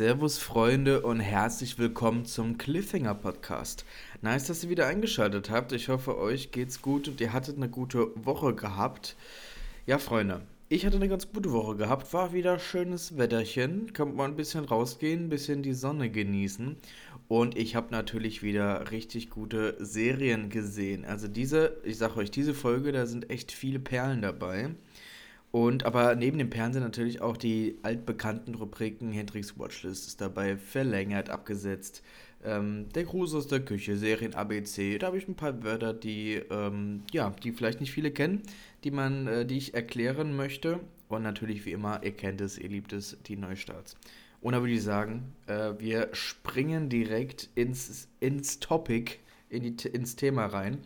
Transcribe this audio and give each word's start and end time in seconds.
Servus 0.00 0.38
Freunde 0.38 1.02
und 1.02 1.20
herzlich 1.20 1.78
willkommen 1.78 2.24
zum 2.24 2.56
Cliffhanger 2.56 3.14
Podcast. 3.14 3.84
Nice, 4.22 4.46
dass 4.46 4.64
ihr 4.64 4.70
wieder 4.70 4.86
eingeschaltet 4.86 5.50
habt. 5.50 5.72
Ich 5.72 5.90
hoffe, 5.90 6.16
euch 6.16 6.52
geht's 6.52 6.80
gut 6.80 7.06
und 7.06 7.20
ihr 7.20 7.34
hattet 7.34 7.58
eine 7.58 7.68
gute 7.68 8.10
Woche 8.14 8.54
gehabt. 8.54 9.14
Ja, 9.84 9.98
Freunde, 9.98 10.40
ich 10.70 10.86
hatte 10.86 10.96
eine 10.96 11.10
ganz 11.10 11.30
gute 11.30 11.52
Woche 11.52 11.76
gehabt. 11.76 12.14
War 12.14 12.32
wieder 12.32 12.58
schönes 12.58 13.18
Wetterchen. 13.18 13.92
Kommt 13.92 14.16
mal 14.16 14.24
ein 14.24 14.36
bisschen 14.36 14.64
rausgehen, 14.64 15.26
ein 15.26 15.28
bisschen 15.28 15.62
die 15.62 15.74
Sonne 15.74 16.08
genießen. 16.08 16.76
Und 17.28 17.58
ich 17.58 17.76
habe 17.76 17.88
natürlich 17.90 18.42
wieder 18.42 18.90
richtig 18.90 19.28
gute 19.28 19.76
Serien 19.80 20.48
gesehen. 20.48 21.04
Also 21.04 21.28
diese, 21.28 21.76
ich 21.84 21.98
sage 21.98 22.16
euch, 22.16 22.30
diese 22.30 22.54
Folge, 22.54 22.92
da 22.92 23.04
sind 23.04 23.28
echt 23.28 23.52
viele 23.52 23.80
Perlen 23.80 24.22
dabei. 24.22 24.70
Und 25.52 25.84
aber 25.84 26.14
neben 26.14 26.48
Perlen 26.48 26.72
sind 26.72 26.82
natürlich 26.82 27.20
auch 27.20 27.36
die 27.36 27.78
altbekannten 27.82 28.54
Rubriken 28.54 29.10
Hendrix 29.10 29.58
Watchlist 29.58 30.06
ist 30.06 30.20
dabei 30.20 30.56
verlängert, 30.56 31.28
abgesetzt. 31.28 32.02
Ähm, 32.42 32.88
der 32.94 33.04
Gruß 33.04 33.34
aus 33.34 33.48
der 33.48 33.60
Küche, 33.60 33.96
Serien 33.96 34.34
ABC. 34.34 34.98
Da 34.98 35.08
habe 35.08 35.18
ich 35.18 35.28
ein 35.28 35.34
paar 35.34 35.62
Wörter, 35.62 35.92
die, 35.92 36.40
ähm, 36.50 37.02
ja, 37.12 37.30
die 37.42 37.52
vielleicht 37.52 37.80
nicht 37.80 37.92
viele 37.92 38.12
kennen, 38.12 38.42
die 38.84 38.92
man, 38.92 39.26
äh, 39.26 39.44
die 39.44 39.58
ich 39.58 39.74
erklären 39.74 40.36
möchte. 40.36 40.80
Und 41.08 41.22
natürlich 41.22 41.66
wie 41.66 41.72
immer, 41.72 42.02
ihr 42.04 42.12
kennt 42.12 42.40
es, 42.40 42.56
ihr 42.56 42.68
liebt 42.68 42.92
es, 42.92 43.18
die 43.26 43.36
Neustarts. 43.36 43.96
Und 44.40 44.54
da 44.54 44.60
würde 44.60 44.72
ich 44.72 44.82
sagen, 44.82 45.34
äh, 45.48 45.72
wir 45.78 46.08
springen 46.12 46.88
direkt 46.88 47.50
ins, 47.56 48.08
ins 48.20 48.60
Topic, 48.60 49.16
in 49.50 49.62
die, 49.76 49.88
ins 49.88 50.16
Thema 50.16 50.46
rein. 50.46 50.78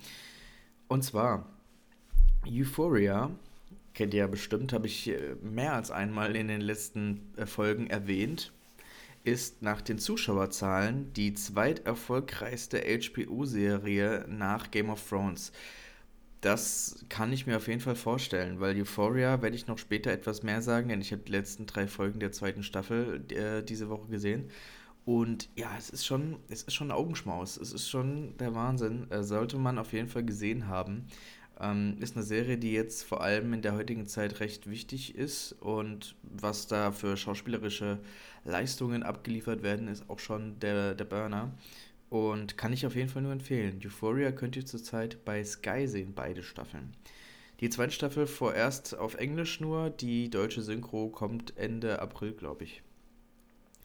Und 0.88 1.05
zwar 1.05 1.46
Euphoria 2.46 3.30
kennt 3.94 4.12
ihr 4.14 4.20
ja 4.20 4.26
bestimmt, 4.26 4.72
habe 4.72 4.86
ich 4.86 5.08
äh, 5.08 5.36
mehr 5.42 5.74
als 5.74 5.91
einmal 5.91 6.36
in 6.36 6.48
den 6.48 6.60
letzten 6.60 7.32
äh, 7.36 7.46
Folgen 7.46 7.86
erwähnt, 7.88 8.52
ist 9.22 9.62
nach 9.62 9.80
den 9.80 9.98
Zuschauerzahlen 9.98 11.12
die 11.14 11.32
zweiterfolgreichste 11.32 12.82
HBO-Serie 12.82 14.27
nach 14.28 14.70
Game 14.70 14.91
of 14.91 15.08
Thrones. 15.08 15.52
Das 16.42 17.06
kann 17.08 17.32
ich 17.32 17.46
mir 17.46 17.56
auf 17.56 17.69
jeden 17.69 17.80
Fall 17.80 17.96
vorstellen, 17.96 18.60
weil 18.60 18.78
Euphoria 18.78 19.41
werde 19.41 19.56
ich 19.56 19.66
noch 19.66 19.78
später 19.78 20.12
etwas 20.12 20.42
mehr 20.42 20.60
sagen, 20.60 20.91
denn 20.91 21.00
ich 21.00 21.10
habe 21.12 21.22
die 21.22 21.32
letzten 21.32 21.64
drei 21.64 21.86
Folgen 21.86 22.20
der 22.20 22.32
zweiten 22.32 22.62
Staffel 22.62 23.24
äh, 23.30 23.62
diese 23.62 23.88
Woche 23.88 24.08
gesehen. 24.08 24.50
Und 25.06 25.50
ja, 25.56 25.70
es 25.78 25.91
ist 25.91 26.06
schon, 26.06 26.38
es 26.48 26.62
ist 26.62 26.74
schon 26.74 26.91
Augenschmaus. 26.91 27.56
Es 27.56 27.72
ist 27.72 27.88
schon 27.88 28.36
der 28.38 28.54
Wahnsinn. 28.54 29.10
Äh, 29.10 29.22
sollte 29.22 29.58
man 29.58 29.78
auf 29.78 29.92
jeden 29.92 30.08
Fall 30.08 30.24
gesehen 30.24 30.69
haben. 30.69 31.06
Ähm, 31.60 31.97
ist 32.00 32.16
eine 32.16 32.24
Serie, 32.24 32.58
die 32.58 32.72
jetzt 32.72 33.05
vor 33.05 33.20
allem 33.22 33.52
in 33.52 33.62
der 33.62 33.74
heutigen 33.74 34.06
Zeit 34.06 34.41
recht 34.41 34.69
wichtig 34.69 35.14
ist 35.14 35.52
und 35.60 36.16
was 36.22 36.66
da 36.66 36.91
für 36.92 37.16
schauspielerische 37.16 37.98
Leistungen 38.44 39.02
abgeliefert 39.02 39.62
werden, 39.62 39.88
ist 39.88 40.08
auch 40.10 40.19
schon 40.19 40.58
der, 40.60 40.94
der 40.94 41.05
Burner. 41.05 41.52
Und 42.10 42.56
kann 42.56 42.72
ich 42.72 42.86
auf 42.86 42.94
jeden 42.94 43.08
Fall 43.08 43.22
nur 43.22 43.32
empfehlen. 43.32 43.80
Euphoria 43.84 44.30
könnt 44.30 44.56
ihr 44.56 44.66
zurzeit 44.66 45.25
bei 45.25 45.42
Sky 45.44 45.88
sehen, 45.88 46.12
beide 46.14 46.42
Staffeln. 46.42 46.92
Die 47.60 47.70
zweite 47.70 47.92
Staffel 47.92 48.27
vorerst 48.27 48.97
auf 48.98 49.14
Englisch 49.14 49.60
nur, 49.60 49.91
die 49.91 50.28
deutsche 50.28 50.62
Synchro 50.62 51.08
kommt 51.08 51.56
Ende 51.56 52.00
April, 52.00 52.32
glaube 52.32 52.64
ich. 52.64 52.82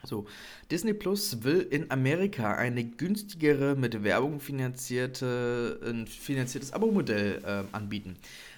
So, 0.04 0.26
Disney 0.72 0.94
Plus 0.94 1.44
will 1.44 1.68
in 1.70 1.92
Amerika 1.92 2.56
eine 2.56 2.86
günstigere, 2.86 3.76
mit 3.76 4.02
Werbung 4.04 4.40
finanzierte, 4.40 5.80
ein 5.84 6.08
finanziertes 6.08 6.72
Abo-Modell 6.72 7.42
äh, 7.44 7.76
anbieten. 7.76 8.16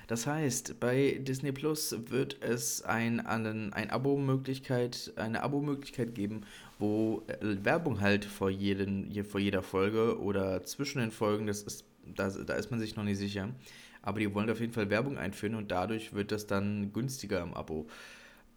Das 0.07 0.27
heißt, 0.27 0.79
bei 0.79 1.19
Disney 1.21 1.51
Plus 1.51 1.95
wird 2.09 2.37
es 2.41 2.83
ein, 2.83 3.21
ein, 3.21 3.73
ein 3.73 3.89
Abo-Möglichkeit, 3.89 5.13
eine 5.15 5.41
Abo-Möglichkeit 5.41 6.13
geben, 6.13 6.41
wo 6.77 7.23
äh, 7.27 7.63
Werbung 7.63 8.01
halt 8.01 8.25
vor, 8.25 8.49
jeden, 8.49 9.11
vor 9.23 9.39
jeder 9.39 9.63
Folge 9.63 10.19
oder 10.19 10.63
zwischen 10.63 10.99
den 10.99 11.11
Folgen, 11.11 11.47
das 11.47 11.63
ist, 11.63 11.85
da, 12.05 12.29
da 12.29 12.53
ist 12.53 12.69
man 12.69 12.79
sich 12.79 12.95
noch 12.95 13.03
nicht 13.03 13.17
sicher. 13.17 13.49
Aber 14.03 14.19
die 14.19 14.33
wollen 14.33 14.49
auf 14.49 14.59
jeden 14.59 14.73
Fall 14.73 14.89
Werbung 14.89 15.17
einführen 15.17 15.55
und 15.55 15.71
dadurch 15.71 16.13
wird 16.13 16.31
das 16.31 16.45
dann 16.45 16.91
günstiger 16.93 17.41
im 17.41 17.53
Abo. 17.53 17.87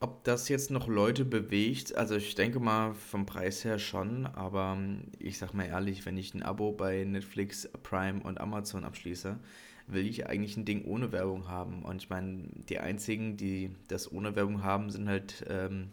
Ob 0.05 0.23
das 0.25 0.51
jetzt 0.51 0.71
noch 0.71 0.87
Leute 0.87 1.25
bewegt, 1.25 1.97
also 1.97 2.15
ich 2.17 2.35
denke 2.35 2.61
mal 2.61 2.93
vom 2.93 3.25
Preis 3.25 3.65
her 3.65 3.79
schon, 3.79 4.27
aber 4.27 4.75
ähm, 4.77 5.05
ich 5.19 5.39
sag 5.39 5.55
mal 5.55 5.65
ehrlich, 5.65 6.05
wenn 6.05 6.19
ich 6.19 6.35
ein 6.35 6.43
Abo 6.43 6.73
bei 6.73 7.05
Netflix, 7.05 7.71
Prime 7.83 8.23
und 8.23 8.39
Amazon 8.39 8.85
abschließe, 8.85 9.39
will 9.87 10.07
ich 10.07 10.27
eigentlich 10.27 10.59
ein 10.59 10.67
Ding 10.67 10.85
ohne 10.85 11.11
Werbung 11.11 11.49
haben. 11.49 11.83
Und 11.85 12.03
ich 12.03 12.11
meine, 12.11 12.43
die 12.69 12.81
einzigen, 12.81 13.39
die 13.39 13.71
das 13.89 14.13
ohne 14.13 14.37
Werbung 14.37 14.63
haben, 14.63 14.91
sind 14.91 15.09
halt 15.09 15.43
ähm, 15.49 15.89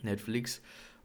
Netflix 0.00 0.62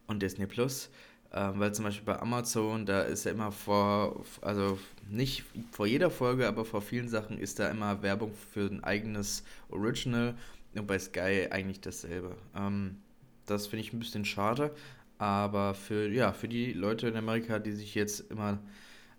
und 0.08 0.22
Disney 0.22 0.46
Plus. 0.46 0.90
Ähm, 1.34 1.60
weil 1.60 1.74
zum 1.74 1.84
Beispiel 1.84 2.06
bei 2.06 2.22
Amazon, 2.22 2.86
da 2.86 3.02
ist 3.02 3.26
ja 3.26 3.32
immer 3.32 3.52
vor, 3.52 4.24
also 4.40 4.80
nicht 5.10 5.44
vor 5.72 5.86
jeder 5.86 6.10
Folge, 6.10 6.48
aber 6.48 6.64
vor 6.64 6.82
vielen 6.82 7.10
Sachen 7.10 7.38
ist 7.38 7.60
da 7.60 7.70
immer 7.70 8.02
Werbung 8.02 8.32
für 8.54 8.68
ein 8.68 8.86
eigenes 8.86 9.44
Original 9.70 10.36
und 10.76 10.88
bei 10.88 11.00
Sky 11.00 11.48
eigentlich 11.50 11.82
dasselbe. 11.82 12.36
Ähm, 12.56 12.98
das 13.46 13.68
finde 13.68 13.86
ich 13.86 13.94
ein 13.94 14.00
bisschen 14.00 14.26
schade, 14.26 14.74
aber 15.18 15.74
für, 15.74 16.10
ja, 16.10 16.34
für 16.34 16.48
die 16.48 16.74
Leute 16.74 17.08
in 17.08 17.16
Amerika, 17.16 17.60
die 17.60 17.74
sich 17.74 17.96
jetzt 17.96 18.32
immer 18.32 18.60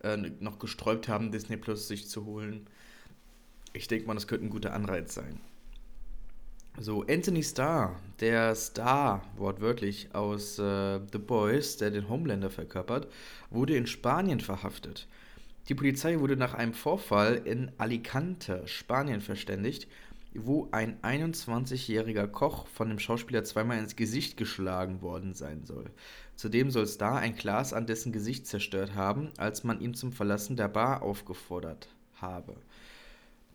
äh, 0.03 0.17
noch 0.17 0.59
gesträubt 0.59 1.09
haben, 1.09 1.31
Disney 1.31 1.57
Plus 1.57 1.89
sich 1.89 2.09
zu 2.09 2.25
holen, 2.25 2.67
ich 3.73 3.89
denke 3.89 4.07
mal, 4.07 4.15
das 4.15 4.27
könnte 4.27 4.47
ein 4.47 4.51
guter 4.51 4.75
Anreiz 4.75 5.15
sein. 5.15 5.41
So, 6.79 7.03
Anthony 7.03 7.43
Starr, 7.43 8.01
der 8.21 8.55
Star, 8.55 9.23
wortwörtlich, 9.37 10.15
aus 10.15 10.59
äh, 10.59 11.01
The 11.13 11.19
Boys, 11.19 11.77
der 11.77 11.91
den 11.91 12.09
Homelander 12.09 12.49
verkörpert, 12.49 13.09
wurde 13.51 13.77
in 13.77 13.87
Spanien 13.87 14.41
verhaftet. 14.41 15.07
Die 15.69 15.75
Polizei 15.75 16.19
wurde 16.19 16.37
nach 16.37 16.55
einem 16.55 16.73
Vorfall 16.73 17.43
in 17.45 17.71
Alicante, 17.77 18.67
Spanien, 18.67 19.21
verständigt 19.21 19.87
wo 20.35 20.69
ein 20.73 21.01
21-jähriger 21.03 22.27
Koch 22.27 22.67
von 22.67 22.89
dem 22.89 22.99
Schauspieler 22.99 23.45
zweimal 23.45 23.79
ins 23.79 23.97
Gesicht 23.97 24.37
geschlagen 24.37 25.03
worden 25.03 25.35
sein 25.35 25.65
soll. 25.65 25.91
Zudem 26.37 26.71
soll 26.71 26.87
Star 26.87 27.19
ein 27.19 27.37
Glas 27.37 27.73
an 27.73 27.87
dessen 27.87 28.13
Gesicht 28.13 28.47
zerstört 28.47 28.95
haben, 28.95 29.31
als 29.37 29.65
man 29.65 29.81
ihn 29.81 29.95
zum 29.95 30.13
Verlassen 30.13 30.57
der 30.57 30.69
Bar 30.69 31.03
aufgefordert 31.03 31.89
habe. 32.21 32.57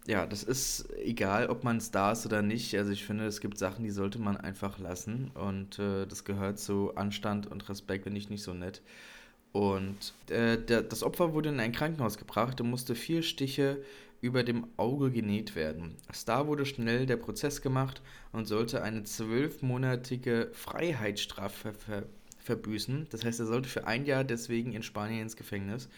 Ja, 0.07 0.25
das 0.25 0.43
ist 0.43 0.88
egal, 1.03 1.47
ob 1.47 1.65
man 1.65 1.81
Star 1.81 2.13
ist 2.13 2.25
oder 2.25 2.41
nicht. 2.41 2.73
Also 2.75 2.91
ich 2.91 3.05
finde, 3.05 3.25
es 3.25 3.41
gibt 3.41 3.57
Sachen, 3.57 3.83
die 3.83 3.89
sollte 3.91 4.19
man 4.19 4.38
einfach 4.38 4.79
lassen. 4.79 5.31
Und 5.33 5.79
äh, 5.79 6.05
das 6.05 6.23
gehört 6.23 6.59
zu 6.59 6.95
Anstand 6.95 7.47
und 7.47 7.67
Respekt, 7.67 8.05
wenn 8.05 8.15
ich 8.15 8.29
nicht 8.29 8.44
so 8.44 8.53
nett. 8.53 8.81
Und 9.51 10.13
äh, 10.29 10.57
der, 10.57 10.83
das 10.83 11.03
Opfer 11.03 11.33
wurde 11.33 11.49
in 11.49 11.59
ein 11.59 11.73
Krankenhaus 11.73 12.17
gebracht 12.17 12.61
und 12.61 12.69
musste 12.69 12.95
vier 12.95 13.21
Stiche 13.21 13.83
über 14.22 14.44
dem 14.44 14.67
Auge 14.78 15.11
genäht 15.11 15.55
werden. 15.55 15.95
Star 16.13 16.47
wurde 16.47 16.66
schnell 16.66 17.05
der 17.05 17.17
Prozess 17.17 17.61
gemacht 17.61 18.01
und 18.31 18.45
sollte 18.45 18.81
eine 18.81 19.03
zwölfmonatige 19.03 20.50
Freiheitsstrafe 20.53 21.73
ver 21.73 22.03
verbüßen. 22.39 23.07
Das 23.09 23.25
heißt, 23.25 23.41
er 23.41 23.45
sollte 23.45 23.67
für 23.67 23.88
ein 23.88 24.06
Jahr 24.06 24.23
deswegen 24.23 24.72
in 24.72 24.81
Spanien 24.81 25.23
ins 25.23 25.35
Gefängnis, 25.35 25.89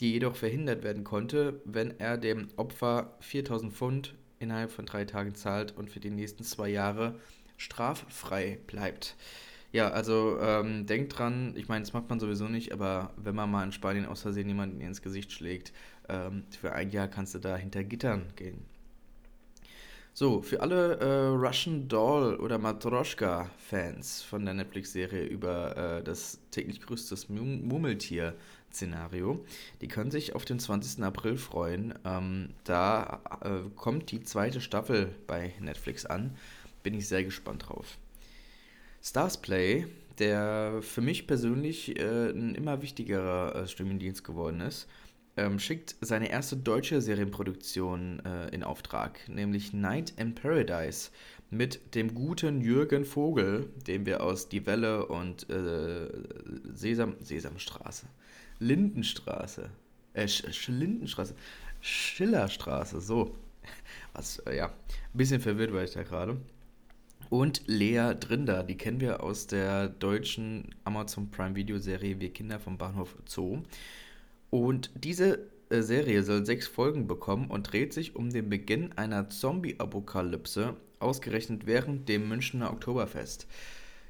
die 0.00 0.12
jedoch 0.12 0.36
verhindert 0.36 0.84
werden 0.84 1.04
konnte, 1.04 1.62
wenn 1.64 1.98
er 1.98 2.18
dem 2.18 2.48
Opfer 2.56 3.16
4000 3.20 3.72
Pfund 3.72 4.14
innerhalb 4.38 4.70
von 4.70 4.84
drei 4.84 5.06
Tagen 5.06 5.34
zahlt 5.34 5.74
und 5.74 5.88
für 5.88 6.00
die 6.00 6.10
nächsten 6.10 6.44
zwei 6.44 6.68
Jahre 6.68 7.18
straffrei 7.56 8.58
bleibt. 8.66 9.16
Ja, 9.72 9.88
also 9.88 10.38
ähm, 10.40 10.86
denkt 10.86 11.18
dran, 11.18 11.54
ich 11.56 11.68
meine, 11.68 11.84
das 11.84 11.92
macht 11.92 12.08
man 12.08 12.20
sowieso 12.20 12.46
nicht, 12.46 12.72
aber 12.72 13.12
wenn 13.16 13.34
man 13.34 13.50
mal 13.50 13.64
in 13.64 13.72
Spanien 13.72 14.06
aus 14.06 14.22
Versehen 14.22 14.48
jemanden 14.48 14.80
ins 14.80 15.02
Gesicht 15.02 15.32
schlägt, 15.32 15.72
ähm, 16.08 16.44
für 16.60 16.72
ein 16.72 16.90
Jahr 16.90 17.08
kannst 17.08 17.34
du 17.34 17.38
da 17.38 17.56
hinter 17.56 17.84
Gittern 17.84 18.26
gehen. 18.36 18.64
So, 20.18 20.40
für 20.40 20.62
alle 20.62 20.98
äh, 20.98 21.26
Russian 21.26 21.88
Doll 21.88 22.36
oder 22.36 22.56
Matroschka-Fans 22.56 24.22
von 24.22 24.46
der 24.46 24.54
Netflix-Serie 24.54 25.26
über 25.26 25.76
äh, 25.76 26.02
das 26.02 26.38
täglich 26.50 26.80
größtes 26.80 27.28
Murmeltier-Szenario, 27.28 29.44
die 29.82 29.88
können 29.88 30.10
sich 30.10 30.34
auf 30.34 30.46
den 30.46 30.58
20. 30.58 31.04
April 31.04 31.36
freuen. 31.36 31.92
Ähm, 32.06 32.54
da 32.64 33.20
äh, 33.42 33.68
kommt 33.74 34.10
die 34.10 34.22
zweite 34.22 34.62
Staffel 34.62 35.14
bei 35.26 35.52
Netflix 35.60 36.06
an. 36.06 36.34
Bin 36.82 36.94
ich 36.94 37.08
sehr 37.08 37.22
gespannt 37.22 37.68
drauf. 37.68 37.98
Stars 39.06 39.40
Play, 39.40 39.86
der 40.18 40.80
für 40.82 41.00
mich 41.00 41.28
persönlich 41.28 41.96
äh, 41.96 42.30
ein 42.30 42.56
immer 42.56 42.82
wichtigerer 42.82 43.54
äh, 43.54 43.68
Streamingdienst 43.68 44.24
geworden 44.24 44.60
ist, 44.60 44.88
ähm, 45.36 45.60
schickt 45.60 45.94
seine 46.00 46.28
erste 46.28 46.56
deutsche 46.56 47.00
Serienproduktion 47.00 48.20
äh, 48.26 48.48
in 48.48 48.64
Auftrag, 48.64 49.20
nämlich 49.28 49.72
Night 49.72 50.12
in 50.16 50.34
Paradise 50.34 51.10
mit 51.50 51.94
dem 51.94 52.16
guten 52.16 52.60
Jürgen 52.60 53.04
Vogel, 53.04 53.70
den 53.86 54.06
wir 54.06 54.24
aus 54.24 54.48
Die 54.48 54.66
Welle 54.66 55.06
und 55.06 55.48
äh, 55.50 56.08
Sesam, 56.74 57.14
Sesamstraße, 57.20 58.06
Lindenstraße, 58.58 59.70
äh, 60.14 60.26
Sch 60.26 60.66
Lindenstraße, 60.66 61.36
Schillerstraße, 61.80 63.00
so. 63.00 63.36
Was, 64.14 64.40
äh, 64.40 64.56
ja, 64.56 64.66
ein 64.66 64.72
bisschen 65.12 65.40
verwirrt 65.40 65.72
war 65.72 65.84
ich 65.84 65.92
da 65.92 66.02
gerade. 66.02 66.40
Und 67.28 67.62
Lea 67.66 68.14
Drinder, 68.18 68.62
die 68.62 68.76
kennen 68.76 69.00
wir 69.00 69.22
aus 69.22 69.48
der 69.48 69.88
deutschen 69.88 70.74
Amazon 70.84 71.30
Prime 71.30 71.56
Video 71.56 71.78
Serie 71.78 72.20
Wir 72.20 72.32
Kinder 72.32 72.60
vom 72.60 72.78
Bahnhof 72.78 73.16
Zoo. 73.26 73.62
Und 74.50 74.90
diese 74.94 75.40
äh, 75.70 75.82
Serie 75.82 76.22
soll 76.22 76.46
sechs 76.46 76.68
Folgen 76.68 77.08
bekommen 77.08 77.48
und 77.48 77.72
dreht 77.72 77.92
sich 77.92 78.14
um 78.14 78.30
den 78.30 78.48
Beginn 78.48 78.92
einer 78.92 79.28
Zombie-Apokalypse, 79.28 80.76
ausgerechnet 81.00 81.66
während 81.66 82.08
dem 82.08 82.28
Münchner 82.28 82.70
Oktoberfest. 82.70 83.48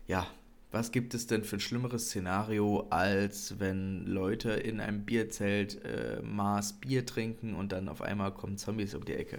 Ja, 0.07 0.27
was 0.71 0.93
gibt 0.93 1.15
es 1.15 1.27
denn 1.27 1.43
für 1.43 1.57
ein 1.57 1.61
schlimmeres 1.61 2.09
Szenario, 2.09 2.87
als 2.91 3.59
wenn 3.59 4.05
Leute 4.05 4.51
in 4.51 4.79
einem 4.79 5.07
Bierzelt 5.07 5.83
äh, 5.85 6.21
Maß 6.23 6.75
Bier 6.75 7.07
trinken 7.07 7.55
und 7.55 7.73
dann 7.73 7.89
auf 7.89 8.03
einmal 8.03 8.33
kommen 8.33 8.59
Zombies 8.59 8.95
um 8.95 9.07
die 9.07 9.15
Ecke? 9.15 9.39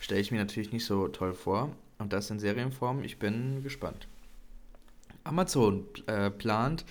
Stelle 0.00 0.20
ich 0.20 0.32
mir 0.32 0.38
natürlich 0.38 0.72
nicht 0.72 0.84
so 0.84 1.06
toll 1.06 1.32
vor. 1.32 1.70
Und 1.98 2.12
das 2.12 2.30
in 2.30 2.38
Serienform. 2.38 3.02
Ich 3.02 3.18
bin 3.18 3.62
gespannt. 3.62 4.08
Amazon 5.24 5.86
äh, 6.06 6.30
plant 6.30 6.84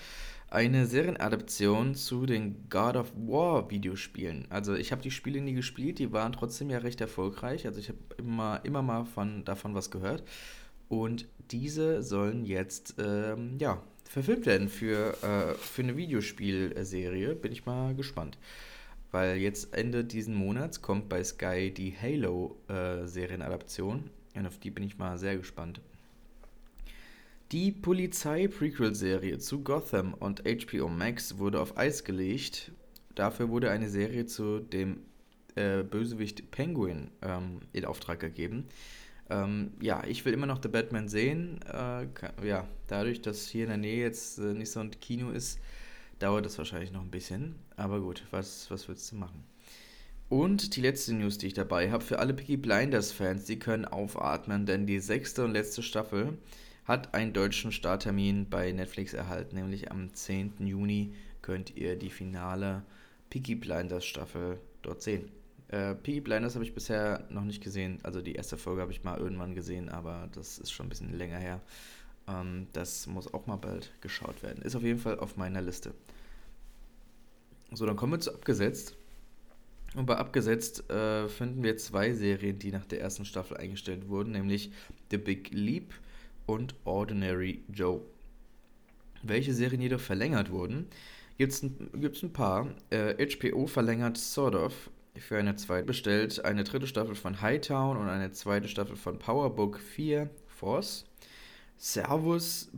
eine 0.54 0.86
Serienadaption 0.86 1.94
zu 1.96 2.26
den 2.26 2.68
God 2.70 2.94
of 2.96 3.12
War 3.16 3.70
Videospielen. 3.70 4.46
Also 4.50 4.74
ich 4.74 4.92
habe 4.92 5.02
die 5.02 5.10
Spiele 5.10 5.40
nie 5.40 5.54
gespielt, 5.54 5.98
die 5.98 6.12
waren 6.12 6.32
trotzdem 6.32 6.70
ja 6.70 6.78
recht 6.78 7.00
erfolgreich. 7.00 7.66
Also 7.66 7.80
ich 7.80 7.88
habe 7.88 7.98
immer, 8.18 8.60
immer 8.62 8.80
mal 8.82 9.04
von, 9.04 9.44
davon 9.44 9.74
was 9.74 9.90
gehört. 9.90 10.22
Und 10.88 11.26
diese 11.50 12.04
sollen 12.04 12.44
jetzt 12.44 12.94
ähm, 12.98 13.56
ja, 13.58 13.82
verfilmt 14.04 14.46
werden 14.46 14.68
für, 14.68 15.16
äh, 15.24 15.54
für 15.54 15.82
eine 15.82 15.96
Videospielserie. 15.96 17.34
Bin 17.34 17.50
ich 17.50 17.66
mal 17.66 17.96
gespannt. 17.96 18.38
Weil 19.10 19.38
jetzt 19.38 19.74
Ende 19.74 20.04
diesen 20.04 20.36
Monats 20.36 20.82
kommt 20.82 21.08
bei 21.08 21.24
Sky 21.24 21.72
die 21.74 21.96
Halo-Serienadaption. 22.00 23.98
Äh, 23.98 24.02
Und 24.34 24.46
auf 24.46 24.58
die 24.58 24.70
bin 24.70 24.84
ich 24.84 24.98
mal 24.98 25.18
sehr 25.18 25.36
gespannt. 25.36 25.80
Die 27.52 27.70
Polizei-Prequel-Serie 27.70 29.38
zu 29.38 29.62
Gotham 29.62 30.14
und 30.14 30.42
HBO 30.44 30.88
Max 30.88 31.38
wurde 31.38 31.60
auf 31.60 31.76
Eis 31.76 32.02
gelegt. 32.02 32.72
Dafür 33.14 33.48
wurde 33.48 33.70
eine 33.70 33.88
Serie 33.88 34.26
zu 34.26 34.58
dem 34.58 35.02
äh, 35.54 35.84
Bösewicht 35.84 36.50
Penguin 36.50 37.10
ähm, 37.22 37.60
in 37.72 37.84
Auftrag 37.84 38.18
gegeben. 38.18 38.66
Ähm, 39.30 39.72
ja, 39.80 40.02
ich 40.04 40.24
will 40.24 40.32
immer 40.32 40.46
noch 40.46 40.60
The 40.62 40.68
Batman 40.68 41.08
sehen. 41.08 41.60
Äh, 41.62 42.06
ja, 42.44 42.66
dadurch, 42.88 43.22
dass 43.22 43.46
hier 43.46 43.64
in 43.64 43.70
der 43.70 43.78
Nähe 43.78 44.02
jetzt 44.02 44.38
äh, 44.38 44.52
nicht 44.52 44.70
so 44.70 44.80
ein 44.80 44.90
Kino 44.90 45.30
ist, 45.30 45.60
dauert 46.18 46.44
das 46.46 46.58
wahrscheinlich 46.58 46.92
noch 46.92 47.02
ein 47.02 47.10
bisschen. 47.10 47.54
Aber 47.76 48.00
gut, 48.00 48.24
was, 48.30 48.70
was 48.70 48.88
willst 48.88 49.12
du 49.12 49.16
machen? 49.16 49.44
Und 50.28 50.76
die 50.76 50.80
letzte 50.80 51.14
News, 51.14 51.38
die 51.38 51.48
ich 51.48 51.54
dabei 51.54 51.90
habe, 51.90 52.02
für 52.02 52.18
alle 52.18 52.34
Peaky 52.34 52.56
Blinders-Fans, 52.56 53.44
die 53.44 53.58
können 53.58 53.84
aufatmen, 53.84 54.66
denn 54.66 54.86
die 54.86 54.98
sechste 54.98 55.44
und 55.44 55.52
letzte 55.52 55.82
Staffel 55.82 56.38
hat 56.86 57.14
einen 57.14 57.32
deutschen 57.32 57.72
Starttermin 57.72 58.48
bei 58.48 58.72
Netflix 58.72 59.14
erhalten, 59.14 59.56
nämlich 59.56 59.90
am 59.90 60.12
10. 60.12 60.66
Juni 60.66 61.14
könnt 61.42 61.76
ihr 61.76 61.96
die 61.96 62.10
finale 62.10 62.82
Peaky 63.30 63.54
Blinders 63.54 64.04
Staffel 64.04 64.58
dort 64.82 65.02
sehen. 65.02 65.30
Äh, 65.68 65.94
Peaky 65.94 66.20
Blinders 66.20 66.54
habe 66.54 66.64
ich 66.64 66.74
bisher 66.74 67.24
noch 67.30 67.44
nicht 67.44 67.62
gesehen. 67.62 67.98
Also 68.02 68.20
die 68.20 68.34
erste 68.34 68.56
Folge 68.56 68.82
habe 68.82 68.92
ich 68.92 69.04
mal 69.04 69.18
irgendwann 69.18 69.54
gesehen, 69.54 69.88
aber 69.88 70.28
das 70.32 70.58
ist 70.58 70.72
schon 70.72 70.86
ein 70.86 70.88
bisschen 70.90 71.16
länger 71.16 71.38
her. 71.38 71.60
Ähm, 72.28 72.66
das 72.72 73.06
muss 73.06 73.32
auch 73.32 73.46
mal 73.46 73.56
bald 73.56 73.92
geschaut 74.00 74.42
werden. 74.42 74.62
Ist 74.62 74.76
auf 74.76 74.82
jeden 74.82 75.00
Fall 75.00 75.18
auf 75.18 75.36
meiner 75.36 75.62
Liste. 75.62 75.92
So, 77.72 77.86
dann 77.86 77.96
kommen 77.96 78.12
wir 78.12 78.20
zu 78.20 78.32
Abgesetzt. 78.32 78.96
Und 79.94 80.06
bei 80.06 80.16
Abgesetzt 80.16 80.90
äh, 80.90 81.28
finden 81.28 81.62
wir 81.62 81.76
zwei 81.76 82.12
Serien, 82.12 82.58
die 82.58 82.72
nach 82.72 82.84
der 82.84 83.00
ersten 83.00 83.24
Staffel 83.24 83.56
eingestellt 83.56 84.08
wurden, 84.08 84.32
nämlich 84.32 84.72
The 85.10 85.18
Big 85.18 85.50
Leap 85.52 85.94
und 86.46 86.74
Ordinary 86.84 87.62
Joe. 87.72 88.00
Welche 89.22 89.54
Serien 89.54 89.80
jedoch 89.80 90.00
verlängert 90.00 90.50
wurden, 90.50 90.88
gibt 91.38 91.52
es 91.52 91.62
ein, 91.62 91.90
ein 91.94 92.32
paar. 92.32 92.68
Äh, 92.90 93.26
HBO 93.36 93.66
verlängert 93.66 94.18
Sort 94.18 94.54
of 94.54 94.90
für 95.16 95.38
eine 95.38 95.54
zweite, 95.54 95.86
bestellt 95.86 96.44
eine 96.44 96.64
dritte 96.64 96.86
Staffel 96.86 97.14
von 97.14 97.40
Hightown 97.40 97.96
und 97.96 98.08
eine 98.08 98.32
zweite 98.32 98.68
Staffel 98.68 98.96
von 98.96 99.18
Powerbook 99.18 99.78
4 99.78 100.28
Force. 100.48 101.04
Servus 101.76 102.70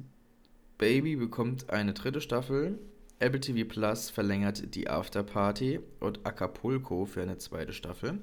Baby 0.79 1.17
bekommt 1.17 1.71
eine 1.71 1.95
dritte 1.95 2.21
Staffel. 2.21 2.79
Apple 3.19 3.41
TV 3.41 3.67
Plus 3.67 4.11
verlängert 4.11 4.75
die 4.75 4.91
Afterparty 4.91 5.81
und 6.01 6.27
Acapulco 6.27 7.07
für 7.07 7.23
eine 7.23 7.39
zweite 7.39 7.73
Staffel. 7.73 8.19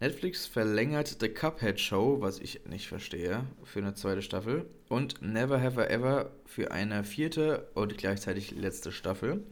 Netflix 0.00 0.46
verlängert 0.46 1.18
The 1.20 1.28
Cuphead 1.28 1.78
Show, 1.78 2.20
was 2.20 2.38
ich 2.38 2.64
nicht 2.64 2.88
verstehe, 2.88 3.44
für 3.64 3.80
eine 3.80 3.92
zweite 3.94 4.22
Staffel. 4.22 4.64
Und 4.88 5.20
Never 5.20 5.60
Have 5.60 5.82
I 5.82 5.92
Ever 5.92 6.30
für 6.46 6.70
eine 6.70 7.04
vierte 7.04 7.68
und 7.74 7.98
gleichzeitig 7.98 8.52
letzte 8.52 8.92
Staffel. 8.92 9.44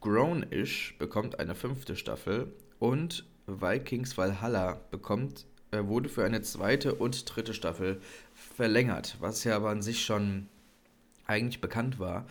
Grown-ish 0.00 0.96
bekommt 0.98 1.38
eine 1.38 1.54
fünfte 1.54 1.94
Staffel. 1.94 2.52
Und 2.80 3.24
Vikings 3.46 4.18
Valhalla 4.18 4.80
bekommt, 4.90 5.46
äh, 5.70 5.84
wurde 5.84 6.08
für 6.08 6.24
eine 6.24 6.42
zweite 6.42 6.94
und 6.94 7.36
dritte 7.36 7.54
Staffel 7.54 8.00
verlängert, 8.34 9.16
was 9.20 9.44
ja 9.44 9.54
aber 9.54 9.70
an 9.70 9.82
sich 9.82 10.04
schon 10.04 10.48
eigentlich 11.26 11.60
bekannt 11.60 12.00
war. 12.00 12.26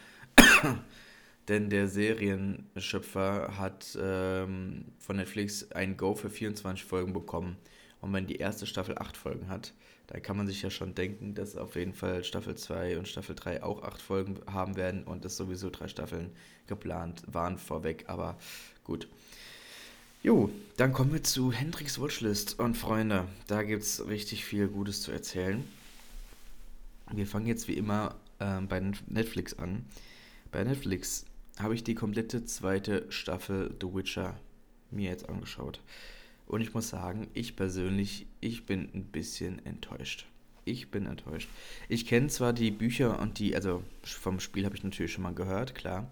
Denn 1.47 1.69
der 1.69 1.88
Serienschöpfer 1.88 3.57
hat 3.57 3.97
ähm, 4.01 4.86
von 5.00 5.18
Netflix 5.18 5.71
ein 5.71 5.97
Go 5.97 6.15
für 6.15 6.30
24 6.30 6.86
Folgen 6.86 7.13
bekommen. 7.13 7.57
Und 8.01 8.13
wenn 8.13 8.27
die 8.27 8.38
erste 8.38 8.65
Staffel 8.65 8.97
8 8.97 9.15
Folgen 9.15 9.47
hat, 9.47 9.74
dann 10.07 10.21
kann 10.21 10.38
man 10.38 10.47
sich 10.47 10.62
ja 10.62 10.69
schon 10.69 10.94
denken, 10.94 11.33
dass 11.33 11.56
auf 11.56 11.75
jeden 11.75 11.94
Fall 11.94 12.24
Staffel 12.24 12.56
2 12.56 12.97
und 12.97 13.07
Staffel 13.07 13.36
3 13.36 13.63
auch 13.63 13.83
8 13.83 14.01
Folgen 14.01 14.39
haben 14.51 14.75
werden 14.75 15.03
und 15.03 15.25
dass 15.25 15.38
sowieso 15.38 15.69
drei 15.69 15.88
Staffeln 15.88 16.31
geplant 16.68 17.24
waren 17.27 17.57
vorweg. 17.57 18.06
Aber 18.07 18.38
gut. 18.83 19.07
Jo, 20.21 20.50
dann 20.77 20.94
kommen 20.94 21.13
wir 21.13 21.24
zu 21.24 21.51
Hendrix 21.51 22.00
Watchlist. 22.00 22.59
Und 22.59 22.75
Freunde, 22.75 23.27
da 23.48 23.63
gibt 23.63 23.83
es 23.83 24.07
richtig 24.07 24.45
viel 24.45 24.68
Gutes 24.68 25.01
zu 25.01 25.12
erzählen. 25.12 25.63
Wir 27.12 27.27
fangen 27.27 27.45
jetzt 27.45 27.68
wie 27.68 27.75
immer 27.75 28.15
äh, 28.39 28.62
bei 28.62 28.80
Netflix 29.07 29.57
an. 29.57 29.86
Bei 30.51 30.63
Netflix 30.63 31.25
habe 31.59 31.75
ich 31.75 31.83
die 31.83 31.95
komplette 31.95 32.45
zweite 32.45 33.05
Staffel 33.09 33.75
The 33.81 33.93
Witcher 33.93 34.35
mir 34.91 35.09
jetzt 35.09 35.29
angeschaut. 35.29 35.81
Und 36.47 36.61
ich 36.61 36.73
muss 36.73 36.89
sagen, 36.89 37.27
ich 37.33 37.55
persönlich, 37.55 38.27
ich 38.39 38.65
bin 38.65 38.89
ein 38.93 39.05
bisschen 39.05 39.65
enttäuscht. 39.65 40.27
Ich 40.63 40.91
bin 40.91 41.05
enttäuscht. 41.05 41.50
Ich 41.89 42.05
kenne 42.05 42.27
zwar 42.27 42.53
die 42.53 42.71
Bücher 42.71 43.19
und 43.19 43.39
die, 43.39 43.55
also 43.55 43.83
vom 44.03 44.39
Spiel 44.39 44.65
habe 44.65 44.75
ich 44.75 44.83
natürlich 44.83 45.13
schon 45.13 45.24
mal 45.24 45.33
gehört, 45.33 45.75
klar. 45.75 46.09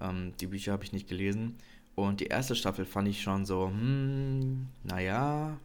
Ähm, 0.00 0.32
die 0.40 0.48
Bücher 0.48 0.72
habe 0.72 0.84
ich 0.84 0.92
nicht 0.92 1.08
gelesen. 1.08 1.56
Und 1.94 2.20
die 2.20 2.26
erste 2.26 2.56
Staffel 2.56 2.84
fand 2.84 3.06
ich 3.06 3.22
schon 3.22 3.46
so, 3.46 3.68
hm, 3.68 4.66
naja, 4.82 5.58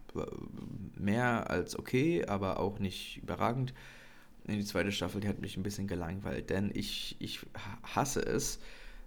mehr 0.96 1.50
als 1.50 1.78
okay, 1.78 2.24
aber 2.26 2.60
auch 2.60 2.78
nicht 2.78 3.18
überragend. 3.18 3.74
Die 4.48 4.64
zweite 4.64 4.92
Staffel, 4.92 5.22
die 5.22 5.28
hat 5.28 5.42
mich 5.42 5.58
ein 5.58 5.64
bisschen 5.64 5.88
gelangweilt, 5.88 6.50
denn 6.50 6.72
ich, 6.74 7.16
ich 7.20 7.40
hasse 7.84 8.22
es, 8.22 8.60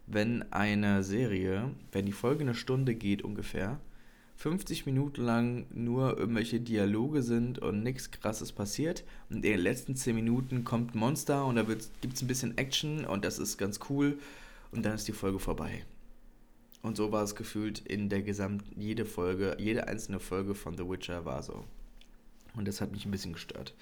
wenn 0.06 0.50
eine 0.52 1.02
Serie, 1.02 1.71
wenn 1.92 2.06
die 2.06 2.12
Folge 2.12 2.42
eine 2.42 2.54
Stunde 2.54 2.94
geht 2.94 3.23
ungefähr, 3.23 3.80
50 4.37 4.87
Minuten 4.87 5.23
lang 5.23 5.66
nur 5.73 6.18
irgendwelche 6.18 6.59
Dialoge 6.59 7.23
sind 7.23 7.61
und 7.61 7.85
nichts 7.85 8.11
krasses 8.11 8.50
passiert. 8.50 9.04
Und 9.30 9.37
in 9.37 9.42
den 9.42 9.61
letzten 9.61 9.94
10 9.94 10.16
Minuten 10.16 10.64
kommt 10.64 10.94
ein 10.94 10.99
Monster 10.99 11.47
und 11.47 11.54
da 11.54 11.62
gibt 11.62 12.14
es 12.14 12.23
ein 12.23 12.26
bisschen 12.26 12.59
Action 12.59 13.04
und 13.04 13.25
das 13.25 13.38
ist 13.38 13.56
ganz 13.56 13.78
cool. 13.88 14.18
Und 14.73 14.85
dann 14.85 14.94
ist 14.94 15.06
die 15.06 15.12
Folge 15.12 15.38
vorbei. 15.38 15.85
Und 16.82 16.97
so 16.97 17.12
war 17.12 17.23
es 17.23 17.37
gefühlt 17.37 17.78
in 17.80 18.09
der 18.09 18.23
gesamten, 18.23 18.80
jede 18.80 19.04
Folge, 19.04 19.56
jede 19.61 19.87
einzelne 19.87 20.18
Folge 20.18 20.54
von 20.54 20.76
The 20.76 20.88
Witcher 20.88 21.25
war 21.25 21.42
so. 21.42 21.64
Und 22.56 22.66
das 22.66 22.80
hat 22.80 22.90
mich 22.90 23.04
ein 23.04 23.12
bisschen 23.12 23.35
gestört. 23.35 23.75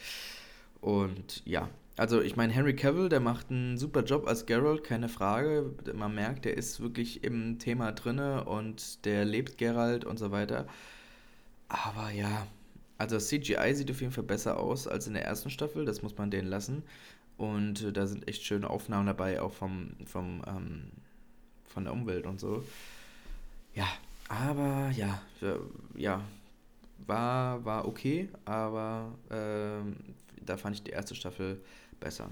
Und 0.80 1.42
ja, 1.44 1.68
also 1.96 2.22
ich 2.22 2.36
meine, 2.36 2.52
Henry 2.52 2.74
Cavill, 2.74 3.08
der 3.08 3.20
macht 3.20 3.50
einen 3.50 3.76
super 3.76 4.02
Job 4.02 4.26
als 4.26 4.46
Geralt, 4.46 4.84
keine 4.84 5.08
Frage. 5.08 5.74
Man 5.94 6.14
merkt, 6.14 6.46
der 6.46 6.56
ist 6.56 6.80
wirklich 6.80 7.24
im 7.24 7.58
Thema 7.58 7.92
drinne 7.92 8.44
und 8.44 9.04
der 9.04 9.24
lebt 9.24 9.58
Geralt 9.58 10.04
und 10.04 10.18
so 10.18 10.30
weiter. 10.30 10.66
Aber 11.68 12.10
ja, 12.10 12.46
also 12.98 13.18
CGI 13.18 13.74
sieht 13.74 13.90
auf 13.90 14.00
jeden 14.00 14.12
Fall 14.12 14.24
besser 14.24 14.58
aus 14.58 14.86
als 14.86 15.06
in 15.06 15.14
der 15.14 15.24
ersten 15.24 15.50
Staffel, 15.50 15.84
das 15.84 16.02
muss 16.02 16.16
man 16.16 16.30
denen 16.30 16.48
lassen. 16.48 16.82
Und 17.36 17.82
äh, 17.82 17.92
da 17.92 18.06
sind 18.06 18.28
echt 18.28 18.44
schöne 18.44 18.68
Aufnahmen 18.68 19.06
dabei, 19.06 19.40
auch 19.40 19.52
vom, 19.52 19.92
vom, 20.04 20.42
ähm, 20.46 20.90
von 21.64 21.84
der 21.84 21.92
Umwelt 21.92 22.26
und 22.26 22.40
so. 22.40 22.64
Ja, 23.74 23.88
aber 24.28 24.90
ja, 24.90 25.22
ja, 25.96 26.22
war, 27.06 27.64
war 27.64 27.86
okay, 27.86 28.28
aber 28.44 29.12
äh, 29.30 29.80
da 30.50 30.56
fand 30.56 30.76
ich 30.76 30.82
die 30.82 30.90
erste 30.90 31.14
Staffel 31.14 31.60
besser. 32.00 32.30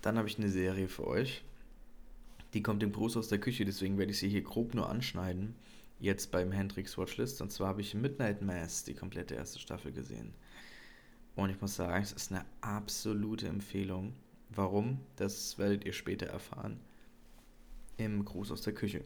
Dann 0.00 0.16
habe 0.16 0.28
ich 0.28 0.38
eine 0.38 0.48
Serie 0.48 0.88
für 0.88 1.06
euch. 1.06 1.44
Die 2.54 2.62
kommt 2.62 2.82
im 2.82 2.92
Gruß 2.92 3.16
aus 3.16 3.28
der 3.28 3.38
Küche, 3.38 3.64
deswegen 3.64 3.98
werde 3.98 4.12
ich 4.12 4.18
sie 4.18 4.28
hier 4.28 4.42
grob 4.42 4.74
nur 4.74 4.88
anschneiden. 4.88 5.54
Jetzt 6.00 6.30
beim 6.30 6.52
Hendrix 6.52 6.96
Watchlist. 6.96 7.42
Und 7.42 7.52
zwar 7.52 7.68
habe 7.68 7.82
ich 7.82 7.94
Midnight 7.94 8.40
Mass, 8.42 8.84
die 8.84 8.94
komplette 8.94 9.34
erste 9.34 9.58
Staffel 9.58 9.92
gesehen. 9.92 10.32
Und 11.34 11.50
ich 11.50 11.60
muss 11.60 11.76
sagen, 11.76 12.02
es 12.02 12.12
ist 12.12 12.32
eine 12.32 12.44
absolute 12.62 13.48
Empfehlung. 13.48 14.14
Warum? 14.48 15.00
Das 15.16 15.58
werdet 15.58 15.84
ihr 15.84 15.92
später 15.92 16.26
erfahren. 16.26 16.80
Im 17.98 18.24
Gruß 18.24 18.52
aus 18.52 18.62
der 18.62 18.74
Küche. 18.74 19.04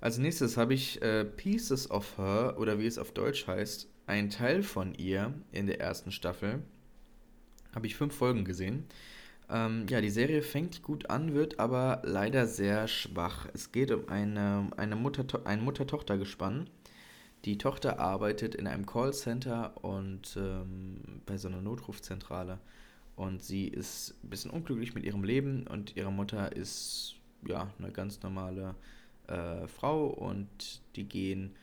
Als 0.00 0.18
nächstes 0.18 0.56
habe 0.56 0.74
ich 0.74 1.02
äh, 1.02 1.24
Pieces 1.24 1.90
of 1.90 2.16
Her, 2.16 2.56
oder 2.58 2.78
wie 2.78 2.86
es 2.86 2.98
auf 2.98 3.12
Deutsch 3.12 3.46
heißt, 3.46 3.88
ein 4.06 4.30
Teil 4.30 4.62
von 4.62 4.94
ihr 4.94 5.32
in 5.52 5.66
der 5.66 5.80
ersten 5.80 6.12
Staffel. 6.12 6.62
Habe 7.74 7.86
ich 7.86 7.96
fünf 7.96 8.14
Folgen 8.14 8.44
gesehen. 8.44 8.84
Ähm, 9.48 9.86
ja, 9.88 10.00
die 10.00 10.10
Serie 10.10 10.42
fängt 10.42 10.82
gut 10.82 11.10
an, 11.10 11.34
wird 11.34 11.58
aber 11.58 12.02
leider 12.04 12.46
sehr 12.46 12.88
schwach. 12.88 13.48
Es 13.54 13.72
geht 13.72 13.90
um 13.90 14.08
eine, 14.08 14.70
eine 14.76 14.96
Mutter, 14.96 15.46
ein 15.46 15.62
Mutter-Tochter-Gespann. 15.64 16.68
Die 17.44 17.58
Tochter 17.58 17.98
arbeitet 17.98 18.54
in 18.54 18.66
einem 18.66 18.86
Callcenter 18.86 19.84
und 19.84 20.36
ähm, 20.36 21.00
bei 21.26 21.36
so 21.36 21.48
einer 21.48 21.60
Notrufzentrale. 21.60 22.58
Und 23.16 23.42
sie 23.42 23.68
ist 23.68 24.14
ein 24.22 24.30
bisschen 24.30 24.50
unglücklich 24.50 24.94
mit 24.94 25.04
ihrem 25.04 25.24
Leben 25.24 25.66
und 25.66 25.96
ihre 25.96 26.12
Mutter 26.12 26.52
ist 26.54 27.16
ja 27.46 27.70
eine 27.78 27.90
ganz 27.90 28.22
normale 28.22 28.74
äh, 29.26 29.66
Frau 29.66 30.06
und 30.06 30.80
die 30.96 31.04
gehen 31.04 31.54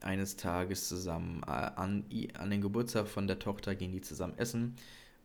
eines 0.00 0.36
Tages 0.36 0.88
zusammen 0.88 1.42
äh, 1.46 1.50
an, 1.50 2.04
an 2.38 2.50
den 2.50 2.60
Geburtstag 2.60 3.08
von 3.08 3.26
der 3.26 3.38
Tochter, 3.38 3.74
gehen 3.74 3.92
die 3.92 4.00
zusammen 4.00 4.38
essen. 4.38 4.76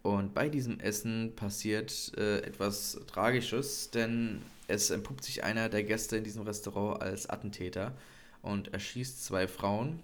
Und 0.01 0.33
bei 0.33 0.49
diesem 0.49 0.79
Essen 0.79 1.33
passiert 1.35 2.11
äh, 2.17 2.39
etwas 2.39 2.99
Tragisches, 3.07 3.89
denn 3.91 4.41
es 4.67 4.89
entpuppt 4.89 5.23
sich 5.23 5.43
einer 5.43 5.69
der 5.69 5.83
Gäste 5.83 6.17
in 6.17 6.23
diesem 6.23 6.43
Restaurant 6.43 7.01
als 7.01 7.29
Attentäter 7.29 7.93
und 8.41 8.73
erschießt 8.73 9.23
zwei 9.23 9.47
Frauen 9.47 9.99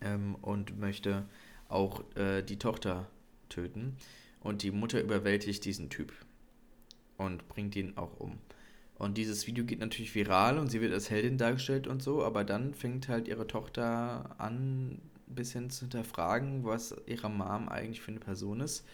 ähm, 0.00 0.36
und 0.40 0.78
möchte 0.78 1.24
auch 1.68 2.04
äh, 2.16 2.42
die 2.42 2.58
Tochter 2.58 3.08
töten. 3.48 3.96
Und 4.40 4.62
die 4.62 4.70
Mutter 4.70 5.00
überwältigt 5.00 5.64
diesen 5.64 5.90
Typ 5.90 6.12
und 7.16 7.48
bringt 7.48 7.74
ihn 7.74 7.96
auch 7.96 8.20
um. 8.20 8.38
Und 8.98 9.18
dieses 9.18 9.46
Video 9.46 9.64
geht 9.64 9.80
natürlich 9.80 10.14
viral 10.14 10.58
und 10.58 10.70
sie 10.70 10.80
wird 10.80 10.92
als 10.92 11.10
Heldin 11.10 11.36
dargestellt 11.36 11.86
und 11.86 12.02
so, 12.02 12.24
aber 12.24 12.44
dann 12.44 12.72
fängt 12.72 13.08
halt 13.08 13.28
ihre 13.28 13.46
Tochter 13.46 14.34
an, 14.38 15.00
ein 15.28 15.34
bisschen 15.34 15.70
zu 15.70 15.80
hinterfragen, 15.80 16.64
was 16.64 16.94
ihre 17.06 17.28
Mom 17.28 17.68
eigentlich 17.68 18.00
für 18.00 18.10
eine 18.10 18.20
Person 18.20 18.60
ist. 18.60 18.86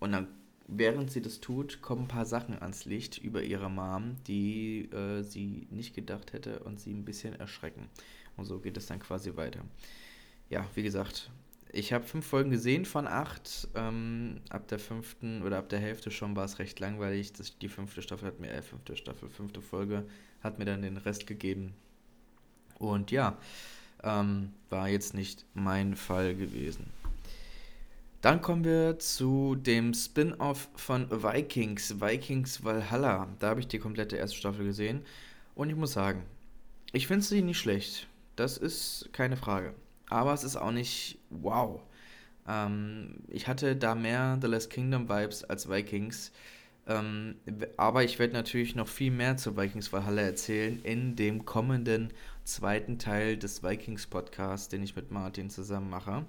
Und 0.00 0.12
dann, 0.12 0.26
während 0.66 1.12
sie 1.12 1.22
das 1.22 1.40
tut, 1.40 1.82
kommen 1.82 2.02
ein 2.02 2.08
paar 2.08 2.26
Sachen 2.26 2.60
ans 2.60 2.84
Licht 2.84 3.18
über 3.18 3.42
ihre 3.42 3.70
Mom, 3.70 4.16
die 4.26 4.90
äh, 4.90 5.22
sie 5.22 5.68
nicht 5.70 5.94
gedacht 5.94 6.32
hätte 6.32 6.60
und 6.60 6.80
sie 6.80 6.92
ein 6.92 7.04
bisschen 7.04 7.34
erschrecken. 7.38 7.88
Und 8.36 8.46
so 8.46 8.58
geht 8.58 8.76
es 8.76 8.86
dann 8.86 8.98
quasi 8.98 9.36
weiter. 9.36 9.60
Ja, 10.50 10.66
wie 10.74 10.82
gesagt, 10.82 11.30
ich 11.72 11.94
habe 11.94 12.04
fünf 12.04 12.26
Folgen 12.26 12.50
gesehen 12.50 12.84
von 12.84 13.06
acht. 13.06 13.68
Ähm, 13.74 14.40
ab 14.50 14.68
der 14.68 14.78
fünften 14.78 15.42
oder 15.42 15.58
ab 15.58 15.70
der 15.70 15.80
Hälfte 15.80 16.10
schon 16.10 16.36
war 16.36 16.44
es 16.44 16.58
recht 16.58 16.78
langweilig. 16.80 17.32
Das, 17.32 17.58
die 17.58 17.68
fünfte 17.68 18.02
Staffel 18.02 18.28
hat 18.28 18.40
mir, 18.40 18.50
äh, 18.50 18.62
fünfte 18.62 18.96
Staffel, 18.96 19.30
fünfte 19.30 19.62
Folge 19.62 20.06
hat 20.42 20.58
mir 20.58 20.66
dann 20.66 20.82
den 20.82 20.98
Rest 20.98 21.26
gegeben. 21.26 21.72
Und 22.78 23.10
ja, 23.10 23.38
ähm, 24.02 24.52
war 24.68 24.88
jetzt 24.88 25.14
nicht 25.14 25.46
mein 25.54 25.96
Fall 25.96 26.34
gewesen. 26.34 26.90
Dann 28.20 28.42
kommen 28.42 28.64
wir 28.64 28.98
zu 28.98 29.56
dem 29.56 29.94
Spin-off 29.94 30.68
von 30.76 31.10
Vikings, 31.10 32.00
Vikings 32.00 32.62
Valhalla. 32.62 33.28
Da 33.38 33.48
habe 33.48 33.60
ich 33.60 33.66
die 33.66 33.78
komplette 33.78 34.16
erste 34.16 34.36
Staffel 34.36 34.66
gesehen. 34.66 35.02
Und 35.54 35.70
ich 35.70 35.76
muss 35.76 35.92
sagen, 35.92 36.22
ich 36.92 37.06
finde 37.06 37.24
sie 37.24 37.42
nicht 37.42 37.58
schlecht. 37.58 38.06
Das 38.36 38.58
ist 38.58 39.08
keine 39.12 39.36
Frage 39.36 39.74
aber 40.12 40.32
es 40.34 40.44
ist 40.44 40.56
auch 40.56 40.72
nicht 40.72 41.18
wow. 41.30 41.80
Ähm, 42.46 43.16
ich 43.28 43.48
hatte 43.48 43.76
da 43.76 43.94
mehr 43.94 44.38
The 44.40 44.48
Last 44.48 44.70
Kingdom 44.70 45.08
Vibes 45.08 45.44
als 45.44 45.68
Vikings. 45.68 46.32
Ähm, 46.86 47.36
aber 47.76 48.02
ich 48.02 48.18
werde 48.18 48.32
natürlich 48.32 48.74
noch 48.74 48.88
viel 48.88 49.12
mehr 49.12 49.36
zu 49.36 49.56
Vikings 49.56 49.92
Valhalla 49.92 50.22
erzählen 50.22 50.80
in 50.82 51.14
dem 51.14 51.44
kommenden 51.44 52.12
zweiten 52.44 52.98
Teil 52.98 53.36
des 53.36 53.62
Vikings 53.62 54.08
Podcasts, 54.08 54.68
den 54.68 54.82
ich 54.82 54.96
mit 54.96 55.12
Martin 55.12 55.48
zusammen 55.48 55.90
mache. 55.90 56.24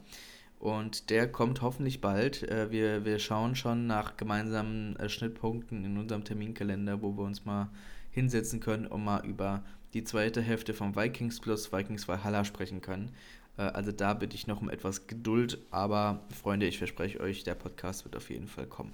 Und 0.60 1.10
der 1.10 1.30
kommt 1.30 1.62
hoffentlich 1.62 2.02
bald. 2.02 2.44
Äh, 2.44 2.72
wir, 2.72 3.04
wir 3.04 3.20
schauen 3.20 3.56
schon 3.56 3.88
nach 3.88 4.16
gemeinsamen 4.16 4.96
äh, 4.98 5.10
Schnittpunkten 5.10 5.84
in 5.84 5.98
unserem 5.98 6.24
Terminkalender, 6.24 7.02
wo 7.02 7.18
wir 7.18 7.24
uns 7.24 7.46
mal 7.46 7.70
hinsetzen 8.12 8.60
können 8.60 8.86
und 8.86 9.04
mal 9.04 9.25
über 9.25 9.63
die 9.94 10.04
zweite 10.04 10.42
Hälfte 10.42 10.74
von 10.74 10.96
Vikings 10.96 11.40
plus 11.40 11.74
Vikings 11.74 12.08
Valhalla 12.08 12.46
sprechen 12.46 12.82
können. 12.82 13.12
Äh, 13.57 13.63
also 13.63 13.91
da 13.91 14.13
bitte 14.13 14.36
ich 14.36 14.48
noch 14.48 14.62
um 14.62 14.69
etwas 14.69 15.07
Geduld, 15.07 15.60
aber 15.72 16.24
Freunde, 16.33 16.67
ich 16.67 16.77
verspreche 16.77 17.19
euch, 17.19 17.43
der 17.43 17.55
Podcast 17.55 18.05
wird 18.05 18.15
auf 18.15 18.29
jeden 18.29 18.48
Fall 18.48 18.67
kommen. 18.67 18.93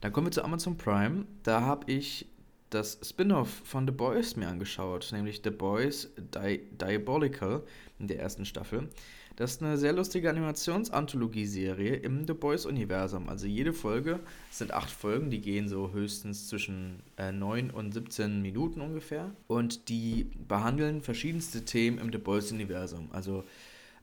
Dann 0.00 0.12
kommen 0.12 0.26
wir 0.26 0.32
zu 0.32 0.44
Amazon 0.44 0.76
Prime. 0.76 1.26
Da 1.42 1.62
habe 1.62 1.90
ich 1.90 2.26
das 2.70 2.98
Spin-off 3.02 3.48
von 3.64 3.86
The 3.86 3.92
Boys 3.92 4.36
mir 4.36 4.48
angeschaut, 4.48 5.08
nämlich 5.12 5.40
The 5.42 5.50
Boys 5.50 6.10
Di 6.16 6.60
Diabolical 6.72 7.62
in 7.98 8.08
der 8.08 8.20
ersten 8.20 8.44
Staffel. 8.44 8.88
Das 9.36 9.52
ist 9.52 9.62
eine 9.62 9.76
sehr 9.76 9.92
lustige 9.92 10.30
Animationsanthologie-Serie 10.30 11.96
im 11.96 12.26
The 12.26 12.32
Boys-Universum. 12.32 13.28
Also 13.28 13.46
jede 13.46 13.74
Folge, 13.74 14.20
sind 14.50 14.72
acht 14.72 14.90
Folgen, 14.90 15.28
die 15.30 15.42
gehen 15.42 15.68
so 15.68 15.92
höchstens 15.92 16.48
zwischen 16.48 17.02
äh, 17.18 17.32
9 17.32 17.70
und 17.70 17.92
17 17.92 18.40
Minuten 18.40 18.80
ungefähr. 18.80 19.30
Und 19.46 19.90
die 19.90 20.30
behandeln 20.48 21.02
verschiedenste 21.02 21.66
Themen 21.66 21.98
im 21.98 22.10
The 22.10 22.18
Boys-Universum. 22.18 23.10
Also 23.12 23.44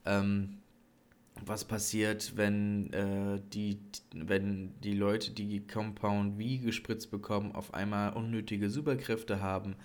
ähm, 0.06 0.60
was 1.44 1.66
passiert, 1.66 2.34
wenn, 2.36 2.94
äh, 2.94 3.42
die, 3.54 3.80
wenn 4.13 4.80
die 4.82 4.94
Leute, 4.94 5.32
die 5.32 5.66
Compound 5.66 6.40
V 6.40 6.63
gespritzt 6.63 7.10
bekommen, 7.10 7.54
auf 7.54 7.74
einmal 7.74 8.13
unnötige 8.13 8.70
Superkräfte 8.70 9.42
haben 9.42 9.75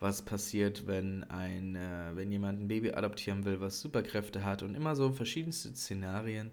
was 0.00 0.22
passiert, 0.22 0.86
wenn 0.86 1.24
ein, 1.24 1.74
äh, 1.74 2.10
wenn 2.14 2.30
jemand 2.30 2.60
ein 2.60 2.68
Baby 2.68 2.92
adoptieren 2.92 3.44
will, 3.44 3.60
was 3.60 3.80
Superkräfte 3.80 4.44
hat 4.44 4.62
und 4.62 4.74
immer 4.74 4.94
so 4.94 5.10
verschiedenste 5.10 5.74
Szenarien. 5.74 6.52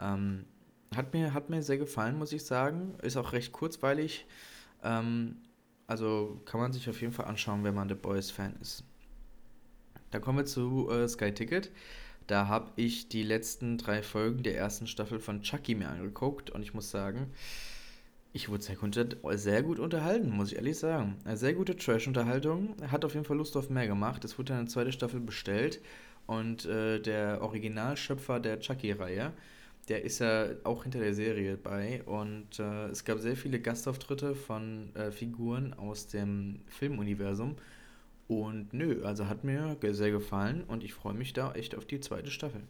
Ähm, 0.00 0.44
hat, 0.94 1.12
mir, 1.12 1.34
hat 1.34 1.50
mir 1.50 1.62
sehr 1.62 1.78
gefallen, 1.78 2.18
muss 2.18 2.32
ich 2.32 2.44
sagen. 2.44 2.94
Ist 3.02 3.16
auch 3.16 3.32
recht 3.32 3.52
kurzweilig. 3.52 4.26
Ähm, 4.82 5.36
also 5.86 6.40
kann 6.46 6.60
man 6.60 6.72
sich 6.72 6.88
auf 6.88 7.00
jeden 7.00 7.12
Fall 7.12 7.26
anschauen, 7.26 7.64
wenn 7.64 7.74
man 7.74 7.88
The 7.88 7.94
Boys-Fan 7.94 8.56
ist. 8.60 8.84
Dann 10.10 10.22
kommen 10.22 10.38
wir 10.38 10.46
zu 10.46 10.88
äh, 10.90 11.08
Sky 11.08 11.32
Ticket. 11.32 11.70
Da 12.26 12.48
habe 12.48 12.72
ich 12.76 13.08
die 13.08 13.22
letzten 13.22 13.78
drei 13.78 14.02
Folgen 14.02 14.42
der 14.42 14.56
ersten 14.56 14.86
Staffel 14.86 15.20
von 15.20 15.42
Chucky 15.42 15.74
mir 15.74 15.88
angeguckt 15.88 16.50
und 16.50 16.62
ich 16.62 16.74
muss 16.74 16.90
sagen, 16.90 17.30
ich 18.36 18.50
wurde 18.50 18.62
sehr 18.62 18.76
gut, 18.76 18.94
sehr 19.32 19.62
gut 19.62 19.78
unterhalten, 19.78 20.30
muss 20.30 20.52
ich 20.52 20.58
ehrlich 20.58 20.78
sagen. 20.78 21.16
Eine 21.24 21.38
sehr 21.38 21.54
gute 21.54 21.74
Trash-Unterhaltung. 21.74 22.76
Hat 22.90 23.04
auf 23.06 23.14
jeden 23.14 23.24
Fall 23.24 23.38
Lust 23.38 23.56
auf 23.56 23.70
mehr 23.70 23.86
gemacht. 23.86 24.24
Es 24.26 24.38
wurde 24.38 24.54
eine 24.54 24.66
zweite 24.66 24.92
Staffel 24.92 25.20
bestellt. 25.20 25.80
Und 26.26 26.66
äh, 26.66 27.00
der 27.00 27.40
Originalschöpfer 27.40 28.38
der 28.38 28.60
Chucky-Reihe, 28.60 29.32
der 29.88 30.04
ist 30.04 30.18
ja 30.18 30.48
auch 30.64 30.82
hinter 30.82 30.98
der 30.98 31.14
Serie 31.14 31.56
bei. 31.56 32.02
Und 32.04 32.60
äh, 32.60 32.88
es 32.88 33.06
gab 33.06 33.20
sehr 33.20 33.36
viele 33.36 33.58
Gastauftritte 33.58 34.34
von 34.34 34.94
äh, 34.94 35.10
Figuren 35.10 35.72
aus 35.72 36.06
dem 36.06 36.60
Filmuniversum. 36.66 37.56
Und 38.28 38.74
nö, 38.74 39.02
also 39.02 39.28
hat 39.28 39.44
mir 39.44 39.78
sehr 39.80 40.10
gefallen 40.10 40.64
und 40.68 40.84
ich 40.84 40.92
freue 40.92 41.14
mich 41.14 41.32
da 41.32 41.52
echt 41.52 41.74
auf 41.74 41.86
die 41.86 42.00
zweite 42.00 42.30
Staffel. 42.30 42.60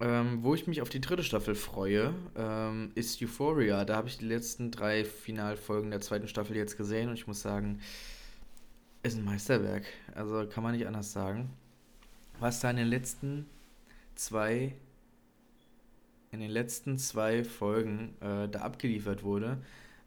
Ähm, 0.00 0.42
wo 0.42 0.54
ich 0.54 0.66
mich 0.66 0.80
auf 0.80 0.88
die 0.88 1.00
dritte 1.02 1.22
Staffel 1.22 1.54
freue, 1.54 2.14
ähm, 2.34 2.90
ist 2.94 3.20
Euphoria. 3.22 3.84
Da 3.84 3.96
habe 3.96 4.08
ich 4.08 4.16
die 4.16 4.24
letzten 4.24 4.70
drei 4.70 5.04
Finalfolgen 5.04 5.90
der 5.90 6.00
zweiten 6.00 6.26
Staffel 6.26 6.56
jetzt 6.56 6.78
gesehen 6.78 7.10
und 7.10 7.14
ich 7.14 7.26
muss 7.26 7.42
sagen, 7.42 7.80
ist 9.02 9.18
ein 9.18 9.24
Meisterwerk. 9.24 9.84
Also 10.14 10.46
kann 10.46 10.62
man 10.62 10.72
nicht 10.72 10.86
anders 10.86 11.12
sagen. 11.12 11.50
Was 12.38 12.60
da 12.60 12.70
in 12.70 12.76
den 12.76 12.86
letzten 12.86 13.46
zwei, 14.14 14.74
in 16.30 16.40
den 16.40 16.50
letzten 16.50 16.96
zwei 16.96 17.44
Folgen 17.44 18.14
äh, 18.20 18.48
da 18.48 18.60
abgeliefert 18.60 19.22
wurde, 19.22 19.58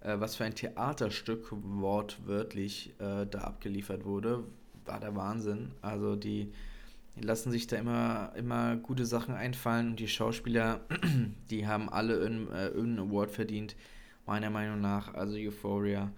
äh, 0.01 0.19
was 0.19 0.35
für 0.35 0.43
ein 0.43 0.55
Theaterstück 0.55 1.47
wortwörtlich 1.51 2.93
äh, 2.99 3.27
da 3.27 3.41
abgeliefert 3.41 4.05
wurde, 4.05 4.43
war 4.85 4.99
der 4.99 5.15
Wahnsinn. 5.15 5.71
Also 5.83 6.15
die 6.15 6.51
die 7.15 7.21
lassen 7.21 7.51
sich 7.51 7.67
da 7.67 7.77
immer, 7.77 8.31
immer 8.35 8.75
gute 8.75 9.05
Sachen 9.05 9.35
einfallen 9.35 9.91
und 9.91 9.99
die 9.99 10.07
Schauspieler, 10.07 10.81
die 11.51 11.67
haben 11.67 11.89
alle 11.89 12.15
äh, 12.15 12.67
irgendeinen 12.67 13.09
Award 13.09 13.31
verdient, 13.31 13.75
meiner 14.25 14.49
Meinung 14.49 14.81
nach. 14.81 15.13
Also 15.13 15.37
Euphoria. 15.37 16.11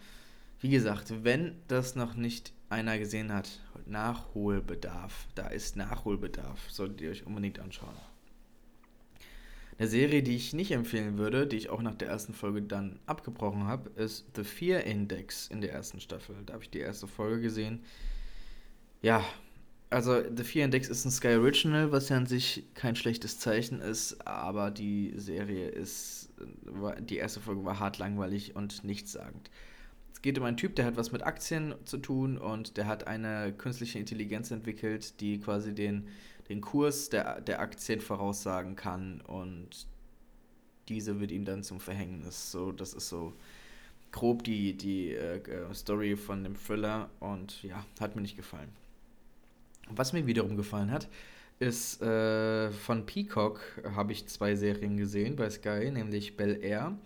Wie 0.62 0.70
gesagt, 0.70 1.24
wenn 1.24 1.56
das 1.68 1.96
noch 1.96 2.16
nicht 2.16 2.54
einer 2.70 2.98
gesehen 2.98 3.34
hat, 3.34 3.60
Nachholbedarf. 3.86 5.28
Da 5.36 5.48
ist 5.48 5.76
Nachholbedarf. 5.76 6.72
Solltet 6.72 7.02
ihr 7.02 7.12
euch 7.12 7.26
unbedingt 7.26 7.60
anschauen. 7.60 7.96
Eine 9.78 9.90
Serie, 9.90 10.24
die 10.24 10.38
ich 10.38 10.54
nicht 10.54 10.72
empfehlen 10.72 11.18
würde, 11.18 11.46
die 11.46 11.58
ich 11.58 11.70
auch 11.70 11.82
nach 11.82 11.96
der 11.96 12.08
ersten 12.08 12.34
Folge 12.34 12.62
dann 12.62 13.00
abgebrochen 13.06 13.66
habe, 13.66 13.90
ist 14.02 14.26
The 14.36 14.46
Fear 14.46 14.86
Index 14.86 15.50
in 15.50 15.60
der 15.60 15.74
ersten 15.74 16.00
Staffel. 16.00 16.36
Da 16.46 16.54
habe 16.54 16.64
ich 16.64 16.70
die 16.70 16.80
erste 16.80 17.08
Folge 17.08 17.42
gesehen. 17.42 17.84
Ja, 19.02 19.24
also 19.90 20.24
The 20.36 20.44
Fear 20.44 20.66
Index 20.66 20.90
ist 20.90 21.06
ein 21.06 21.12
Sky 21.12 21.36
Original, 21.36 21.92
was 21.92 22.10
ja 22.10 22.18
an 22.18 22.26
sich 22.26 22.64
kein 22.74 22.96
schlechtes 22.96 23.40
Zeichen 23.40 23.82
ist, 23.82 24.26
aber 24.28 24.72
die 24.72 25.14
Serie 25.16 25.68
ist, 25.68 26.30
die 27.00 27.18
erste 27.18 27.40
Folge 27.40 27.64
war 27.66 27.80
hart 27.80 27.98
langweilig 27.98 28.56
und 28.56 28.84
nichtssagend. 28.84 29.50
Es 30.14 30.22
geht 30.22 30.38
um 30.38 30.46
einen 30.46 30.58
Typ, 30.58 30.76
der 30.76 30.86
hat 30.86 30.98
was 30.98 31.12
mit 31.12 31.24
Aktien 31.24 31.76
zu 31.86 31.98
tun 31.98 32.38
und 32.38 32.78
der 32.78 32.88
hat 32.88 33.08
eine 33.08 33.54
künstliche 33.54 34.00
Intelligenz 34.00 34.50
entwickelt, 34.52 35.20
die 35.22 35.40
quasi 35.40 35.74
den, 35.76 36.08
den 36.50 36.62
Kurs 36.62 37.10
der, 37.10 37.42
der 37.42 37.60
Aktien 37.60 38.02
voraussagen 38.02 38.76
kann 38.76 39.22
und 39.22 39.88
diese 40.90 41.20
wird 41.20 41.32
ihm 41.32 41.46
dann 41.46 41.64
zum 41.64 41.80
Verhängnis. 41.80 42.52
So, 42.52 42.72
das 42.72 42.94
ist 42.94 43.10
so 43.10 43.34
grob 44.12 44.44
die, 44.44 44.74
die 44.76 45.14
äh, 45.14 45.42
Story 45.74 46.16
von 46.16 46.44
dem 46.44 46.56
Thriller 46.56 47.10
und 47.20 47.62
ja, 47.64 47.86
hat 48.00 48.16
mir 48.16 48.22
nicht 48.22 48.38
gefallen. 48.38 48.70
Was 49.90 50.14
mir 50.14 50.26
wiederum 50.26 50.58
gefallen 50.58 50.92
hat, 50.92 51.08
ist 51.60 52.02
äh, 52.02 52.72
von 52.72 53.06
Peacock 53.06 53.62
habe 53.96 54.12
ich 54.12 54.28
zwei 54.28 54.56
Serien 54.56 54.98
gesehen 54.98 55.36
bei 55.36 55.50
Sky, 55.50 55.92
nämlich 55.92 56.36
Bel 56.36 56.60
Air. 56.62 56.98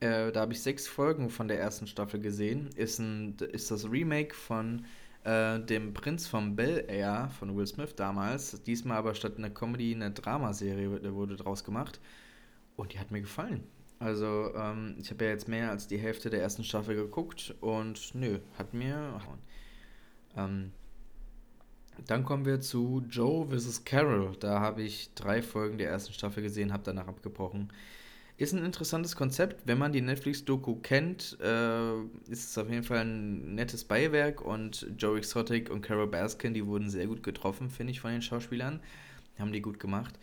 Äh, 0.00 0.30
da 0.30 0.40
habe 0.40 0.52
ich 0.52 0.60
sechs 0.60 0.86
Folgen 0.86 1.30
von 1.30 1.48
der 1.48 1.58
ersten 1.58 1.86
Staffel 1.86 2.20
gesehen. 2.20 2.70
Ist, 2.76 2.98
ein, 3.00 3.36
ist 3.52 3.70
das 3.70 3.90
Remake 3.90 4.34
von 4.34 4.84
äh, 5.24 5.58
dem 5.60 5.94
Prinz 5.94 6.28
von 6.28 6.54
Bel 6.54 6.84
Air 6.86 7.30
von 7.38 7.56
Will 7.56 7.66
Smith 7.66 7.96
damals. 7.96 8.62
Diesmal 8.62 8.98
aber 8.98 9.14
statt 9.14 9.38
einer 9.38 9.50
Comedy 9.50 9.94
eine 9.94 10.12
Dramaserie 10.12 11.14
wurde 11.14 11.36
draus 11.36 11.64
gemacht. 11.64 12.00
Und 12.76 12.92
die 12.92 13.00
hat 13.00 13.10
mir 13.10 13.22
gefallen. 13.22 13.64
Also, 13.98 14.54
ähm, 14.54 14.94
ich 15.00 15.10
habe 15.10 15.24
ja 15.24 15.30
jetzt 15.32 15.48
mehr 15.48 15.70
als 15.70 15.88
die 15.88 15.98
Hälfte 15.98 16.30
der 16.30 16.40
ersten 16.40 16.62
Staffel 16.62 16.94
geguckt 16.94 17.54
und 17.60 18.14
nö, 18.14 18.38
hat 18.56 18.72
mir. 18.72 19.20
Ähm, 20.36 20.70
dann 22.06 22.24
kommen 22.24 22.44
wir 22.44 22.60
zu 22.60 23.04
Joe 23.08 23.46
vs. 23.48 23.84
Carol. 23.84 24.36
Da 24.40 24.60
habe 24.60 24.82
ich 24.82 25.10
drei 25.14 25.42
Folgen 25.42 25.78
der 25.78 25.90
ersten 25.90 26.12
Staffel 26.12 26.42
gesehen, 26.42 26.72
habe 26.72 26.82
danach 26.84 27.08
abgebrochen. 27.08 27.72
Ist 28.36 28.52
ein 28.52 28.64
interessantes 28.64 29.16
Konzept. 29.16 29.66
Wenn 29.66 29.78
man 29.78 29.92
die 29.92 30.00
Netflix-Doku 30.00 30.76
kennt, 30.76 31.36
äh, 31.40 32.00
ist 32.28 32.50
es 32.50 32.58
auf 32.58 32.70
jeden 32.70 32.84
Fall 32.84 32.98
ein 32.98 33.56
nettes 33.56 33.82
Beiwerk. 33.82 34.40
Und 34.40 34.86
Joe 34.96 35.18
Exotic 35.18 35.70
und 35.70 35.82
Carol 35.82 36.06
Baskin, 36.06 36.54
die 36.54 36.64
wurden 36.64 36.88
sehr 36.88 37.08
gut 37.08 37.24
getroffen, 37.24 37.68
finde 37.68 37.90
ich, 37.90 38.00
von 38.00 38.12
den 38.12 38.22
Schauspielern. 38.22 38.80
Haben 39.40 39.52
die 39.52 39.60
gut 39.60 39.80
gemacht. 39.80 40.18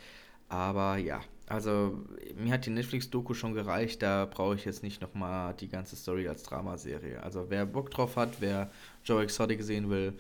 Aber 0.48 0.96
ja, 0.96 1.22
also 1.48 2.06
mir 2.38 2.54
hat 2.54 2.66
die 2.66 2.70
Netflix-Doku 2.70 3.34
schon 3.34 3.54
gereicht. 3.54 4.02
Da 4.02 4.26
brauche 4.26 4.56
ich 4.56 4.64
jetzt 4.64 4.82
nicht 4.82 5.02
nochmal 5.02 5.54
die 5.54 5.68
ganze 5.68 5.98
Story 5.98 6.28
als 6.30 6.44
Dramaserie. 6.44 7.22
Also 7.22 7.48
wer 7.50 7.66
Bock 7.66 7.92
drauf 7.92 8.16
hat, 8.16 8.40
wer 8.40 8.72
Joe 9.04 9.24
Exotic 9.24 9.62
sehen 9.62 9.90
will, 9.90 10.14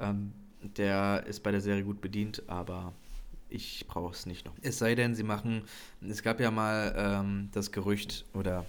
ähm, 0.00 0.32
der 0.76 1.24
ist 1.26 1.42
bei 1.42 1.50
der 1.50 1.60
Serie 1.60 1.84
gut 1.84 2.00
bedient, 2.00 2.42
aber 2.48 2.92
ich 3.48 3.86
brauche 3.86 4.14
es 4.14 4.26
nicht 4.26 4.46
noch. 4.46 4.54
Es 4.62 4.78
sei 4.78 4.94
denn, 4.94 5.14
sie 5.14 5.22
machen, 5.22 5.62
es 6.00 6.22
gab 6.22 6.40
ja 6.40 6.50
mal 6.50 6.94
ähm, 6.96 7.48
das 7.52 7.70
Gerücht 7.70 8.24
oder 8.32 8.64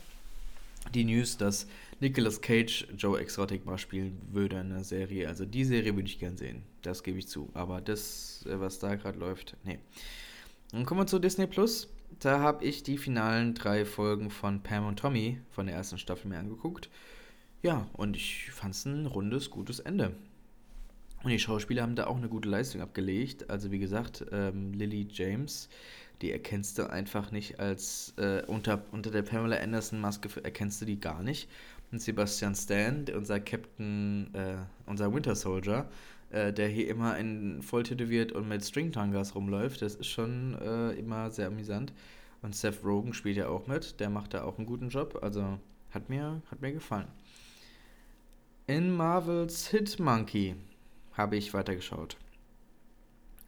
die 0.93 1.05
News, 1.05 1.37
dass 1.37 1.67
Nicolas 1.99 2.41
Cage 2.41 2.87
Joe 2.97 3.19
Exotic 3.19 3.65
mal 3.65 3.77
spielen 3.77 4.21
würde 4.31 4.59
in 4.59 4.69
der 4.69 4.83
Serie. 4.83 5.27
Also 5.27 5.45
die 5.45 5.63
Serie 5.63 5.95
würde 5.95 6.09
ich 6.09 6.19
gern 6.19 6.35
sehen, 6.35 6.63
das 6.81 7.03
gebe 7.03 7.19
ich 7.19 7.27
zu. 7.27 7.49
Aber 7.53 7.79
das, 7.79 8.45
äh, 8.47 8.59
was 8.59 8.79
da 8.79 8.95
gerade 8.95 9.17
läuft, 9.19 9.55
nee. 9.63 9.79
Dann 10.71 10.85
kommen 10.85 11.01
wir 11.01 11.07
zu 11.07 11.19
Disney 11.19 11.47
Plus. 11.47 11.87
Da 12.19 12.39
habe 12.39 12.65
ich 12.65 12.83
die 12.83 12.97
finalen 12.97 13.53
drei 13.53 13.85
Folgen 13.85 14.29
von 14.29 14.61
Pam 14.61 14.87
und 14.87 14.99
Tommy 14.99 15.39
von 15.51 15.67
der 15.67 15.75
ersten 15.75 15.97
Staffel 15.97 16.27
mir 16.27 16.39
angeguckt. 16.39 16.89
Ja, 17.61 17.87
und 17.93 18.15
ich 18.15 18.51
fand 18.51 18.75
es 18.75 18.85
ein 18.85 19.05
rundes, 19.05 19.49
gutes 19.49 19.79
Ende. 19.79 20.13
Und 21.23 21.31
die 21.31 21.39
Schauspieler 21.39 21.83
haben 21.83 21.95
da 21.95 22.07
auch 22.07 22.17
eine 22.17 22.27
gute 22.27 22.49
Leistung 22.49 22.81
abgelegt. 22.81 23.49
Also 23.49 23.71
wie 23.71 23.79
gesagt, 23.79 24.25
ähm, 24.31 24.73
Lily 24.73 25.07
James, 25.09 25.69
die 26.21 26.31
erkennst 26.31 26.77
du 26.77 26.89
einfach 26.89 27.31
nicht 27.31 27.59
als 27.59 28.13
äh, 28.17 28.43
unter, 28.45 28.83
unter 28.91 29.09
der 29.09 29.21
Pamela 29.21 29.57
Anderson 29.57 30.01
Maske 30.01 30.29
erkennst 30.43 30.81
du 30.81 30.85
die 30.85 30.99
gar 30.99 31.23
nicht. 31.23 31.49
Und 31.91 32.01
Sebastian 32.01 32.55
Stan, 32.55 33.05
unser 33.15 33.39
Captain, 33.39 34.33
äh, 34.33 34.57
unser 34.85 35.13
Winter 35.13 35.35
Soldier, 35.35 35.89
äh, 36.31 36.51
der 36.51 36.67
hier 36.67 36.89
immer 36.89 37.17
in 37.17 37.61
voll 37.61 37.83
und 37.83 38.49
mit 38.49 38.65
Stringtangas 38.65 39.33
rumläuft, 39.33 39.81
das 39.81 39.95
ist 39.95 40.07
schon 40.07 40.57
äh, 40.61 40.91
immer 40.93 41.31
sehr 41.31 41.47
amüsant. 41.47 41.93
Und 42.41 42.53
Seth 42.53 42.83
Rogen 42.83 43.13
spielt 43.13 43.37
ja 43.37 43.47
auch 43.47 43.67
mit, 43.67 44.01
der 44.01 44.09
macht 44.09 44.33
da 44.33 44.43
auch 44.43 44.57
einen 44.57 44.67
guten 44.67 44.89
Job. 44.89 45.19
Also 45.21 45.57
hat 45.91 46.09
mir, 46.09 46.41
hat 46.51 46.61
mir 46.61 46.73
gefallen. 46.73 47.07
In 48.67 48.91
Marvels 48.91 49.67
Hit 49.67 49.99
Monkey 49.99 50.55
habe 51.13 51.35
ich 51.35 51.53
weitergeschaut. 51.53 52.17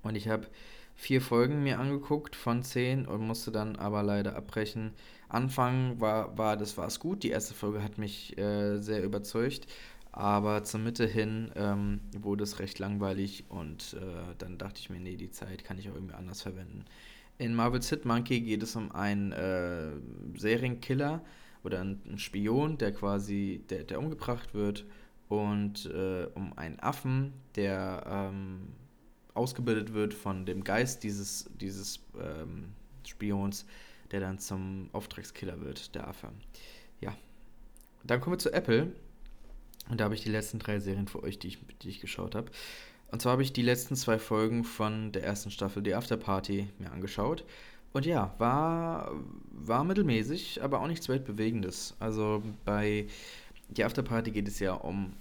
Und 0.04 0.16
ich 0.16 0.28
habe 0.28 0.48
vier 0.96 1.22
Folgen 1.22 1.64
mir 1.64 1.80
angeguckt 1.80 2.36
von 2.36 2.64
zehn 2.64 3.06
und 3.06 3.22
musste 3.22 3.52
dann 3.52 3.76
aber 3.76 4.04
leider 4.04 4.36
abbrechen. 4.36 4.94
Anfang 5.28 6.00
war, 6.00 6.38
war 6.38 6.58
das 6.58 6.78
war's 6.78 7.00
gut. 7.00 7.24
Die 7.24 7.30
erste 7.30 7.54
Folge 7.54 7.84
hat 7.84 7.98
mich 7.98 8.38
äh, 8.38 8.80
sehr 8.80 9.04
überzeugt. 9.04 9.68
Aber 10.12 10.64
zur 10.64 10.80
Mitte 10.80 11.06
hin 11.06 11.52
ähm, 11.56 12.00
wurde 12.18 12.46
es 12.46 12.60
recht 12.60 12.80
langweilig 12.80 13.44
und 13.50 13.98
äh, 14.00 14.34
dann 14.38 14.58
dachte 14.58 14.80
ich 14.80 14.90
mir, 14.90 15.02
nee, 15.02 15.18
die 15.18 15.30
Zeit 15.30 15.66
kann 15.66 15.78
ich 15.78 15.90
auch 15.90 15.96
irgendwie 15.96 16.14
anders 16.14 16.42
verwenden. 16.42 16.86
In 17.38 17.54
Marvel's 17.54 17.90
Hit 17.90 18.06
Monkey 18.06 18.40
geht 18.40 18.64
es 18.64 18.78
um 18.78 18.94
einen 18.94 19.34
äh, 19.34 19.92
Serienkiller 20.38 21.22
oder 21.66 21.82
einen 21.82 22.18
Spion, 22.18 22.78
der 22.78 22.94
quasi, 22.94 23.66
der, 23.70 23.84
der 23.84 24.00
umgebracht 24.00 24.54
wird 24.54 24.86
und 25.28 25.86
äh, 25.88 26.28
um 26.36 26.58
einen 26.58 26.80
Affen, 26.80 27.34
der 27.56 28.04
ähm, 28.08 28.68
ausgebildet 29.34 29.94
wird 29.94 30.14
von 30.14 30.46
dem 30.46 30.64
Geist 30.64 31.04
dieses, 31.04 31.50
dieses 31.60 32.00
ähm, 32.20 32.74
Spions, 33.06 33.66
der 34.12 34.20
dann 34.20 34.40
zum 34.40 34.90
Auftragskiller 34.94 35.62
wird, 35.62 35.96
der 35.96 36.08
Affe. 36.08 36.30
Ja. 37.02 37.16
Dann 38.04 38.22
kommen 38.22 38.36
wir 38.36 38.40
zu 38.40 38.54
Apple. 38.54 38.92
Und 39.90 40.00
da 40.00 40.06
habe 40.06 40.16
ich 40.16 40.22
die 40.22 40.32
letzten 40.32 40.60
drei 40.60 40.80
Serien 40.80 41.08
für 41.08 41.22
euch, 41.22 41.38
die 41.38 41.48
ich, 41.48 41.60
die 41.82 41.90
ich 41.90 42.00
geschaut 42.00 42.34
habe. 42.34 42.50
Und 43.12 43.22
zwar 43.22 43.34
habe 43.34 43.44
ich 43.44 43.54
die 43.54 43.62
letzten 43.62 43.96
zwei 43.96 44.18
Folgen 44.18 44.64
von 44.64 45.12
der 45.12 45.24
ersten 45.24 45.52
Staffel, 45.52 45.84
die 45.84 45.94
Afterparty, 45.94 46.70
mir 46.80 46.92
angeschaut. 46.92 47.46
Und 47.94 48.06
ja, 48.06 48.34
war, 48.40 49.12
war 49.52 49.84
mittelmäßig, 49.84 50.62
aber 50.64 50.82
auch 50.82 50.88
nichts 50.88 51.08
weltbewegendes. 51.08 51.96
Also 52.00 52.44
bei 52.66 53.08
die 53.70 53.84
Afterparty 53.84 54.32
geht 54.32 54.48
es 54.48 54.60
ja 54.60 54.74
um 54.74 55.14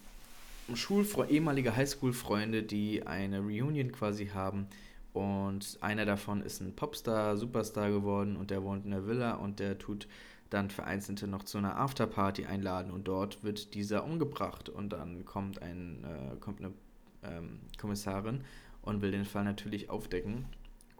Schulfre 0.74 1.28
ehemalige 1.28 1.76
Highschool-Freunde, 1.76 2.62
die 2.62 3.06
eine 3.06 3.40
Reunion 3.40 3.92
quasi 3.92 4.28
haben. 4.28 4.66
Und 5.12 5.78
einer 5.80 6.06
davon 6.06 6.42
ist 6.42 6.60
ein 6.60 6.74
Popstar, 6.74 7.36
Superstar 7.36 7.90
geworden 7.90 8.36
und 8.36 8.50
der 8.50 8.64
wohnt 8.64 8.84
in 8.84 8.90
der 8.90 9.06
Villa 9.06 9.34
und 9.34 9.60
der 9.60 9.78
tut 9.78 10.08
dann 10.50 10.70
Vereinzelte 10.70 11.26
noch 11.26 11.44
zu 11.44 11.58
einer 11.58 11.76
Afterparty 11.78 12.46
einladen 12.46 12.90
und 12.90 13.08
dort 13.08 13.42
wird 13.42 13.74
dieser 13.74 14.04
umgebracht 14.04 14.68
und 14.68 14.92
dann 14.92 15.24
kommt 15.24 15.60
ein 15.62 16.04
äh, 16.04 16.36
kommt 16.36 16.60
eine 16.60 16.72
ähm, 17.22 17.60
Kommissarin 17.78 18.42
und 18.82 19.02
will 19.02 19.10
den 19.10 19.24
Fall 19.24 19.44
natürlich 19.44 19.90
aufdecken 19.90 20.44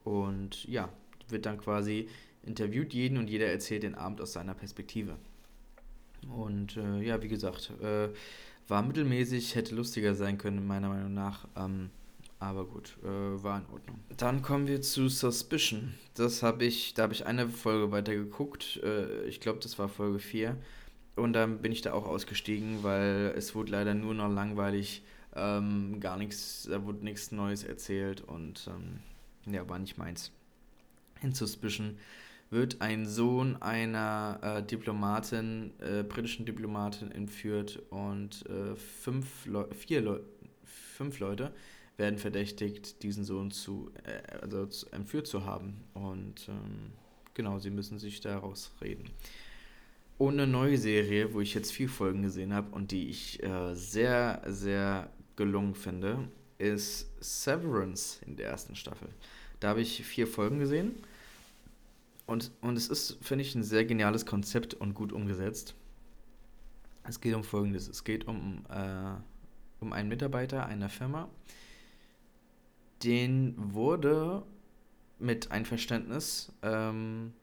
und 0.02 0.64
ja 0.64 0.88
wird 1.28 1.46
dann 1.46 1.59
quasi 1.59 2.09
interviewt 2.42 2.92
jeden 2.92 3.16
und 3.16 3.30
jeder 3.30 3.46
erzählt 3.46 3.83
den 3.83 3.94
Abend 3.94 4.20
aus 4.20 4.33
seiner 4.33 4.54
Perspektive. 4.54 5.16
Und 6.28 6.76
äh, 6.76 7.00
ja, 7.02 7.22
wie 7.22 7.28
gesagt, 7.28 7.72
äh, 7.82 8.08
war 8.68 8.82
mittelmäßig, 8.82 9.54
hätte 9.54 9.74
lustiger 9.74 10.14
sein 10.14 10.38
können, 10.38 10.66
meiner 10.66 10.88
Meinung 10.88 11.14
nach. 11.14 11.46
Ähm, 11.56 11.90
aber 12.38 12.66
gut, 12.66 12.96
äh, 13.02 13.42
war 13.42 13.58
in 13.58 13.66
Ordnung. 13.72 14.00
Dann 14.16 14.42
kommen 14.42 14.66
wir 14.66 14.82
zu 14.82 15.08
Suspicion. 15.08 15.94
Das 16.14 16.42
habe 16.42 16.64
ich, 16.64 16.94
da 16.94 17.04
habe 17.04 17.12
ich 17.12 17.26
eine 17.26 17.48
Folge 17.48 17.90
weiter 17.90 18.14
geguckt. 18.14 18.80
Äh, 18.82 19.24
ich 19.24 19.40
glaube, 19.40 19.60
das 19.60 19.78
war 19.78 19.88
Folge 19.88 20.18
4. 20.18 20.56
Und 21.16 21.32
dann 21.32 21.58
bin 21.62 21.72
ich 21.72 21.80
da 21.80 21.92
auch 21.92 22.06
ausgestiegen, 22.06 22.82
weil 22.82 23.32
es 23.37 23.54
wurde 23.54 23.72
leider 23.72 23.94
nur 23.94 24.14
noch 24.14 24.28
langweilig. 24.28 25.02
Ähm, 25.37 26.00
gar 26.00 26.16
nichts, 26.16 26.68
da 26.70 26.84
wurde 26.84 27.04
nichts 27.04 27.32
Neues 27.32 27.64
erzählt 27.64 28.20
und 28.20 28.68
ähm, 28.68 29.52
ja, 29.52 29.68
war 29.68 29.78
nicht 29.78 29.98
meins. 29.98 30.30
In 31.22 31.32
Suspicion 31.32 31.96
wird 32.55 32.81
ein 32.81 33.05
Sohn 33.05 33.61
einer 33.61 34.38
äh, 34.43 34.62
Diplomatin, 34.62 35.73
äh, 35.81 36.03
britischen 36.05 36.47
Diplomatin 36.47 37.11
entführt 37.11 37.83
und 37.90 38.47
äh, 38.47 38.77
fünf, 38.77 39.45
Leu 39.45 39.67
vier 39.75 40.01
Leu 40.01 40.21
fünf 40.64 41.19
Leute 41.19 41.53
werden 41.97 42.19
verdächtigt, 42.19 43.03
diesen 43.03 43.25
Sohn 43.25 43.51
zu, 43.51 43.90
äh, 44.05 44.38
also 44.40 44.67
zu, 44.67 44.87
entführt 44.93 45.27
zu 45.27 45.45
haben. 45.45 45.85
Und 45.93 46.49
ähm, 46.49 46.93
genau, 47.35 47.59
sie 47.59 47.71
müssen 47.71 47.99
sich 47.99 48.21
daraus 48.21 48.73
reden. 48.81 49.11
Und 50.17 50.35
eine 50.35 50.47
neue 50.47 50.79
Serie, 50.79 51.35
wo 51.35 51.40
ich 51.40 51.55
jetzt 51.55 51.73
vier 51.73 51.88
Folgen 51.88 52.23
gesehen 52.23 52.55
habe 52.55 52.71
und 52.71 52.93
die 52.93 53.09
ich 53.09 53.43
äh, 53.43 53.75
sehr, 53.75 54.43
sehr 54.47 55.11
gelungen 55.37 55.75
finde, 55.75 56.29
ist 56.59 57.11
Severance 57.21 58.21
in 58.25 58.37
der 58.37 58.49
ersten 58.49 58.77
Staffel. 58.77 59.09
Da 59.59 59.71
habe 59.71 59.81
ich 59.81 60.05
vier 60.05 60.29
Folgen 60.29 60.61
gesehen 60.61 60.95
und, 62.26 62.52
und 62.60 62.76
es 62.76 62.88
ist, 62.88 63.18
finde 63.22 63.42
ich, 63.42 63.54
ein 63.54 63.62
sehr 63.62 63.84
geniales 63.84 64.26
Konzept 64.26 64.74
und 64.74 64.94
gut 64.94 65.12
umgesetzt. 65.12 65.74
Es 67.04 67.20
geht 67.20 67.34
um 67.34 67.44
Folgendes. 67.44 67.88
Es 67.88 68.04
geht 68.04 68.26
um, 68.26 68.64
äh, 68.70 69.14
um 69.80 69.92
einen 69.92 70.08
Mitarbeiter 70.08 70.66
einer 70.66 70.88
Firma, 70.88 71.28
den 73.02 73.54
wurde 73.56 74.42
mit 75.18 75.50
Einverständnis 75.50 76.52
ähm, 76.62 77.34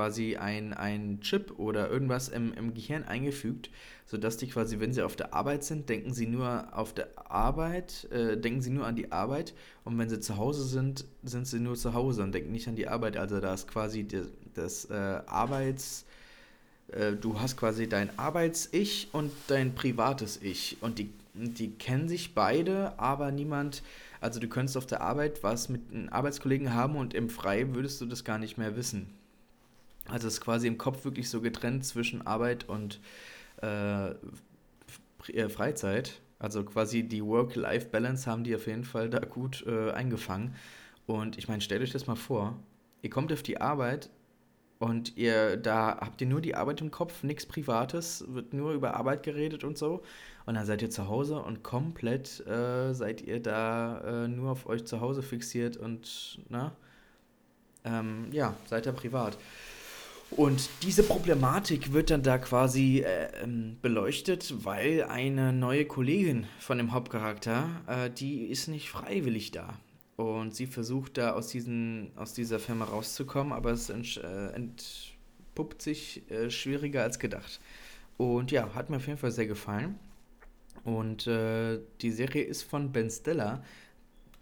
quasi 0.00 0.36
ein, 0.36 0.72
ein 0.72 1.20
Chip 1.20 1.58
oder 1.58 1.90
irgendwas 1.90 2.30
im, 2.30 2.54
im 2.54 2.72
Gehirn 2.72 3.04
eingefügt, 3.04 3.68
sodass 4.06 4.38
die 4.38 4.48
quasi, 4.48 4.80
wenn 4.80 4.94
sie 4.94 5.02
auf 5.02 5.14
der 5.14 5.34
Arbeit 5.34 5.62
sind, 5.62 5.90
denken 5.90 6.14
sie 6.14 6.26
nur 6.26 6.68
auf 6.72 6.94
der 6.94 7.08
Arbeit, 7.30 8.08
äh, 8.10 8.38
denken 8.38 8.62
sie 8.62 8.70
nur 8.70 8.86
an 8.86 8.96
die 8.96 9.12
Arbeit 9.12 9.52
und 9.84 9.98
wenn 9.98 10.08
sie 10.08 10.18
zu 10.18 10.38
Hause 10.38 10.64
sind, 10.64 11.04
sind 11.22 11.46
sie 11.46 11.60
nur 11.60 11.74
zu 11.76 11.92
Hause 11.92 12.22
und 12.22 12.32
denken 12.32 12.50
nicht 12.50 12.66
an 12.66 12.76
die 12.76 12.88
Arbeit. 12.88 13.18
Also 13.18 13.40
da 13.40 13.52
ist 13.52 13.68
quasi 13.68 14.04
die, 14.04 14.22
das 14.54 14.86
äh, 14.86 14.94
Arbeits 15.26 16.06
äh, 16.92 17.12
du 17.12 17.38
hast 17.38 17.58
quasi 17.58 17.86
dein 17.86 18.18
Arbeits-Ich 18.18 19.08
und 19.12 19.30
dein 19.48 19.74
privates 19.74 20.40
Ich. 20.42 20.78
Und 20.80 20.98
die, 20.98 21.10
die 21.34 21.72
kennen 21.72 22.08
sich 22.08 22.34
beide, 22.34 22.98
aber 22.98 23.32
niemand, 23.32 23.82
also 24.22 24.40
du 24.40 24.48
könntest 24.48 24.78
auf 24.78 24.86
der 24.86 25.02
Arbeit 25.02 25.42
was 25.42 25.68
mit 25.68 25.82
einem 25.92 26.08
Arbeitskollegen 26.08 26.72
haben 26.72 26.96
und 26.96 27.12
im 27.12 27.28
Frei 27.28 27.74
würdest 27.74 28.00
du 28.00 28.06
das 28.06 28.24
gar 28.24 28.38
nicht 28.38 28.56
mehr 28.56 28.76
wissen. 28.76 29.19
Also 30.10 30.28
es 30.28 30.34
ist 30.34 30.40
quasi 30.40 30.66
im 30.66 30.78
Kopf 30.78 31.04
wirklich 31.04 31.30
so 31.30 31.40
getrennt 31.40 31.84
zwischen 31.84 32.26
Arbeit 32.26 32.68
und 32.68 33.00
äh, 33.62 34.10
äh 34.10 35.48
Freizeit. 35.48 36.20
Also 36.38 36.64
quasi 36.64 37.02
die 37.02 37.24
Work-Life-Balance 37.24 38.30
haben 38.30 38.44
die 38.44 38.54
auf 38.54 38.66
jeden 38.66 38.84
Fall 38.84 39.10
da 39.10 39.20
gut 39.20 39.64
äh, 39.66 39.90
eingefangen. 39.92 40.54
Und 41.06 41.38
ich 41.38 41.48
meine, 41.48 41.60
stellt 41.60 41.82
euch 41.82 41.92
das 41.92 42.06
mal 42.06 42.16
vor. 42.16 42.58
Ihr 43.02 43.10
kommt 43.10 43.32
auf 43.32 43.42
die 43.42 43.60
Arbeit, 43.60 44.10
und 44.80 45.18
ihr, 45.18 45.58
da 45.58 45.98
habt 46.00 46.22
ihr 46.22 46.26
nur 46.26 46.40
die 46.40 46.54
Arbeit 46.54 46.80
im 46.80 46.90
Kopf, 46.90 47.22
nichts 47.22 47.44
Privates, 47.44 48.24
wird 48.28 48.54
nur 48.54 48.72
über 48.72 48.94
Arbeit 48.94 49.22
geredet 49.22 49.62
und 49.62 49.76
so. 49.76 50.02
Und 50.46 50.54
dann 50.54 50.64
seid 50.64 50.80
ihr 50.80 50.88
zu 50.88 51.06
Hause 51.06 51.38
und 51.38 51.62
komplett 51.62 52.40
äh, 52.46 52.94
seid 52.94 53.20
ihr 53.20 53.40
da 53.42 54.24
äh, 54.24 54.28
nur 54.28 54.52
auf 54.52 54.66
euch 54.66 54.86
zu 54.86 55.02
Hause 55.02 55.22
fixiert 55.22 55.76
und, 55.76 56.40
na, 56.48 56.72
ähm, 57.84 58.28
ja, 58.32 58.54
seid 58.64 58.86
ihr 58.86 58.92
privat. 58.92 59.36
Und 60.30 60.70
diese 60.82 61.02
Problematik 61.02 61.92
wird 61.92 62.10
dann 62.10 62.22
da 62.22 62.38
quasi 62.38 63.00
äh, 63.00 63.42
ähm, 63.42 63.76
beleuchtet, 63.82 64.64
weil 64.64 65.04
eine 65.04 65.52
neue 65.52 65.86
Kollegin 65.86 66.46
von 66.60 66.78
dem 66.78 66.92
Hauptcharakter, 66.92 67.68
äh, 67.88 68.10
die 68.10 68.44
ist 68.44 68.68
nicht 68.68 68.90
freiwillig 68.90 69.50
da. 69.50 69.78
Und 70.16 70.54
sie 70.54 70.66
versucht 70.66 71.18
da 71.18 71.32
aus, 71.32 71.48
diesen, 71.48 72.12
aus 72.16 72.32
dieser 72.32 72.60
Firma 72.60 72.84
rauszukommen, 72.84 73.52
aber 73.52 73.72
es 73.72 73.90
ent, 73.90 74.18
äh, 74.18 74.52
entpuppt 74.54 75.82
sich 75.82 76.30
äh, 76.30 76.50
schwieriger 76.50 77.02
als 77.02 77.18
gedacht. 77.18 77.60
Und 78.16 78.52
ja, 78.52 78.72
hat 78.74 78.90
mir 78.90 78.96
auf 78.96 79.06
jeden 79.06 79.18
Fall 79.18 79.32
sehr 79.32 79.46
gefallen. 79.46 79.98
Und 80.84 81.26
äh, 81.26 81.80
die 82.02 82.10
Serie 82.12 82.42
ist 82.42 82.62
von 82.62 82.92
Ben 82.92 83.10
Stiller. 83.10 83.64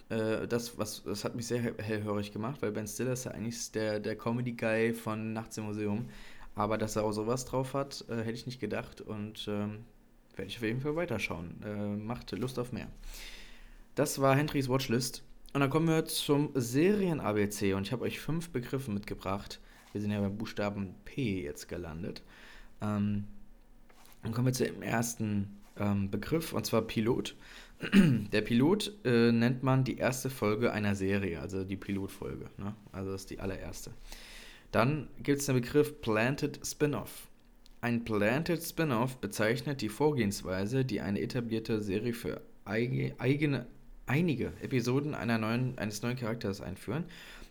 Äh, 0.09 0.47
das, 0.49 0.79
was, 0.79 1.03
das 1.05 1.25
hat 1.25 1.35
mich 1.35 1.47
sehr 1.47 1.61
hellhörig 1.61 2.33
gemacht, 2.33 2.63
weil 2.63 2.73
Ben 2.73 2.87
Stiller 2.87 3.13
ist 3.13 3.25
ja 3.25 3.33
eigentlich 3.33 3.71
der, 3.73 4.01
der 4.01 4.17
Comedy-Guy 4.17 4.95
von 4.95 5.33
Nachts 5.33 5.59
im 5.59 5.65
Museum. 5.65 6.09
Aber 6.55 6.79
dass 6.79 6.97
er 6.97 7.05
auch 7.05 7.13
sowas 7.13 7.45
drauf 7.45 7.75
hat, 7.75 8.05
äh, 8.09 8.17
hätte 8.17 8.33
ich 8.33 8.47
nicht 8.47 8.61
gedacht. 8.61 9.01
Und 9.01 9.47
ähm, 9.49 9.85
werde 10.35 10.49
ich 10.49 10.57
auf 10.57 10.63
jeden 10.63 10.81
Fall 10.81 10.97
weiterschauen. 10.97 11.63
Äh, 11.65 11.97
macht 11.97 12.31
Lust 12.33 12.59
auf 12.59 12.73
mehr. 12.73 12.89
Das 13.95 14.21
war 14.21 14.35
Henrys 14.35 14.69
Watchlist. 14.69 15.23
Und 15.53 15.61
dann 15.61 15.71
kommen 15.71 15.89
wir 15.89 16.05
zum 16.05 16.51
Serien-ABC 16.55 17.75
und 17.75 17.87
ich 17.87 17.93
habe 17.93 18.05
euch 18.05 18.21
fünf 18.21 18.51
Begriffe 18.51 18.91
mitgebracht. 18.91 19.61
Wir 19.93 20.01
sind 20.01 20.11
ja 20.11 20.21
beim 20.21 20.37
Buchstaben 20.37 20.95
P 21.05 21.43
jetzt 21.43 21.69
gelandet. 21.69 22.23
Ähm, 22.83 23.25
dann 24.23 24.33
kommen 24.33 24.47
wir 24.47 24.53
zu 24.53 24.65
dem 24.65 24.83
ersten 24.83 25.59
ähm, 25.79 26.11
Begriff 26.11 26.53
und 26.53 26.67
zwar 26.67 26.83
Pilot. 26.83 27.35
Der 28.33 28.41
Pilot 28.41 28.93
äh, 29.05 29.31
nennt 29.31 29.63
man 29.63 29.85
die 29.85 29.99
erste 29.99 30.31
Folge 30.31 30.73
einer 30.73 30.95
Serie, 30.95 31.41
also 31.41 31.65
die 31.65 31.77
Pilotfolge. 31.77 32.47
Ne? 32.57 32.75
Also 32.93 33.13
das 33.13 33.23
ist 33.23 33.31
die 33.31 33.41
allererste. 33.41 33.93
Dann 34.73 35.09
gibt 35.23 35.41
es 35.41 35.47
den 35.47 35.55
Begriff 35.55 36.01
Planted 36.01 36.61
Spin-off. 36.67 37.29
Ein 37.81 38.05
Planted 38.05 38.63
Spin-off 38.63 39.19
bezeichnet 39.19 39.81
die 39.81 39.89
Vorgehensweise, 39.89 40.85
die 40.85 41.01
eine 41.01 41.21
etablierte 41.21 41.81
Serie 41.81 42.13
für 42.13 42.43
eigene 42.65 43.67
einige 44.09 44.53
Episoden 44.63 45.11
neuen, 45.13 45.79
eines 45.79 46.03
neuen 46.03 46.17
Charakters 46.17 46.61
einführen, 46.61 47.05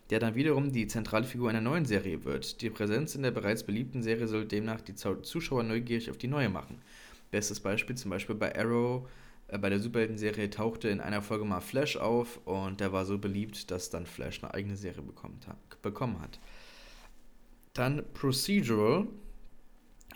der 0.10 0.20
dann 0.20 0.36
wiederum 0.36 0.72
die 0.72 0.88
zentrale 0.88 1.26
Figur 1.26 1.50
einer 1.50 1.62
neuen 1.62 1.86
Serie 1.86 2.26
wird. 2.26 2.62
Die 2.62 2.70
Präsenz 2.70 3.16
in 3.16 3.24
der 3.24 3.32
bereits 3.32 3.64
beliebten 3.64 4.02
Serie 4.02 4.28
soll 4.28 4.46
demnach 4.46 4.82
die 4.82 4.96
Zuschauer 4.96 5.64
neugierig 5.64 6.10
auf 6.10 6.18
die 6.18 6.28
neue 6.28 6.50
machen. 6.50 6.82
Bestes 7.32 7.60
Beispiel 7.60 7.96
zum 7.96 8.12
Beispiel 8.12 8.36
bei 8.36 8.58
Arrow, 8.58 9.08
bei 9.48 9.70
der 9.70 9.80
Superhelden-Serie 9.80 10.50
tauchte 10.50 10.90
in 10.90 11.00
einer 11.00 11.22
Folge 11.22 11.46
mal 11.46 11.62
Flash 11.62 11.96
auf 11.96 12.46
und 12.46 12.82
der 12.82 12.92
war 12.92 13.06
so 13.06 13.18
beliebt, 13.18 13.72
dass 13.72 13.90
dann 13.90 14.06
Flash 14.06 14.44
eine 14.44 14.54
eigene 14.54 14.76
Serie 14.76 15.02
bekommen 15.02 15.40
hat. 15.48 15.82
Bekommen 15.82 16.20
hat. 16.20 16.40
Dann 17.74 18.04
Procedural. 18.14 19.08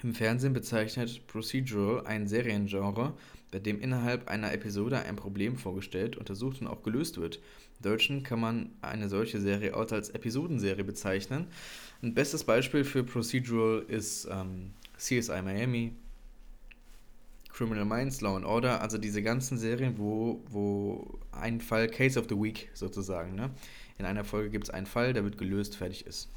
Im 0.04 0.16
Fernsehen 0.16 0.54
bezeichnet 0.54 1.28
Procedural 1.28 2.08
ein 2.08 2.28
Seriengenre, 2.28 3.14
bei 3.52 3.60
dem 3.60 3.80
innerhalb 3.80 4.28
einer 4.30 4.52
Episode 4.52 5.04
ein 5.04 5.16
Problem 5.16 5.58
vorgestellt, 5.58 6.18
untersucht 6.18 6.60
und 6.60 6.68
auch 6.68 6.82
gelöst 6.82 7.20
wird. 7.20 7.36
Im 7.78 7.84
Deutschen 7.84 8.24
kann 8.24 8.40
man 8.40 8.72
eine 8.82 9.10
solche 9.10 9.40
Serie 9.40 9.76
auch 9.76 9.92
als 9.92 10.10
Episodenserie 10.10 10.84
bezeichnen. 10.84 11.48
Ein 12.02 12.16
bestes 12.16 12.44
Beispiel 12.44 12.84
für 12.84 13.04
Procedural 13.04 13.86
ist 13.88 14.28
ähm, 14.32 14.72
CSI 14.98 15.42
Miami, 15.44 15.94
Criminal 17.54 17.86
Minds, 17.86 18.22
Law 18.22 18.36
and 18.36 18.46
Order, 18.46 18.82
also 18.82 18.98
diese 18.98 19.22
ganzen 19.22 19.58
Serien, 19.58 19.98
wo, 19.98 20.44
wo 20.50 21.20
ein 21.32 21.62
Fall, 21.62 21.88
Case 21.88 22.20
of 22.20 22.28
the 22.30 22.36
Week 22.36 22.70
sozusagen, 22.74 23.36
ne? 23.36 23.52
In 23.98 24.06
einer 24.06 24.24
Folge 24.24 24.50
gibt 24.50 24.64
es 24.64 24.70
einen 24.70 24.88
Fall, 24.88 25.14
der 25.14 25.24
wird 25.24 25.38
gelöst, 25.38 25.76
fertig 25.76 26.08
ist. 26.08 26.30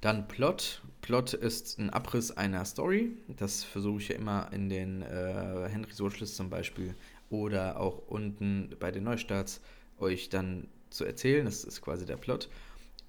Dann 0.00 0.28
Plot. 0.28 0.82
Plot 1.02 1.34
ist 1.34 1.78
ein 1.78 1.90
Abriss 1.90 2.30
einer 2.30 2.64
Story. 2.64 3.12
Das 3.36 3.64
versuche 3.64 4.00
ich 4.00 4.08
ja 4.08 4.16
immer 4.16 4.48
in 4.52 4.68
den 4.68 5.02
äh, 5.02 5.68
Henrys 5.68 6.00
Watchlist 6.00 6.36
zum 6.36 6.50
Beispiel 6.50 6.94
oder 7.30 7.80
auch 7.80 7.98
unten 8.06 8.74
bei 8.78 8.90
den 8.90 9.04
Neustarts 9.04 9.60
euch 9.98 10.28
dann 10.28 10.68
zu 10.90 11.04
erzählen. 11.04 11.44
Das 11.44 11.64
ist 11.64 11.82
quasi 11.82 12.06
der 12.06 12.16
Plot. 12.16 12.48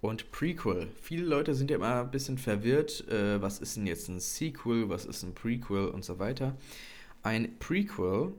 Und 0.02 0.32
Prequel. 0.32 0.88
Viele 1.02 1.26
Leute 1.26 1.54
sind 1.54 1.70
ja 1.70 1.76
immer 1.76 2.02
ein 2.02 2.12
bisschen 2.12 2.38
verwirrt. 2.38 3.08
Äh, 3.10 3.42
was 3.42 3.60
ist 3.60 3.76
denn 3.76 3.86
jetzt 3.86 4.08
ein 4.08 4.20
Sequel? 4.20 4.88
Was 4.88 5.06
ist 5.06 5.24
ein 5.24 5.34
Prequel 5.34 5.90
und 5.90 6.06
so 6.06 6.20
weiter? 6.20 6.56
Ein 7.22 7.60
Prequel 7.60 8.34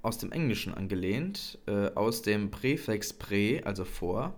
aus 0.00 0.16
dem 0.16 0.32
Englischen 0.32 0.72
angelehnt, 0.72 1.58
äh, 1.66 1.90
aus 1.94 2.22
dem 2.22 2.50
Präfix 2.50 3.12
pre, 3.12 3.60
also 3.64 3.84
vor, 3.84 4.36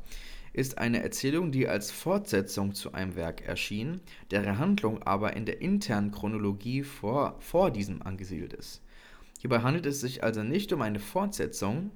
ist 0.53 0.79
eine 0.79 1.01
Erzählung, 1.03 1.53
die 1.53 1.69
als 1.69 1.93
Fortsetzung 1.93 2.75
zu 2.75 2.93
einem 2.93 3.15
Werk 3.15 3.47
erschien, 3.47 4.01
deren 4.33 4.59
Handlung 4.59 5.03
aber 5.05 5.37
in 5.37 5.47
der 5.47 5.61
internen 5.61 6.11
Chronologie 6.11 6.83
vor, 6.83 7.37
vor 7.39 7.71
diesem 7.71 8.03
angesiedelt 8.03 8.53
ist. 8.53 8.83
Hierbei 9.39 9.61
handelt 9.61 9.87
es 9.87 10.01
sich 10.01 10.25
also 10.25 10.43
nicht 10.43 10.73
um 10.73 10.83
eine 10.83 10.99
Fortsetzung, 10.99 11.93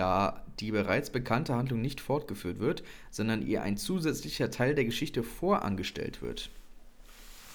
da 0.00 0.44
die 0.58 0.70
bereits 0.70 1.10
bekannte 1.10 1.54
Handlung 1.54 1.80
nicht 1.80 2.00
fortgeführt 2.00 2.58
wird, 2.58 2.82
sondern 3.10 3.46
ihr 3.46 3.62
ein 3.62 3.76
zusätzlicher 3.76 4.50
Teil 4.50 4.74
der 4.74 4.84
Geschichte 4.84 5.22
vorangestellt 5.22 6.22
wird. 6.22 6.50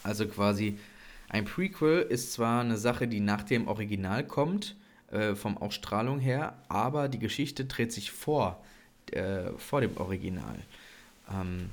Also 0.03 0.27
quasi 0.27 0.77
ein 1.29 1.45
Prequel 1.45 2.01
ist 2.01 2.34
zwar 2.34 2.62
eine 2.62 2.77
Sache, 2.77 3.08
die 3.08 3.19
nach 3.19 3.43
dem 3.43 3.67
Original 3.67 4.25
kommt, 4.25 4.75
äh, 5.12 5.36
vom 5.36 5.58
Ausstrahlung 5.58 6.19
her, 6.19 6.58
aber 6.69 7.10
die 7.10 7.19
Geschichte 7.19 7.65
dreht 7.65 7.91
sich 7.91 8.12
vor 8.12 8.63
äh, 9.12 9.51
vor 9.58 9.81
dem 9.81 9.97
Original. 9.97 10.58
Ähm, 11.31 11.69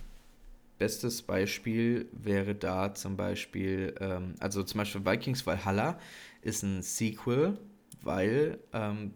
bestes 0.79 1.23
Beispiel 1.23 2.09
wäre 2.13 2.55
da 2.55 2.95
zum 2.95 3.17
Beispiel, 3.17 3.95
ähm, 4.01 4.35
also 4.41 4.63
zum 4.63 4.79
Beispiel 4.79 5.05
Vikings 5.05 5.47
Valhalla 5.47 5.99
ist 6.43 6.63
ein 6.63 6.83
Sequel, 6.83 7.59
weil 8.03 8.59
ähm, 8.73 9.13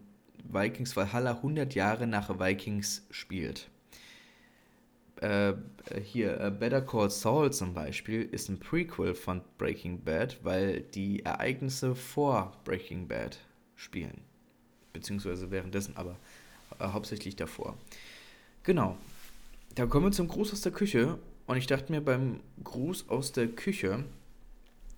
Vikings 0.49 0.95
Valhalla 0.95 1.31
100 1.31 1.75
Jahre 1.75 2.07
nach 2.07 2.39
Vikings 2.39 3.05
spielt. 3.11 3.69
Äh, 5.21 5.53
hier, 6.03 6.39
äh, 6.39 6.51
Better 6.51 6.81
Call 6.81 7.09
Saul 7.09 7.51
zum 7.51 7.73
Beispiel 7.73 8.21
ist 8.21 8.49
ein 8.49 8.59
Prequel 8.59 9.15
von 9.15 9.41
Breaking 9.57 10.03
Bad, 10.03 10.37
weil 10.43 10.81
die 10.81 11.23
Ereignisse 11.23 11.95
vor 11.95 12.53
Breaking 12.65 13.07
Bad 13.07 13.39
spielen. 13.75 14.21
Beziehungsweise 14.93 15.49
währenddessen, 15.49 15.97
aber 15.97 16.17
äh, 16.79 16.87
hauptsächlich 16.87 17.35
davor. 17.35 17.77
Genau. 18.63 18.97
Da 19.75 19.85
kommen 19.85 20.05
wir 20.05 20.11
zum 20.11 20.27
Gruß 20.27 20.53
aus 20.53 20.61
der 20.61 20.71
Küche. 20.71 21.17
Und 21.47 21.57
ich 21.57 21.67
dachte 21.67 21.91
mir, 21.91 22.01
beim 22.01 22.41
Gruß 22.63 23.09
aus 23.09 23.31
der 23.31 23.47
Küche 23.47 24.03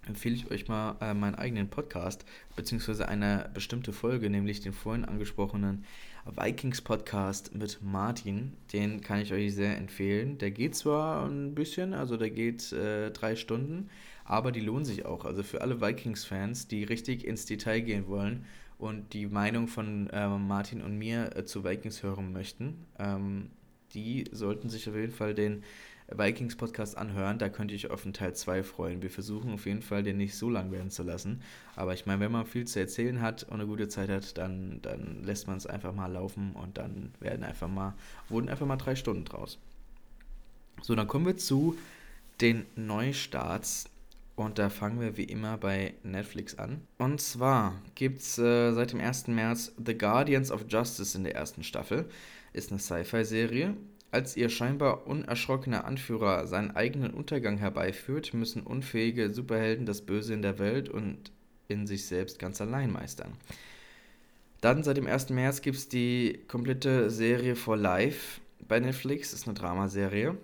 empfehle 0.10 0.36
ich 0.36 0.52
euch 0.52 0.68
mal 0.68 0.98
äh, 1.02 1.14
meinen 1.14 1.36
eigenen 1.36 1.70
Podcast, 1.70 2.26
beziehungsweise 2.56 3.08
eine 3.08 3.50
bestimmte 3.54 3.94
Folge, 3.94 4.30
nämlich 4.30 4.60
den 4.60 4.74
vorhin 4.74 5.06
angesprochenen 5.06 5.86
Vikings 6.26 6.82
Podcast 6.82 7.56
mit 7.56 7.80
Martin. 7.82 8.54
Den 8.74 9.02
kann 9.02 9.20
ich 9.20 9.32
euch 9.32 9.54
sehr 9.54 9.78
empfehlen. 9.78 10.40
Der 10.40 10.52
geht 10.52 10.76
zwar 10.76 11.28
ein 11.28 11.54
bisschen, 11.54 11.94
also 11.94 12.18
der 12.18 12.32
geht 12.32 12.72
äh, 12.74 13.12
drei 13.12 13.36
Stunden, 13.36 13.90
aber 14.26 14.52
die 14.52 14.62
lohnen 14.62 14.84
sich 14.84 15.06
auch. 15.06 15.26
Also 15.26 15.44
für 15.44 15.62
alle 15.62 15.80
Vikings-Fans, 15.80 16.68
die 16.68 16.84
richtig 16.84 17.26
ins 17.26 17.46
Detail 17.46 17.82
gehen 17.82 18.08
wollen 18.08 18.46
und 18.80 19.14
die 19.14 19.28
Meinung 19.28 19.68
von 19.68 20.10
äh, 20.10 20.28
Martin 20.28 20.82
und 20.82 20.98
mir 20.98 21.36
äh, 21.36 21.46
zu 21.46 21.64
Vikings 21.64 22.02
hören 22.02 22.34
möchten, 22.34 22.86
ähm, 22.98 23.52
die 23.94 24.26
sollten 24.32 24.70
sich 24.70 24.90
auf 24.90 24.96
jeden 24.96 25.14
Fall 25.14 25.34
den 25.36 25.64
Vikings 26.16 26.56
Podcast 26.56 26.98
anhören. 26.98 27.38
Da 27.38 27.50
könnte 27.50 27.76
ich 27.76 27.92
auf 27.92 28.04
den 28.04 28.14
Teil 28.14 28.34
2 28.34 28.64
freuen. 28.64 29.02
Wir 29.02 29.10
versuchen 29.10 29.54
auf 29.54 29.66
jeden 29.66 29.82
Fall, 29.82 30.04
den 30.04 30.18
nicht 30.18 30.36
so 30.36 30.50
lang 30.50 30.72
werden 30.72 30.90
zu 30.90 31.04
lassen. 31.04 31.42
Aber 31.76 31.94
ich 31.94 32.06
meine, 32.06 32.22
wenn 32.22 32.32
man 32.32 32.46
viel 32.46 32.66
zu 32.66 32.80
erzählen 32.80 33.22
hat 33.22 33.44
und 33.44 33.54
eine 33.54 33.68
gute 33.68 33.88
Zeit 33.88 34.10
hat, 34.10 34.38
dann, 34.38 34.80
dann 34.82 35.24
lässt 35.24 35.48
man 35.48 35.58
es 35.58 35.68
einfach 35.68 35.94
mal 35.94 36.12
laufen 36.12 36.54
und 36.54 36.78
dann 36.78 37.14
werden 37.20 37.44
einfach 37.44 37.68
mal, 37.68 37.94
wurden 38.28 38.50
einfach 38.50 38.66
mal 38.66 38.78
drei 38.78 38.96
Stunden 38.96 39.26
draus. 39.26 39.60
So, 40.82 40.96
dann 40.96 41.08
kommen 41.08 41.26
wir 41.26 41.38
zu 41.38 41.78
den 42.42 42.66
Neustarts. 42.76 43.86
Und 44.36 44.58
da 44.58 44.70
fangen 44.70 45.02
wir 45.02 45.18
wie 45.18 45.26
immer 45.26 45.58
bei 45.58 45.96
Netflix 46.04 46.58
an. 46.58 46.80
Und 46.98 47.20
zwar 47.20 47.74
gibt 47.96 48.22
es 48.22 48.38
äh, 48.38 48.72
seit 48.72 48.94
dem 48.94 49.02
1. 49.02 49.28
März 49.28 49.74
The 49.86 49.98
Guardians 49.98 50.50
of 50.50 50.64
Justice 50.70 51.18
in 51.18 51.26
der 51.26 51.36
ersten 51.36 51.62
Staffel. 51.62 52.10
Ist 52.54 52.72
eine 52.72 52.80
Sci-Fi-Serie 52.80 53.76
als 54.12 54.36
ihr 54.36 54.50
scheinbar 54.50 55.08
unerschrockener 55.08 55.86
Anführer 55.86 56.48
seinen 56.48 56.72
eigenen 56.72 57.14
Untergang 57.14 57.58
herbeiführt, 57.58 58.34
müssen 58.34 58.64
unfähige 58.64 59.32
Superhelden 59.32 59.86
das 59.86 60.02
Böse 60.02 60.34
in 60.34 60.42
der 60.42 60.58
Welt 60.58 60.90
und 60.90 61.32
in 61.68 61.86
sich 61.86 62.08
selbst 62.08 62.40
ganz 62.40 62.60
allein 62.62 62.92
meistern. 62.92 63.34
Dann 64.62 64.84
seit 64.84 64.98
dem 64.98 65.08
1. 65.08 65.30
März 65.30 65.62
gibt 65.62 65.78
es 65.78 65.88
die 65.88 66.40
komplette 66.48 67.10
Serie 67.10 67.56
For 67.56 67.78
Life 67.78 68.42
bei 68.68 68.80
Netflix, 68.80 69.32
ist 69.32 69.48
eine 69.48 69.54
Dramaserie. 69.54 70.38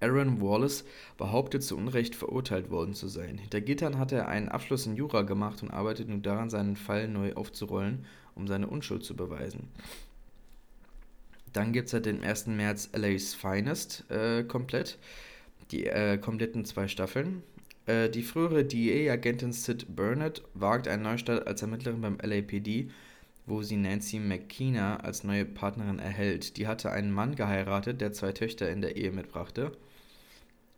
Aaron 0.00 0.40
Wallace 0.40 0.84
behauptet 1.16 1.62
zu 1.62 1.76
Unrecht 1.76 2.14
verurteilt 2.14 2.70
worden 2.70 2.94
zu 2.94 3.08
sein. 3.08 3.38
Hinter 3.38 3.62
Gittern 3.62 3.98
hat 3.98 4.12
er 4.12 4.28
einen 4.28 4.50
Abschluss 4.50 4.86
in 4.86 4.96
Jura 4.96 5.22
gemacht 5.22 5.62
und 5.62 5.70
arbeitet 5.70 6.08
nun 6.08 6.22
daran, 6.22 6.50
seinen 6.50 6.76
Fall 6.76 7.08
neu 7.08 7.32
aufzurollen, 7.32 8.04
um 8.34 8.46
seine 8.46 8.66
Unschuld 8.66 9.02
zu 9.02 9.16
beweisen. 9.16 9.68
Dann 11.54 11.72
gibt 11.72 11.86
es 11.86 11.92
seit 11.92 12.04
dem 12.04 12.22
1. 12.22 12.48
März 12.48 12.90
LA's 12.94 13.32
Finest 13.32 14.04
äh, 14.10 14.42
komplett. 14.42 14.98
Die 15.70 15.86
äh, 15.86 16.18
kompletten 16.18 16.64
zwei 16.64 16.88
Staffeln. 16.88 17.42
Äh, 17.86 18.10
die 18.10 18.22
frühere 18.22 18.64
DEA-Agentin 18.64 19.52
Sid 19.52 19.94
Burnett 19.94 20.42
wagt 20.54 20.88
einen 20.88 21.04
Neustart 21.04 21.46
als 21.46 21.62
Ermittlerin 21.62 22.00
beim 22.00 22.18
LAPD, 22.20 22.90
wo 23.46 23.62
sie 23.62 23.76
Nancy 23.76 24.18
McKenna 24.18 24.96
als 24.96 25.22
neue 25.22 25.44
Partnerin 25.44 26.00
erhält. 26.00 26.56
Die 26.56 26.66
hatte 26.66 26.90
einen 26.90 27.12
Mann 27.12 27.36
geheiratet, 27.36 28.00
der 28.00 28.12
zwei 28.12 28.32
Töchter 28.32 28.68
in 28.68 28.80
der 28.80 28.96
Ehe 28.96 29.12
mitbrachte 29.12 29.70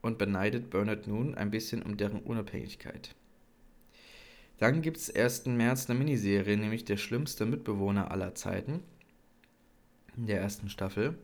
und 0.02 0.18
beneidet 0.18 0.68
Burnett 0.68 1.06
nun 1.06 1.34
ein 1.34 1.50
bisschen 1.50 1.82
um 1.82 1.96
deren 1.96 2.20
Unabhängigkeit. 2.20 3.14
Dann 4.58 4.82
gibt 4.82 4.98
es 4.98 5.14
1. 5.14 5.46
März 5.46 5.88
eine 5.88 5.98
Miniserie, 5.98 6.58
nämlich 6.58 6.84
Der 6.84 6.98
schlimmste 6.98 7.46
Mitbewohner 7.46 8.10
aller 8.10 8.34
Zeiten 8.34 8.82
der 10.16 10.40
ersten 10.40 10.70
Staffel. 10.70 11.18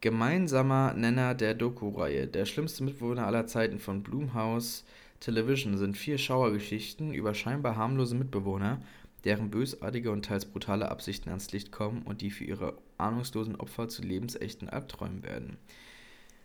Gemeinsamer 0.00 0.94
Nenner 0.94 1.34
der 1.34 1.54
Doku-Reihe. 1.54 2.28
Der 2.28 2.44
schlimmste 2.44 2.84
Mitbewohner 2.84 3.26
aller 3.26 3.46
Zeiten 3.46 3.80
von 3.80 4.02
Blumhouse 4.02 4.84
Television 5.20 5.78
sind 5.78 5.96
vier 5.96 6.18
Schauergeschichten 6.18 7.12
über 7.12 7.34
scheinbar 7.34 7.76
harmlose 7.76 8.14
Mitbewohner, 8.14 8.80
deren 9.24 9.50
bösartige 9.50 10.12
und 10.12 10.24
teils 10.24 10.44
brutale 10.44 10.90
Absichten 10.90 11.30
ans 11.30 11.50
Licht 11.52 11.72
kommen 11.72 12.02
und 12.02 12.20
die 12.20 12.30
für 12.30 12.44
ihre 12.44 12.78
ahnungslosen 12.98 13.56
Opfer 13.56 13.88
zu 13.88 14.02
lebensechten 14.02 14.68
Albträumen 14.68 15.22
werden. 15.22 15.56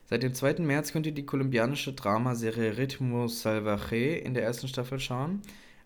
Seit 0.05 0.23
dem 0.23 0.33
2. 0.33 0.55
März 0.55 0.91
könnt 0.91 1.05
ihr 1.05 1.13
die 1.13 1.25
kolumbianische 1.25 1.93
Dramaserie 1.93 2.77
Ritmo 2.77 3.27
Salvaje 3.27 4.15
in 4.17 4.33
der 4.33 4.43
ersten 4.43 4.67
Staffel 4.67 4.99
schauen. 4.99 5.41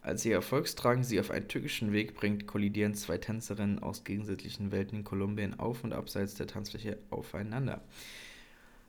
Als 0.06 0.24
ihr 0.24 0.36
Erfolgstragen 0.36 1.04
sie 1.04 1.20
auf 1.20 1.32
einen 1.32 1.48
tückischen 1.48 1.91
Weg 1.91 2.13
bringt, 2.13 2.46
kollidieren 2.46 2.94
zwei 2.94 3.18
Tänzerinnen 3.18 3.80
aus 3.80 4.04
gegensätzlichen 4.04 4.72
Welten 4.72 5.00
in 5.00 5.04
Kolumbien 5.04 5.60
auf 5.60 5.84
und 5.84 5.94
abseits 5.94 6.36
der 6.36 6.46
Tanzfläche 6.46 7.00
aufeinander. 7.10 7.82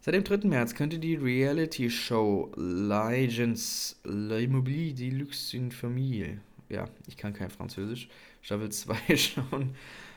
Seit 0.01 0.13
dem 0.13 0.25
3. 0.25 0.47
März 0.47 0.75
könnt 0.75 0.93
ihr 0.93 0.99
die 0.99 1.15
Reality-Show 1.15 2.53
Legends 2.57 3.99
L'Immobilier 4.05 4.95
Deluxe 4.95 5.57
in 5.57 5.73
Famille, 5.73 6.43
ja, 6.69 6.85
ich 7.07 7.17
kann 7.17 7.33
kein 7.33 7.49
Französisch, 7.49 8.11
Staffel 8.43 8.71
2 8.71 9.17
schauen. 9.17 9.75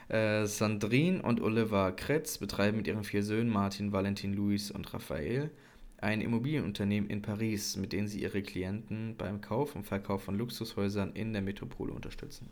Äh, 0.10 0.48
Sandrine 0.48 1.22
und 1.22 1.40
Oliver 1.40 1.94
Kretz 1.94 2.40
betreiben 2.40 2.76
mit 2.76 2.88
ihren 2.88 3.06
vier 3.06 3.24
Söhnen 3.24 3.50
Martin, 3.50 3.94
Valentin, 3.94 4.34
Luis 4.34 4.70
und 4.70 4.94
Raphael 4.94 5.50
ein 6.02 6.22
Immobilienunternehmen 6.22 7.10
in 7.10 7.22
Paris, 7.22 7.76
mit 7.78 7.94
dem 7.94 8.08
sie 8.08 8.22
ihre 8.22 8.42
Klienten 8.42 9.16
beim 9.18 9.42
Kauf 9.42 9.76
und 9.76 9.86
Verkauf 9.86 10.24
von 10.24 10.38
Luxushäusern 10.38 11.14
in 11.14 11.34
der 11.34 11.42
Metropole 11.42 11.94
unterstützen. 11.94 12.50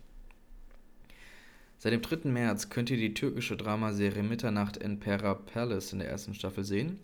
Seit 1.79 1.93
dem 1.93 2.01
3. 2.01 2.29
März 2.29 2.69
könnt 2.69 2.89
ihr 2.89 2.97
die 2.97 3.13
türkische 3.13 3.55
Dramaserie 3.55 4.23
Mitternacht 4.23 4.77
in 4.77 4.99
Pera 4.99 5.35
Palace 5.35 5.93
in 5.93 5.99
der 5.99 6.09
ersten 6.09 6.33
Staffel 6.33 6.63
sehen. 6.63 6.99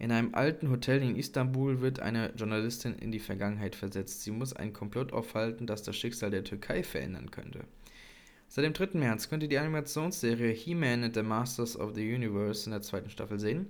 In 0.00 0.12
einem 0.12 0.34
alten 0.34 0.70
Hotel 0.70 1.02
in 1.02 1.16
Istanbul 1.16 1.80
wird 1.80 2.00
eine 2.00 2.32
Journalistin 2.36 2.94
in 2.94 3.12
die 3.12 3.18
Vergangenheit 3.18 3.74
versetzt. 3.74 4.22
Sie 4.22 4.30
muss 4.30 4.52
einen 4.52 4.72
Komplott 4.72 5.12
aufhalten, 5.12 5.66
das 5.66 5.82
das 5.82 5.96
Schicksal 5.96 6.30
der 6.30 6.44
Türkei 6.44 6.82
verändern 6.82 7.30
könnte. 7.30 7.60
Seit 8.48 8.64
dem 8.64 8.72
3. 8.72 8.98
März 8.98 9.28
könnt 9.28 9.42
ihr 9.42 9.48
die 9.48 9.58
Animationsserie 9.58 10.52
He-Man 10.52 11.04
and 11.04 11.14
the 11.14 11.22
Masters 11.22 11.76
of 11.76 11.94
the 11.94 12.14
Universe 12.14 12.64
in 12.64 12.72
der 12.72 12.82
zweiten 12.82 13.10
Staffel 13.10 13.38
sehen. 13.38 13.66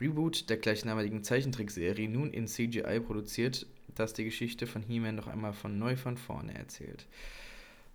Reboot 0.00 0.50
der 0.50 0.56
gleichnamigen 0.56 1.22
Zeichentrickserie 1.22 2.08
nun 2.08 2.32
in 2.32 2.46
CGI 2.46 3.00
produziert, 3.00 3.66
das 3.94 4.12
die 4.12 4.24
Geschichte 4.24 4.66
von 4.66 4.82
He-Man 4.82 5.14
noch 5.14 5.28
einmal 5.28 5.52
von 5.52 5.78
neu 5.78 5.96
von 5.96 6.16
vorne 6.16 6.54
erzählt. 6.54 7.06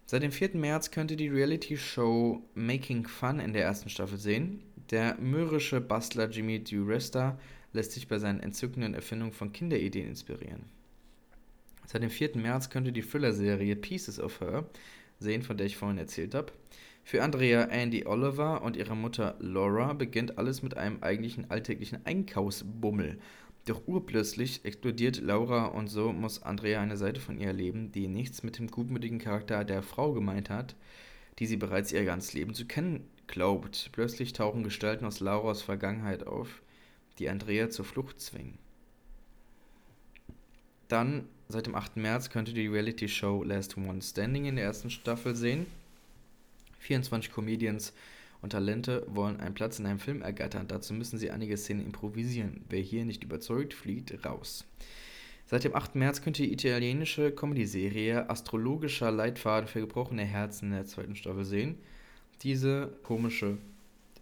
Seit 0.05 0.23
dem 0.23 0.31
4. 0.31 0.55
März 0.55 0.91
könnt 0.91 1.11
ihr 1.11 1.17
die 1.17 1.27
Reality-Show 1.27 2.41
Making 2.55 3.07
Fun 3.07 3.39
in 3.39 3.53
der 3.53 3.63
ersten 3.63 3.89
Staffel 3.89 4.17
sehen. 4.17 4.63
Der 4.89 5.15
mürrische 5.19 5.81
Bastler 5.81 6.29
Jimmy 6.29 6.63
DiResta 6.63 7.37
lässt 7.73 7.91
sich 7.91 8.07
bei 8.07 8.17
seinen 8.17 8.39
entzückenden 8.39 8.95
Erfindungen 8.95 9.33
von 9.33 9.53
Kinderideen 9.53 10.07
inspirieren. 10.07 10.63
Seit 11.85 12.01
dem 12.01 12.09
4. 12.09 12.37
März 12.37 12.69
könnt 12.69 12.87
ihr 12.87 12.93
die 12.93 13.03
Thriller-Serie 13.03 13.75
Pieces 13.75 14.19
of 14.19 14.41
Her 14.41 14.67
sehen, 15.19 15.43
von 15.43 15.57
der 15.57 15.67
ich 15.67 15.77
vorhin 15.77 15.97
erzählt 15.97 16.33
habe. 16.33 16.51
Für 17.09 17.23
Andrea 17.23 17.63
Andy 17.63 18.05
Oliver 18.05 18.61
und 18.61 18.77
ihre 18.77 18.95
Mutter 18.95 19.35
Laura 19.39 19.93
beginnt 19.93 20.37
alles 20.37 20.61
mit 20.61 20.77
einem 20.77 21.01
eigentlichen 21.01 21.49
alltäglichen 21.49 22.05
Einkaufsbummel. 22.05 23.17
Doch 23.65 23.81
urplötzlich 23.87 24.63
explodiert 24.63 25.19
Laura 25.19 25.65
und 25.65 25.87
so 25.87 26.13
muss 26.13 26.43
Andrea 26.43 26.79
eine 26.79 26.97
Seite 26.97 27.19
von 27.19 27.39
ihr 27.39 27.47
erleben, 27.47 27.91
die 27.91 28.07
nichts 28.07 28.43
mit 28.43 28.59
dem 28.59 28.67
gutmütigen 28.67 29.17
Charakter 29.17 29.65
der 29.65 29.81
Frau 29.81 30.13
gemeint 30.13 30.51
hat, 30.51 30.75
die 31.39 31.47
sie 31.47 31.57
bereits 31.57 31.91
ihr 31.91 32.05
ganzes 32.05 32.33
Leben 32.33 32.53
zu 32.53 32.67
kennen 32.67 33.09
glaubt. 33.25 33.89
Plötzlich 33.91 34.33
tauchen 34.33 34.61
Gestalten 34.61 35.05
aus 35.05 35.19
Lauras 35.19 35.63
Vergangenheit 35.63 36.27
auf, 36.27 36.61
die 37.17 37.27
Andrea 37.27 37.71
zur 37.71 37.85
Flucht 37.85 38.21
zwingen. 38.21 38.59
Dann, 40.89 41.27
seit 41.47 41.65
dem 41.65 41.73
8. 41.73 41.97
März, 41.97 42.29
könnt 42.29 42.49
ihr 42.49 42.53
die 42.53 42.67
Reality-Show 42.67 43.41
Last 43.41 43.77
One 43.77 44.03
Standing 44.03 44.45
in 44.45 44.57
der 44.57 44.65
ersten 44.65 44.91
Staffel 44.91 45.35
sehen. 45.35 45.65
24 46.79 47.31
Comedians 47.31 47.93
und 48.41 48.51
Talente 48.51 49.05
wollen 49.07 49.39
einen 49.39 49.53
Platz 49.53 49.79
in 49.79 49.85
einem 49.85 49.99
Film 49.99 50.21
ergattern. 50.21 50.67
Dazu 50.67 50.93
müssen 50.93 51.17
sie 51.17 51.31
einige 51.31 51.57
Szenen 51.57 51.85
improvisieren. 51.85 52.63
Wer 52.69 52.81
hier 52.81 53.05
nicht 53.05 53.23
überzeugt, 53.23 53.73
fliegt 53.73 54.25
raus. 54.25 54.65
Seit 55.45 55.63
dem 55.63 55.75
8. 55.75 55.95
März 55.95 56.21
könnt 56.21 56.39
ihr 56.39 56.47
die 56.47 56.53
italienische 56.53 57.31
Comedy-Serie 57.31 58.29
Astrologischer 58.29 59.11
Leitfaden 59.11 59.67
für 59.67 59.79
gebrochene 59.79 60.23
Herzen 60.23 60.65
in 60.65 60.73
der 60.73 60.85
zweiten 60.85 61.15
Staffel 61.15 61.43
sehen. 61.43 61.77
Diese 62.43 62.95
komische 63.03 63.57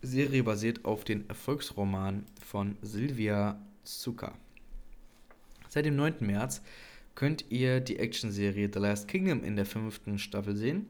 Serie 0.01 0.43
basiert 0.43 0.85
auf 0.85 1.03
den 1.03 1.27
Erfolgsroman 1.27 2.25
von 2.41 2.77
Silvia 2.81 3.59
Zucker. 3.83 4.33
Seit 5.67 5.85
dem 5.85 5.95
9. 5.95 6.15
März 6.21 6.61
könnt 7.13 7.45
ihr 7.49 7.81
die 7.81 7.99
Actionserie 7.99 8.69
The 8.71 8.79
Last 8.79 9.07
Kingdom 9.07 9.43
in 9.43 9.55
der 9.55 9.65
fünften 9.65 10.19
Staffel 10.19 10.55
sehen. 10.55 10.87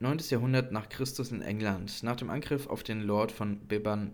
9. 0.00 0.18
Jahrhundert 0.30 0.70
nach 0.70 0.88
Christus 0.88 1.32
in 1.32 1.42
England. 1.42 2.04
Nach 2.04 2.14
dem 2.14 2.30
Angriff 2.30 2.68
auf 2.68 2.84
den 2.84 3.02
Lord 3.02 3.32
von 3.32 3.66
Beban, 3.66 4.12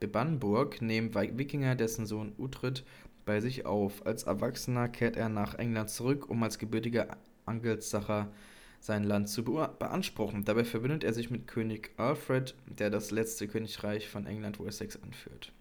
Bebanburg 0.00 0.80
nehmen 0.80 1.14
Wikinger 1.14 1.74
dessen 1.74 2.06
Sohn 2.06 2.32
Uhtred 2.38 2.84
bei 3.26 3.40
sich 3.40 3.66
auf. 3.66 4.06
Als 4.06 4.22
Erwachsener 4.22 4.88
kehrt 4.88 5.14
er 5.16 5.28
nach 5.28 5.54
England 5.56 5.90
zurück, 5.90 6.30
um 6.30 6.42
als 6.42 6.58
gebürtiger 6.58 7.18
Angelssacher 7.44 8.32
sein 8.80 9.04
Land 9.04 9.28
zu 9.28 9.44
beanspruchen. 9.44 10.46
Dabei 10.46 10.64
verbindet 10.64 11.04
er 11.04 11.12
sich 11.12 11.30
mit 11.30 11.46
König 11.46 11.90
Alfred, 11.98 12.54
der 12.66 12.88
das 12.88 13.10
letzte 13.10 13.46
Königreich 13.46 14.08
von 14.08 14.26
England 14.26 14.58
Wessex 14.58 14.96
anführt. 15.02 15.52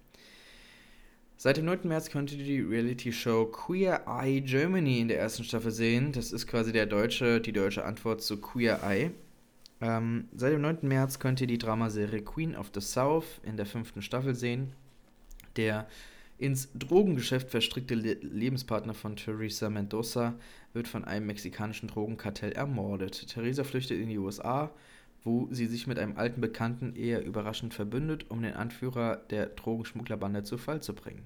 Seit 1.35 1.57
dem 1.57 1.65
9. 1.65 1.79
März 1.83 2.11
könnt 2.11 2.31
ihr 2.31 2.41
die 2.41 2.61
Reality-Show 2.61 3.47
Queer 3.47 4.05
Eye 4.07 4.39
Germany 4.39 5.01
in 5.01 5.09
der 5.09 5.19
ersten 5.19 5.43
Staffel 5.43 5.71
sehen. 5.71 6.13
Das 6.13 6.31
ist 6.31 6.47
quasi 6.47 6.71
der 6.71 6.85
deutsche, 6.85 7.41
die 7.41 7.51
deutsche 7.51 7.83
Antwort 7.83 8.21
zu 8.21 8.39
Queer 8.39 8.81
Eye. 8.81 9.11
Ähm, 9.81 10.29
seit 10.35 10.53
dem 10.53 10.61
9. 10.61 10.79
März 10.83 11.19
könnt 11.19 11.41
ihr 11.41 11.47
die 11.47 11.57
Dramaserie 11.57 12.21
Queen 12.21 12.55
of 12.55 12.71
the 12.73 12.81
South 12.81 13.41
in 13.43 13.57
der 13.57 13.65
fünften 13.65 14.01
Staffel 14.01 14.35
sehen. 14.35 14.73
Der 15.57 15.87
Ins 16.37 16.69
Drogengeschäft 16.73 17.49
verstrickte 17.49 17.95
Le 17.95 18.15
Lebenspartner 18.15 18.93
von 18.93 19.15
Teresa 19.15 19.69
Mendoza 19.69 20.35
wird 20.73 20.89
von 20.89 21.05
einem 21.05 21.27
mexikanischen 21.27 21.87
Drogenkartell 21.87 22.51
ermordet. 22.51 23.27
Teresa 23.29 23.63
flüchtet 23.63 24.01
in 24.01 24.09
die 24.09 24.17
USA, 24.17 24.69
wo 25.23 25.47
sie 25.51 25.65
sich 25.65 25.87
mit 25.87 25.97
einem 25.97 26.17
alten 26.17 26.41
Bekannten 26.41 26.93
eher 26.93 27.23
überraschend 27.23 27.73
verbündet, 27.73 28.25
um 28.29 28.41
den 28.41 28.53
Anführer 28.53 29.15
der 29.29 29.45
Drogenschmugglerbande 29.45 30.43
zu 30.43 30.57
Fall 30.57 30.81
zu 30.81 30.93
bringen. 30.93 31.23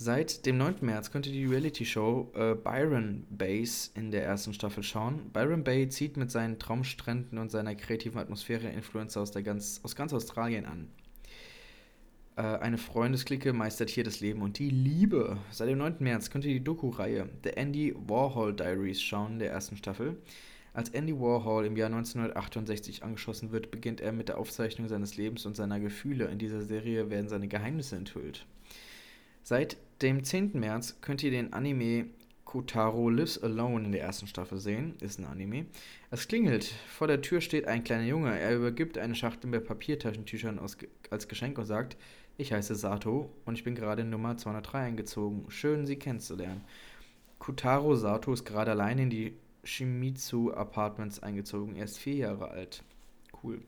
Seit 0.00 0.46
dem 0.46 0.58
9. 0.58 0.76
März 0.82 1.10
könnt 1.10 1.26
ihr 1.26 1.32
die 1.32 1.46
Reality-Show 1.46 2.30
äh, 2.36 2.54
Byron 2.54 3.26
Bays 3.30 3.90
in 3.96 4.12
der 4.12 4.22
ersten 4.22 4.54
Staffel 4.54 4.84
schauen. 4.84 5.32
Byron 5.32 5.64
Bay 5.64 5.88
zieht 5.88 6.16
mit 6.16 6.30
seinen 6.30 6.60
Traumstränden 6.60 7.36
und 7.36 7.50
seiner 7.50 7.74
kreativen 7.74 8.20
Atmosphäre 8.20 8.68
Influencer 8.68 9.20
aus, 9.20 9.32
der 9.32 9.42
ganz, 9.42 9.80
aus 9.82 9.96
ganz 9.96 10.12
Australien 10.12 10.66
an. 10.66 10.86
Äh, 12.36 12.42
eine 12.42 12.78
Freundesklicke 12.78 13.52
meistert 13.52 13.90
hier 13.90 14.04
das 14.04 14.20
Leben 14.20 14.40
und 14.42 14.60
die 14.60 14.70
Liebe. 14.70 15.38
Seit 15.50 15.68
dem 15.68 15.78
9. 15.78 15.96
März 15.98 16.30
könnt 16.30 16.44
ihr 16.44 16.54
die 16.54 16.62
Doku-Reihe 16.62 17.28
The 17.42 17.56
Andy 17.56 17.92
Warhol 17.96 18.54
Diaries 18.54 19.02
schauen, 19.02 19.32
in 19.32 19.38
der 19.40 19.50
ersten 19.50 19.76
Staffel. 19.76 20.16
Als 20.74 20.90
Andy 20.90 21.18
Warhol 21.18 21.66
im 21.66 21.76
Jahr 21.76 21.90
1968 21.90 23.02
angeschossen 23.02 23.50
wird, 23.50 23.72
beginnt 23.72 24.00
er 24.00 24.12
mit 24.12 24.28
der 24.28 24.38
Aufzeichnung 24.38 24.86
seines 24.86 25.16
Lebens 25.16 25.44
und 25.44 25.56
seiner 25.56 25.80
Gefühle. 25.80 26.26
In 26.26 26.38
dieser 26.38 26.62
Serie 26.62 27.10
werden 27.10 27.28
seine 27.28 27.48
Geheimnisse 27.48 27.96
enthüllt. 27.96 28.46
Seit 29.42 29.76
dem 30.02 30.24
10. 30.24 30.52
März 30.54 30.98
könnt 31.00 31.22
ihr 31.22 31.30
den 31.30 31.52
Anime 31.52 32.06
Kotaro 32.44 33.10
Lives 33.10 33.42
Alone 33.42 33.84
in 33.84 33.92
der 33.92 34.02
ersten 34.02 34.26
Staffel 34.26 34.58
sehen. 34.58 34.94
Ist 35.00 35.18
ein 35.18 35.26
Anime. 35.26 35.66
Es 36.10 36.28
klingelt. 36.28 36.64
Vor 36.88 37.06
der 37.06 37.20
Tür 37.20 37.40
steht 37.40 37.66
ein 37.68 37.84
kleiner 37.84 38.04
Junge. 38.04 38.38
Er 38.38 38.56
übergibt 38.56 38.96
eine 38.96 39.14
Schachtel 39.14 39.50
mit 39.50 39.66
Papiertaschentüchern 39.66 40.58
als 41.10 41.28
Geschenk 41.28 41.58
und 41.58 41.66
sagt, 41.66 41.96
ich 42.38 42.52
heiße 42.52 42.74
Sato 42.74 43.30
und 43.44 43.56
ich 43.58 43.64
bin 43.64 43.74
gerade 43.74 44.02
in 44.02 44.10
Nummer 44.10 44.36
203 44.36 44.78
eingezogen. 44.78 45.50
Schön, 45.50 45.84
Sie 45.84 45.96
kennenzulernen. 45.96 46.64
Kotaro 47.38 47.96
Sato 47.96 48.32
ist 48.32 48.44
gerade 48.44 48.70
allein 48.70 48.98
in 48.98 49.10
die 49.10 49.36
Shimizu 49.64 50.54
Apartments 50.54 51.22
eingezogen. 51.22 51.76
Er 51.76 51.84
ist 51.84 51.98
vier 51.98 52.14
Jahre 52.14 52.48
alt. 52.48 52.82
Cool. 53.42 53.60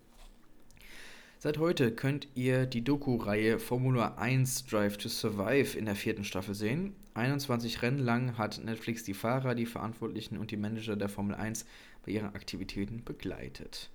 Seit 1.43 1.57
heute 1.57 1.91
könnt 1.91 2.29
ihr 2.35 2.67
die 2.67 2.85
Doku-Reihe 2.85 3.59
Formula 3.59 4.17
1 4.19 4.67
Drive 4.67 4.99
to 4.99 5.09
Survive 5.09 5.79
in 5.79 5.87
der 5.87 5.95
vierten 5.95 6.23
Staffel 6.23 6.55
sehen. 6.55 6.93
21 7.15 7.81
Rennen 7.81 7.99
lang 7.99 8.37
hat 8.37 8.63
Netflix 8.63 9.05
die 9.05 9.15
Fahrer, 9.15 9.55
die 9.55 9.65
Verantwortlichen 9.65 10.37
und 10.37 10.51
die 10.51 10.59
Manager 10.59 10.97
der 10.97 11.09
Formel 11.09 11.35
1 11.35 11.65
bei 12.05 12.13
ihren 12.13 12.35
Aktivitäten 12.35 13.03
begleitet. 13.07 13.89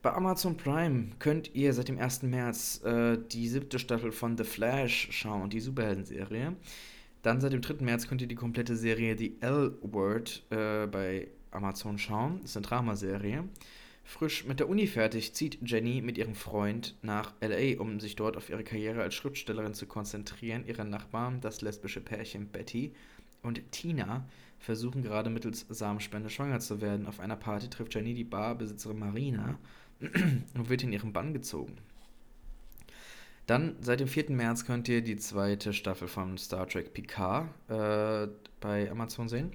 Bei 0.00 0.12
Amazon 0.12 0.56
Prime 0.56 1.08
könnt 1.18 1.52
ihr 1.56 1.72
seit 1.72 1.88
dem 1.88 1.98
1. 1.98 2.22
März 2.22 2.82
äh, 2.84 3.18
die 3.32 3.48
siebte 3.48 3.80
Staffel 3.80 4.12
von 4.12 4.38
The 4.38 4.44
Flash 4.44 5.08
schauen, 5.10 5.50
die 5.50 5.58
Superhelden-Serie. 5.58 6.54
Dann 7.22 7.40
seit 7.40 7.52
dem 7.52 7.62
3. 7.62 7.84
März 7.84 8.06
könnt 8.06 8.22
ihr 8.22 8.28
die 8.28 8.36
komplette 8.36 8.76
Serie 8.76 9.18
The 9.18 9.38
L-Word 9.40 10.44
äh, 10.50 10.86
bei 10.86 11.26
Amazon 11.50 11.98
schauen. 11.98 12.38
Das 12.42 12.50
ist 12.50 12.58
eine 12.58 12.66
Dramaserie. 12.66 13.42
Frisch 14.04 14.44
mit 14.44 14.60
der 14.60 14.68
Uni 14.68 14.86
fertig 14.86 15.34
zieht 15.34 15.58
Jenny 15.62 16.02
mit 16.02 16.18
ihrem 16.18 16.34
Freund 16.34 16.94
nach 17.02 17.32
LA, 17.40 17.80
um 17.80 18.00
sich 18.00 18.16
dort 18.16 18.36
auf 18.36 18.50
ihre 18.50 18.62
Karriere 18.62 19.02
als 19.02 19.14
Schriftstellerin 19.14 19.74
zu 19.74 19.86
konzentrieren. 19.86 20.66
Ihre 20.66 20.84
Nachbarn, 20.84 21.40
das 21.40 21.62
lesbische 21.62 22.02
Pärchen 22.02 22.48
Betty 22.48 22.92
und 23.42 23.72
Tina, 23.72 24.28
versuchen 24.58 25.02
gerade 25.02 25.30
mittels 25.30 25.66
Samenspende 25.68 26.28
schwanger 26.30 26.60
zu 26.60 26.80
werden. 26.80 27.06
Auf 27.06 27.18
einer 27.18 27.36
Party 27.36 27.68
trifft 27.68 27.94
Jenny 27.94 28.14
die 28.14 28.24
Barbesitzerin 28.24 28.98
Marina 28.98 29.58
und 30.00 30.68
wird 30.68 30.82
in 30.82 30.92
ihren 30.92 31.12
Bann 31.12 31.32
gezogen. 31.32 31.76
Dann 33.46 33.76
seit 33.80 34.00
dem 34.00 34.08
4. 34.08 34.30
März 34.30 34.64
könnt 34.64 34.88
ihr 34.88 35.02
die 35.02 35.16
zweite 35.16 35.72
Staffel 35.72 36.08
von 36.08 36.38
Star 36.38 36.66
Trek 36.66 36.94
Picard 36.94 37.48
äh, 37.68 38.28
bei 38.60 38.90
Amazon 38.90 39.28
sehen. 39.28 39.52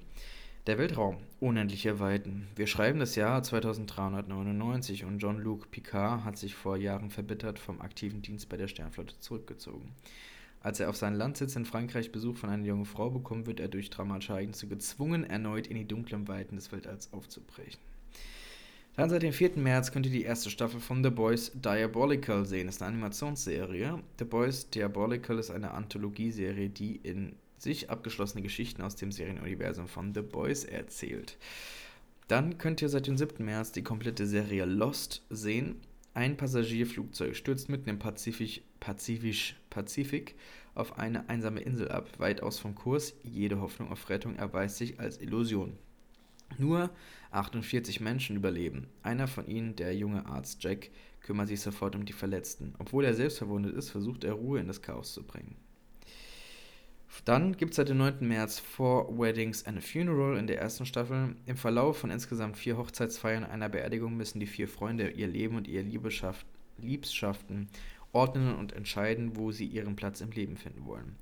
Der 0.66 0.76
Weltraum, 0.76 1.16
unendliche 1.40 2.00
Weiten. 2.00 2.46
Wir 2.54 2.66
schreiben 2.66 2.98
das 2.98 3.16
Jahr 3.16 3.42
2399 3.42 5.06
und 5.06 5.18
Jean-Luc 5.18 5.70
Picard 5.70 6.22
hat 6.24 6.36
sich 6.36 6.54
vor 6.54 6.76
Jahren 6.76 7.10
verbittert 7.10 7.58
vom 7.58 7.80
aktiven 7.80 8.20
Dienst 8.20 8.50
bei 8.50 8.58
der 8.58 8.68
Sternflotte 8.68 9.18
zurückgezogen. 9.20 9.94
Als 10.60 10.78
er 10.78 10.90
auf 10.90 10.96
seinen 10.96 11.16
Landsitz 11.16 11.56
in 11.56 11.64
Frankreich 11.64 12.12
Besuch 12.12 12.36
von 12.36 12.50
einer 12.50 12.66
jungen 12.66 12.84
Frau 12.84 13.08
bekommt, 13.08 13.46
wird 13.46 13.58
er 13.58 13.68
durch 13.68 13.88
dramatische 13.88 14.34
Ereignisse 14.34 14.66
gezwungen, 14.66 15.24
erneut 15.24 15.66
in 15.66 15.78
die 15.78 15.88
dunklen 15.88 16.28
Weiten 16.28 16.56
des 16.56 16.70
Weltalls 16.70 17.10
aufzubrechen. 17.14 17.80
Dann 18.96 19.08
seit 19.08 19.22
dem 19.22 19.32
4. 19.32 19.52
März 19.56 19.92
könnt 19.92 20.04
ihr 20.04 20.12
die 20.12 20.24
erste 20.24 20.50
Staffel 20.50 20.80
von 20.80 21.02
The 21.02 21.08
Boys 21.08 21.52
Diabolical 21.54 22.44
sehen. 22.44 22.66
Das 22.66 22.76
ist 22.76 22.82
eine 22.82 22.92
Animationsserie. 22.92 23.98
The 24.18 24.24
Boys 24.26 24.68
Diabolical 24.68 25.38
ist 25.38 25.50
eine 25.50 25.70
Anthologieserie, 25.70 26.68
die 26.68 26.96
in 26.96 27.34
sich 27.62 27.90
abgeschlossene 27.90 28.42
Geschichten 28.42 28.82
aus 28.82 28.96
dem 28.96 29.12
Serienuniversum 29.12 29.88
von 29.88 30.14
The 30.14 30.22
Boys 30.22 30.64
erzählt. 30.64 31.38
Dann 32.28 32.58
könnt 32.58 32.80
ihr 32.80 32.88
seit 32.88 33.06
dem 33.06 33.16
7. 33.16 33.44
März 33.44 33.72
die 33.72 33.82
komplette 33.82 34.26
Serie 34.26 34.64
Lost 34.64 35.24
sehen. 35.30 35.76
Ein 36.14 36.36
Passagierflugzeug 36.36 37.36
stürzt 37.36 37.68
mitten 37.68 37.88
im 37.88 37.98
Pazifisch, 37.98 38.62
Pazifisch, 38.78 39.56
Pazifik 39.68 40.36
auf 40.74 40.98
eine 40.98 41.28
einsame 41.28 41.60
Insel 41.60 41.90
ab, 41.90 42.08
weitaus 42.18 42.58
vom 42.58 42.74
Kurs. 42.74 43.14
Jede 43.22 43.60
Hoffnung 43.60 43.90
auf 43.90 44.08
Rettung 44.08 44.36
erweist 44.36 44.76
sich 44.76 44.98
als 45.00 45.20
Illusion. 45.20 45.76
Nur 46.58 46.90
48 47.30 48.00
Menschen 48.00 48.36
überleben. 48.36 48.86
Einer 49.02 49.28
von 49.28 49.46
ihnen, 49.46 49.76
der 49.76 49.94
junge 49.94 50.26
Arzt 50.26 50.62
Jack, 50.62 50.90
kümmert 51.20 51.48
sich 51.48 51.60
sofort 51.60 51.94
um 51.94 52.04
die 52.04 52.12
Verletzten. 52.12 52.74
Obwohl 52.78 53.04
er 53.04 53.14
selbst 53.14 53.38
verwundet 53.38 53.74
ist, 53.76 53.90
versucht 53.90 54.24
er 54.24 54.32
Ruhe 54.32 54.60
in 54.60 54.66
das 54.66 54.82
Chaos 54.82 55.14
zu 55.14 55.22
bringen. 55.22 55.56
Dann 57.24 57.56
gibt 57.56 57.72
es 57.72 57.76
seit 57.76 57.88
dem 57.88 57.98
9. 57.98 58.26
März 58.26 58.58
Four 58.58 59.18
Weddings 59.18 59.66
and 59.66 59.78
a 59.78 59.80
Funeral 59.80 60.36
in 60.36 60.46
der 60.46 60.60
ersten 60.60 60.86
Staffel. 60.86 61.36
Im 61.46 61.56
Verlauf 61.56 61.98
von 61.98 62.10
insgesamt 62.10 62.56
vier 62.56 62.76
Hochzeitsfeiern 62.76 63.44
einer 63.44 63.68
Beerdigung 63.68 64.16
müssen 64.16 64.40
die 64.40 64.46
vier 64.46 64.68
Freunde 64.68 65.10
ihr 65.10 65.28
Leben 65.28 65.56
und 65.56 65.68
ihre 65.68 65.84
Liebschaften 66.78 67.68
ordnen 68.12 68.54
und 68.56 68.72
entscheiden, 68.72 69.36
wo 69.36 69.52
sie 69.52 69.66
ihren 69.66 69.96
Platz 69.96 70.20
im 70.20 70.30
Leben 70.30 70.56
finden 70.56 70.86
wollen. 70.86 71.16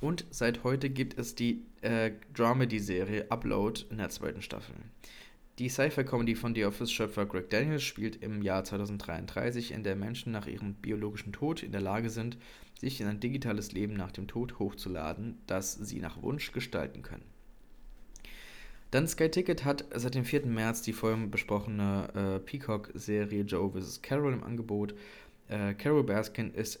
Und 0.00 0.26
seit 0.30 0.62
heute 0.62 0.90
gibt 0.90 1.18
es 1.18 1.34
die 1.34 1.64
äh, 1.80 2.12
Dramedy-Serie 2.34 3.30
Upload 3.30 3.82
in 3.90 3.98
der 3.98 4.10
zweiten 4.10 4.42
Staffel. 4.42 4.74
Die 5.58 5.68
Sci-Fi-Comedy 5.68 6.36
von 6.36 6.54
The 6.54 6.66
Office-Schöpfer 6.66 7.26
Greg 7.26 7.50
Daniels 7.50 7.82
spielt 7.82 8.22
im 8.22 8.42
Jahr 8.42 8.62
2033, 8.62 9.72
in 9.72 9.82
der 9.82 9.96
Menschen 9.96 10.30
nach 10.30 10.46
ihrem 10.46 10.74
biologischen 10.74 11.32
Tod 11.32 11.64
in 11.64 11.72
der 11.72 11.80
Lage 11.80 12.10
sind, 12.10 12.38
sich 12.78 13.00
in 13.00 13.08
ein 13.08 13.18
digitales 13.18 13.72
Leben 13.72 13.94
nach 13.94 14.12
dem 14.12 14.28
Tod 14.28 14.60
hochzuladen, 14.60 15.38
das 15.48 15.72
sie 15.72 15.98
nach 15.98 16.22
Wunsch 16.22 16.52
gestalten 16.52 17.02
können. 17.02 17.24
Dann 18.92 19.08
Sky 19.08 19.28
Ticket 19.30 19.64
hat 19.64 19.84
seit 19.92 20.14
dem 20.14 20.24
4. 20.24 20.46
März 20.46 20.82
die 20.82 20.92
vorhin 20.92 21.28
besprochene 21.32 22.08
äh, 22.14 22.38
Peacock-Serie 22.38 23.42
Joe 23.42 23.72
vs. 23.72 24.00
Carol 24.00 24.34
im 24.34 24.44
Angebot. 24.44 24.94
Äh, 25.48 25.74
Carol 25.74 26.04
Baskin 26.04 26.54
ist 26.54 26.78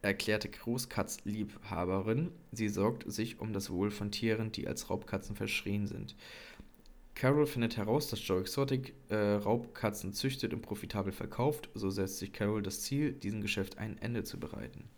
erklärte 0.00 0.48
Großkatzliebhaberin. 0.48 2.30
Sie 2.52 2.68
sorgt 2.68 3.10
sich 3.10 3.38
um 3.38 3.52
das 3.52 3.70
Wohl 3.70 3.90
von 3.90 4.10
Tieren, 4.10 4.50
die 4.50 4.66
als 4.66 4.90
Raubkatzen 4.90 5.36
verschrien 5.36 5.86
sind. 5.86 6.14
Carol 7.14 7.46
findet 7.46 7.76
heraus, 7.76 8.08
dass 8.08 8.26
Joe 8.26 8.40
Exotic 8.40 8.94
äh, 9.08 9.16
Raubkatzen 9.16 10.12
züchtet 10.12 10.52
und 10.52 10.62
profitabel 10.62 11.12
verkauft. 11.12 11.68
So 11.74 11.90
setzt 11.90 12.18
sich 12.18 12.32
Carol 12.32 12.62
das 12.62 12.80
Ziel, 12.80 13.12
diesem 13.12 13.40
Geschäft 13.40 13.78
ein 13.78 13.98
Ende 13.98 14.24
zu 14.24 14.38
bereiten. 14.40 14.88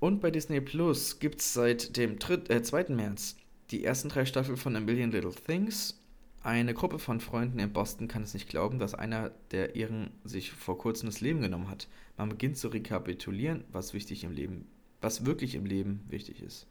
Und 0.00 0.20
bei 0.20 0.30
Disney 0.30 0.60
Plus 0.60 1.18
gibt 1.18 1.40
es 1.40 1.52
seit 1.52 1.96
dem 1.96 2.18
3, 2.18 2.54
äh, 2.54 2.62
2. 2.62 2.94
März 2.94 3.36
die 3.70 3.84
ersten 3.84 4.08
drei 4.08 4.24
Staffeln 4.24 4.56
von 4.56 4.76
A 4.76 4.80
Million 4.80 5.10
Little 5.10 5.34
Things. 5.34 6.00
Eine 6.42 6.72
Gruppe 6.72 6.98
von 6.98 7.20
Freunden 7.20 7.58
in 7.58 7.72
Boston 7.72 8.08
kann 8.08 8.22
es 8.22 8.32
nicht 8.32 8.48
glauben, 8.48 8.78
dass 8.78 8.94
einer 8.94 9.32
der 9.50 9.76
ihren 9.76 10.10
sich 10.24 10.52
vor 10.52 10.78
kurzem 10.78 11.08
das 11.08 11.20
Leben 11.20 11.40
genommen 11.40 11.68
hat. 11.68 11.88
Man 12.16 12.30
beginnt 12.30 12.56
zu 12.56 12.68
rekapitulieren, 12.68 13.64
was 13.72 13.92
wichtig 13.92 14.24
im 14.24 14.32
Leben, 14.32 14.66
was 15.00 15.26
wirklich 15.26 15.54
im 15.54 15.66
Leben 15.66 16.04
wichtig 16.08 16.42
ist. 16.42 16.66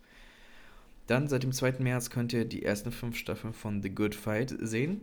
Dann 1.07 1.27
seit 1.27 1.43
dem 1.43 1.53
2. 1.53 1.75
März 1.79 2.09
könnt 2.09 2.33
ihr 2.33 2.45
die 2.45 2.63
ersten 2.63 2.91
fünf 2.91 3.15
Staffeln 3.15 3.53
von 3.53 3.81
The 3.81 3.89
Good 3.89 4.13
Fight 4.13 4.53
sehen. 4.60 5.01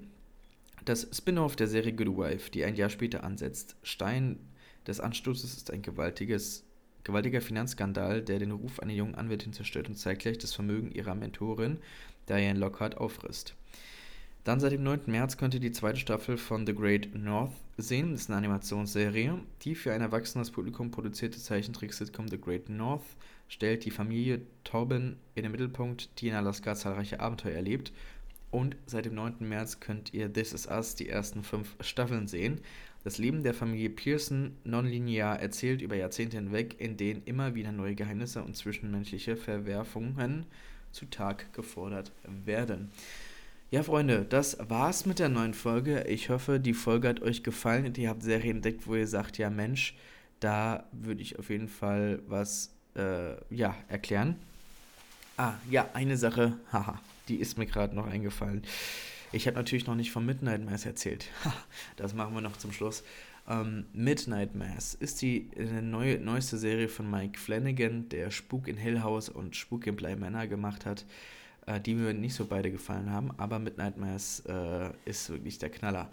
Das 0.84 1.08
Spin-off 1.12 1.56
der 1.56 1.66
Serie 1.66 1.94
Good 1.94 2.18
Wife, 2.18 2.50
die 2.50 2.64
ein 2.64 2.76
Jahr 2.76 2.90
später 2.90 3.24
ansetzt. 3.24 3.76
Stein 3.82 4.38
des 4.86 5.00
Anstoßes 5.00 5.56
ist 5.56 5.70
ein 5.70 5.80
gewaltiges 5.80 6.64
gewaltiger 7.04 7.42
Finanzskandal, 7.42 8.22
der 8.22 8.38
den 8.38 8.50
Ruf 8.50 8.80
einer 8.80 8.92
jungen 8.92 9.14
Anwältin 9.14 9.52
zerstört 9.52 9.88
und 9.88 9.96
zeitgleich 9.96 10.38
das 10.38 10.54
Vermögen 10.54 10.90
ihrer 10.90 11.14
Mentorin 11.14 11.78
Diane 12.28 12.58
Lockhart 12.58 12.96
auffrisst. 12.96 13.54
Dann 14.44 14.60
seit 14.60 14.72
dem 14.72 14.82
9. 14.82 15.00
März 15.06 15.38
könnt 15.38 15.54
ihr 15.54 15.60
die 15.60 15.72
zweite 15.72 15.98
Staffel 15.98 16.36
von 16.36 16.66
The 16.66 16.74
Great 16.74 17.14
North 17.14 17.52
sehen. 17.78 18.12
Das 18.12 18.22
ist 18.22 18.28
eine 18.28 18.36
Animationsserie. 18.36 19.38
Die 19.62 19.74
für 19.74 19.94
ein 19.94 20.02
erwachsenes 20.02 20.50
Publikum 20.50 20.90
produzierte 20.90 21.38
Zeichentrick-Sitcom 21.38 22.28
The 22.28 22.38
Great 22.38 22.68
North 22.68 23.04
stellt 23.48 23.86
die 23.86 23.90
Familie 23.90 24.42
Tobin 24.62 25.16
in 25.34 25.44
den 25.44 25.52
Mittelpunkt, 25.52 26.10
die 26.20 26.28
in 26.28 26.34
Alaska 26.34 26.74
zahlreiche 26.74 27.20
Abenteuer 27.20 27.54
erlebt. 27.54 27.90
Und 28.50 28.76
seit 28.84 29.06
dem 29.06 29.14
9. 29.14 29.36
März 29.40 29.80
könnt 29.80 30.12
ihr 30.12 30.30
This 30.30 30.52
Is 30.52 30.66
Us 30.66 30.94
die 30.94 31.08
ersten 31.08 31.42
fünf 31.42 31.74
Staffeln 31.80 32.28
sehen. 32.28 32.60
Das 33.02 33.16
Leben 33.16 33.44
der 33.44 33.54
Familie 33.54 33.88
Pearson 33.88 34.58
nonlinear 34.64 35.40
erzählt 35.40 35.80
über 35.80 35.96
Jahrzehnte 35.96 36.36
hinweg, 36.36 36.76
in 36.78 36.98
denen 36.98 37.22
immer 37.24 37.54
wieder 37.54 37.72
neue 37.72 37.94
Geheimnisse 37.94 38.42
und 38.42 38.56
zwischenmenschliche 38.56 39.36
Verwerfungen 39.36 40.44
zutage 40.92 41.46
gefordert 41.54 42.12
werden. 42.44 42.90
Ja, 43.70 43.82
Freunde, 43.82 44.24
das 44.28 44.56
war's 44.68 45.04
mit 45.04 45.18
der 45.18 45.28
neuen 45.28 45.54
Folge. 45.54 46.04
Ich 46.04 46.30
hoffe, 46.30 46.60
die 46.60 46.74
Folge 46.74 47.08
hat 47.08 47.22
euch 47.22 47.42
gefallen 47.42 47.86
und 47.86 47.98
ihr 47.98 48.08
habt 48.08 48.22
Serien 48.22 48.56
entdeckt, 48.56 48.86
wo 48.86 48.94
ihr 48.94 49.08
sagt, 49.08 49.38
ja 49.38 49.50
Mensch, 49.50 49.96
da 50.38 50.84
würde 50.92 51.22
ich 51.22 51.38
auf 51.38 51.50
jeden 51.50 51.68
Fall 51.68 52.20
was 52.28 52.72
äh, 52.94 53.34
ja, 53.52 53.74
erklären. 53.88 54.36
Ah, 55.36 55.54
ja, 55.70 55.88
eine 55.94 56.16
Sache, 56.16 56.58
haha, 56.72 57.00
die 57.28 57.36
ist 57.36 57.58
mir 57.58 57.66
gerade 57.66 57.96
noch 57.96 58.06
eingefallen. 58.06 58.62
Ich 59.32 59.48
habe 59.48 59.56
natürlich 59.56 59.86
noch 59.86 59.96
nicht 59.96 60.12
von 60.12 60.24
Midnight 60.24 60.64
Mass 60.64 60.86
erzählt. 60.86 61.26
das 61.96 62.14
machen 62.14 62.34
wir 62.34 62.40
noch 62.40 62.56
zum 62.56 62.70
Schluss. 62.70 63.02
Ähm, 63.48 63.86
Midnight 63.92 64.54
Mass 64.54 64.94
ist 64.94 65.20
die 65.22 65.50
äh, 65.56 65.82
neue, 65.82 66.20
neueste 66.20 66.56
Serie 66.56 66.88
von 66.88 67.10
Mike 67.10 67.40
Flanagan, 67.40 68.08
der 68.08 68.30
Spuk 68.30 68.68
in 68.68 68.76
Hill 68.76 69.02
House 69.02 69.28
und 69.28 69.56
Spuk 69.56 69.88
in 69.88 69.96
Bly 69.96 70.14
Manor 70.14 70.46
gemacht 70.46 70.86
hat, 70.86 71.04
äh, 71.66 71.80
die 71.80 71.94
mir 71.94 72.12
nicht 72.14 72.34
so 72.34 72.46
beide 72.46 72.70
gefallen 72.70 73.10
haben, 73.10 73.30
aber 73.36 73.58
Midnight 73.58 73.96
Mass 73.96 74.40
äh, 74.46 74.90
ist 75.04 75.30
wirklich 75.30 75.58
der 75.58 75.70
Knaller. 75.70 76.10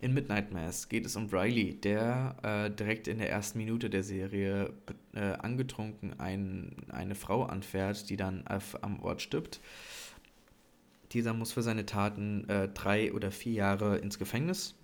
In 0.00 0.14
Midnight 0.14 0.52
Mass 0.52 0.88
geht 0.88 1.06
es 1.06 1.14
um 1.14 1.28
Riley, 1.28 1.74
der 1.74 2.34
äh, 2.42 2.70
direkt 2.70 3.06
in 3.06 3.18
der 3.18 3.30
ersten 3.30 3.58
Minute 3.58 3.88
der 3.88 4.02
Serie 4.02 4.72
äh, 5.14 5.20
angetrunken 5.20 6.18
ein, 6.18 6.74
eine 6.90 7.14
Frau 7.14 7.44
anfährt, 7.44 8.10
die 8.10 8.16
dann 8.16 8.44
auf, 8.48 8.82
am 8.82 9.00
Ort 9.00 9.22
stirbt. 9.22 9.60
Dieser 11.12 11.34
muss 11.34 11.52
für 11.52 11.62
seine 11.62 11.86
Taten 11.86 12.48
äh, 12.48 12.68
drei 12.68 13.12
oder 13.12 13.30
vier 13.30 13.52
Jahre 13.52 13.98
ins 13.98 14.18
Gefängnis. 14.18 14.74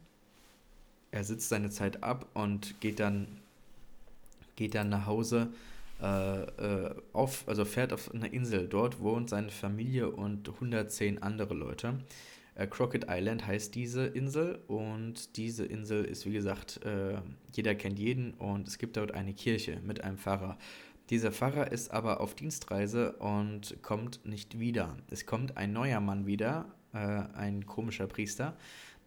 Er 1.11 1.25
sitzt 1.25 1.49
seine 1.49 1.71
Zeit 1.71 2.05
ab 2.05 2.27
und 2.35 2.81
geht 2.81 3.01
dann, 3.01 3.27
geht 4.55 4.77
dann 4.77 4.89
nach 4.89 5.07
Hause 5.07 5.49
äh, 6.01 6.43
äh, 6.43 6.95
auf, 7.13 7.47
also 7.49 7.65
fährt 7.65 7.93
auf 7.93 8.15
eine 8.15 8.29
Insel. 8.29 8.69
Dort 8.69 9.01
wohnt 9.01 9.31
seine 9.31 9.51
Familie 9.51 10.11
und 10.11 10.49
110 10.49 11.23
andere 11.23 11.55
Leute. 11.55 11.99
Äh, 12.55 12.67
Crockett 12.67 13.07
Island 13.09 13.47
heißt 13.47 13.75
diese 13.75 14.07
Insel 14.07 14.61
und 14.67 15.37
diese 15.37 15.65
Insel 15.65 16.05
ist, 16.05 16.27
wie 16.27 16.33
gesagt, 16.33 16.85
äh, 16.85 17.19
jeder 17.53 17.75
kennt 17.75 17.99
jeden 17.99 18.35
und 18.35 18.69
es 18.69 18.79
gibt 18.79 18.97
dort 18.97 19.13
eine 19.13 19.33
Kirche 19.33 19.81
mit 19.85 20.03
einem 20.05 20.19
Pfarrer. 20.19 20.59
Dieser 21.11 21.33
Pfarrer 21.33 21.73
ist 21.73 21.91
aber 21.91 22.21
auf 22.21 22.35
Dienstreise 22.35 23.13
und 23.13 23.83
kommt 23.83 24.27
nicht 24.27 24.59
wieder. 24.59 24.97
Es 25.11 25.25
kommt 25.25 25.57
ein 25.57 25.73
neuer 25.73 26.01
Mann 26.01 26.27
wieder, 26.27 26.67
äh, 26.93 26.99
ein 26.99 27.65
komischer 27.65 28.07
Priester, 28.07 28.57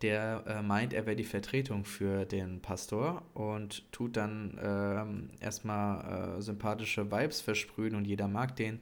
der 0.03 0.43
äh, 0.47 0.61
meint, 0.61 0.93
er 0.93 1.05
wäre 1.05 1.15
die 1.15 1.23
Vertretung 1.23 1.85
für 1.85 2.25
den 2.25 2.61
Pastor 2.61 3.23
und 3.33 3.91
tut 3.91 4.17
dann 4.17 4.57
äh, 4.57 5.43
erstmal 5.43 6.37
äh, 6.37 6.41
sympathische 6.41 7.11
Vibes 7.11 7.41
versprühen 7.41 7.95
und 7.95 8.05
jeder 8.05 8.27
mag 8.27 8.55
den. 8.55 8.79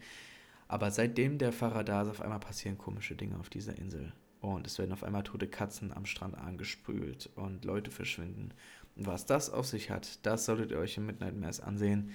Aber 0.67 0.91
seitdem 0.91 1.37
der 1.37 1.51
Pfarrer 1.51 1.83
da 1.83 2.03
ist, 2.03 2.09
auf 2.09 2.21
einmal 2.21 2.39
passieren 2.39 2.77
komische 2.77 3.15
Dinge 3.15 3.39
auf 3.39 3.49
dieser 3.49 3.77
Insel. 3.77 4.13
Und 4.41 4.67
es 4.67 4.77
werden 4.77 4.93
auf 4.93 5.03
einmal 5.03 5.23
tote 5.23 5.47
Katzen 5.47 5.91
am 5.91 6.05
Strand 6.05 6.37
angespült 6.37 7.29
und 7.35 7.65
Leute 7.65 7.91
verschwinden. 7.91 8.53
Und 8.95 9.07
was 9.07 9.25
das 9.25 9.49
auf 9.49 9.65
sich 9.65 9.89
hat, 9.89 10.25
das 10.25 10.45
solltet 10.45 10.71
ihr 10.71 10.77
euch 10.77 10.97
im 10.97 11.05
Midnight 11.05 11.35
Mass 11.35 11.59
ansehen. 11.59 12.11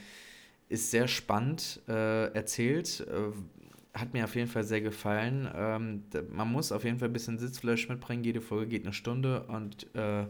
Ist 0.69 0.91
sehr 0.91 1.09
spannend 1.09 1.83
äh, 1.89 2.33
erzählt. 2.33 3.07
Hat 3.95 4.13
mir 4.13 4.25
auf 4.25 4.35
jeden 4.35 4.49
Fall 4.49 4.65
sehr 4.65 4.81
gefallen. 4.81 5.49
Ähm, 5.55 6.03
man 6.31 6.51
muss 6.51 6.73
auf 6.73 6.85
jeden 6.85 6.99
Fall 6.99 7.09
ein 7.09 7.13
bisschen 7.13 7.39
Sitzfleisch 7.39 7.89
mitbringen. 7.89 8.25
Jede 8.25 8.41
Folge 8.41 8.67
geht 8.67 8.85
eine 8.85 8.93
Stunde 8.93 9.45
und 9.45 9.87
äh, 9.95 10.23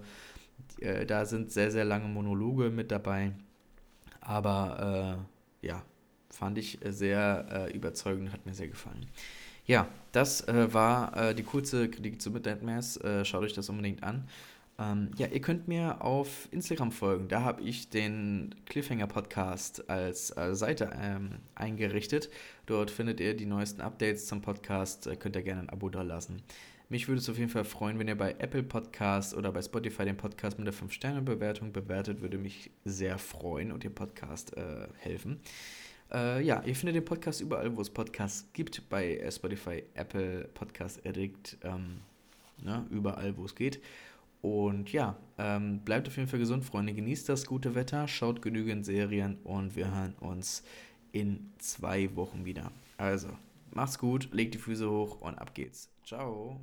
äh 0.80 1.06
da 1.06 1.24
sind 1.24 1.50
sehr, 1.50 1.70
sehr 1.70 1.84
lange 1.84 2.06
Monologe 2.08 2.70
mit 2.70 2.90
dabei. 2.90 3.32
Aber 4.20 5.26
äh, 5.62 5.66
ja, 5.66 5.82
fand 6.30 6.58
ich 6.58 6.78
sehr 6.84 7.46
äh, 7.50 7.72
überzeugend, 7.76 8.32
hat 8.32 8.44
mir 8.44 8.54
sehr 8.54 8.68
gefallen. 8.68 9.06
Ja, 9.66 9.88
das 10.12 10.46
äh, 10.46 10.72
war 10.74 11.32
die 11.32 11.42
kurze 11.42 11.88
Kritik 11.88 12.20
zu 12.20 12.30
Midnight 12.30 12.62
Mass. 12.62 13.00
Schaut 13.22 13.42
euch 13.42 13.54
das 13.54 13.70
unbedingt 13.70 14.02
an. 14.02 14.28
Ähm, 14.78 15.10
ja, 15.16 15.28
ihr 15.28 15.40
könnt 15.40 15.68
mir 15.68 16.02
auf 16.02 16.48
Instagram 16.50 16.90
folgen. 16.90 17.28
Da 17.28 17.42
habe 17.42 17.62
ich 17.62 17.90
den 17.90 18.54
Cliffhanger 18.66 19.06
Podcast 19.06 19.88
als 19.88 20.36
äh, 20.36 20.54
Seite 20.54 20.90
ähm, 21.00 21.38
eingerichtet. 21.54 22.28
Dort 22.66 22.90
findet 22.90 23.20
ihr 23.20 23.34
die 23.36 23.46
neuesten 23.46 23.80
Updates 23.80 24.26
zum 24.26 24.42
Podcast. 24.42 25.06
Äh, 25.06 25.16
könnt 25.16 25.36
ihr 25.36 25.42
gerne 25.42 25.60
ein 25.62 25.70
Abo 25.70 25.88
da 25.88 26.02
lassen. 26.02 26.42
Mich 26.88 27.08
würde 27.08 27.20
es 27.20 27.30
auf 27.30 27.38
jeden 27.38 27.50
Fall 27.50 27.64
freuen, 27.64 27.98
wenn 27.98 28.08
ihr 28.08 28.18
bei 28.18 28.32
Apple 28.38 28.62
Podcast 28.62 29.34
oder 29.34 29.52
bei 29.52 29.62
Spotify 29.62 30.04
den 30.04 30.16
Podcast 30.16 30.58
mit 30.58 30.66
der 30.66 30.74
5-Sterne-Bewertung 30.74 31.72
bewertet. 31.72 32.20
Würde 32.20 32.36
mich 32.36 32.70
sehr 32.84 33.18
freuen 33.18 33.72
und 33.72 33.84
dem 33.84 33.94
Podcast 33.94 34.56
äh, 34.56 34.88
helfen. 34.98 35.40
Äh, 36.12 36.44
ja, 36.44 36.62
ihr 36.64 36.74
findet 36.74 36.96
den 36.96 37.04
Podcast 37.04 37.40
überall, 37.40 37.74
wo 37.76 37.80
es 37.80 37.90
Podcasts 37.90 38.48
gibt, 38.52 38.88
bei 38.88 39.16
äh, 39.16 39.30
Spotify, 39.30 39.84
Apple, 39.94 40.48
Podcast 40.52 41.04
Addict, 41.06 41.56
ähm, 41.62 42.00
ne, 42.62 42.86
überall, 42.90 43.36
wo 43.36 43.44
es 43.44 43.54
geht. 43.54 43.80
Und 44.44 44.92
ja, 44.92 45.16
ähm, 45.38 45.80
bleibt 45.86 46.06
auf 46.06 46.18
jeden 46.18 46.28
Fall 46.28 46.38
gesund, 46.38 46.66
Freunde. 46.66 46.92
Genießt 46.92 47.30
das 47.30 47.46
gute 47.46 47.74
Wetter, 47.74 48.06
schaut 48.06 48.42
genügend 48.42 48.84
Serien 48.84 49.38
und 49.42 49.74
wir 49.74 49.90
hören 49.90 50.12
uns 50.20 50.62
in 51.12 51.50
zwei 51.56 52.14
Wochen 52.14 52.44
wieder. 52.44 52.70
Also, 52.98 53.28
macht's 53.70 53.98
gut, 53.98 54.28
legt 54.32 54.52
die 54.52 54.58
Füße 54.58 54.90
hoch 54.90 55.22
und 55.22 55.38
ab 55.38 55.54
geht's. 55.54 55.88
Ciao. 56.04 56.60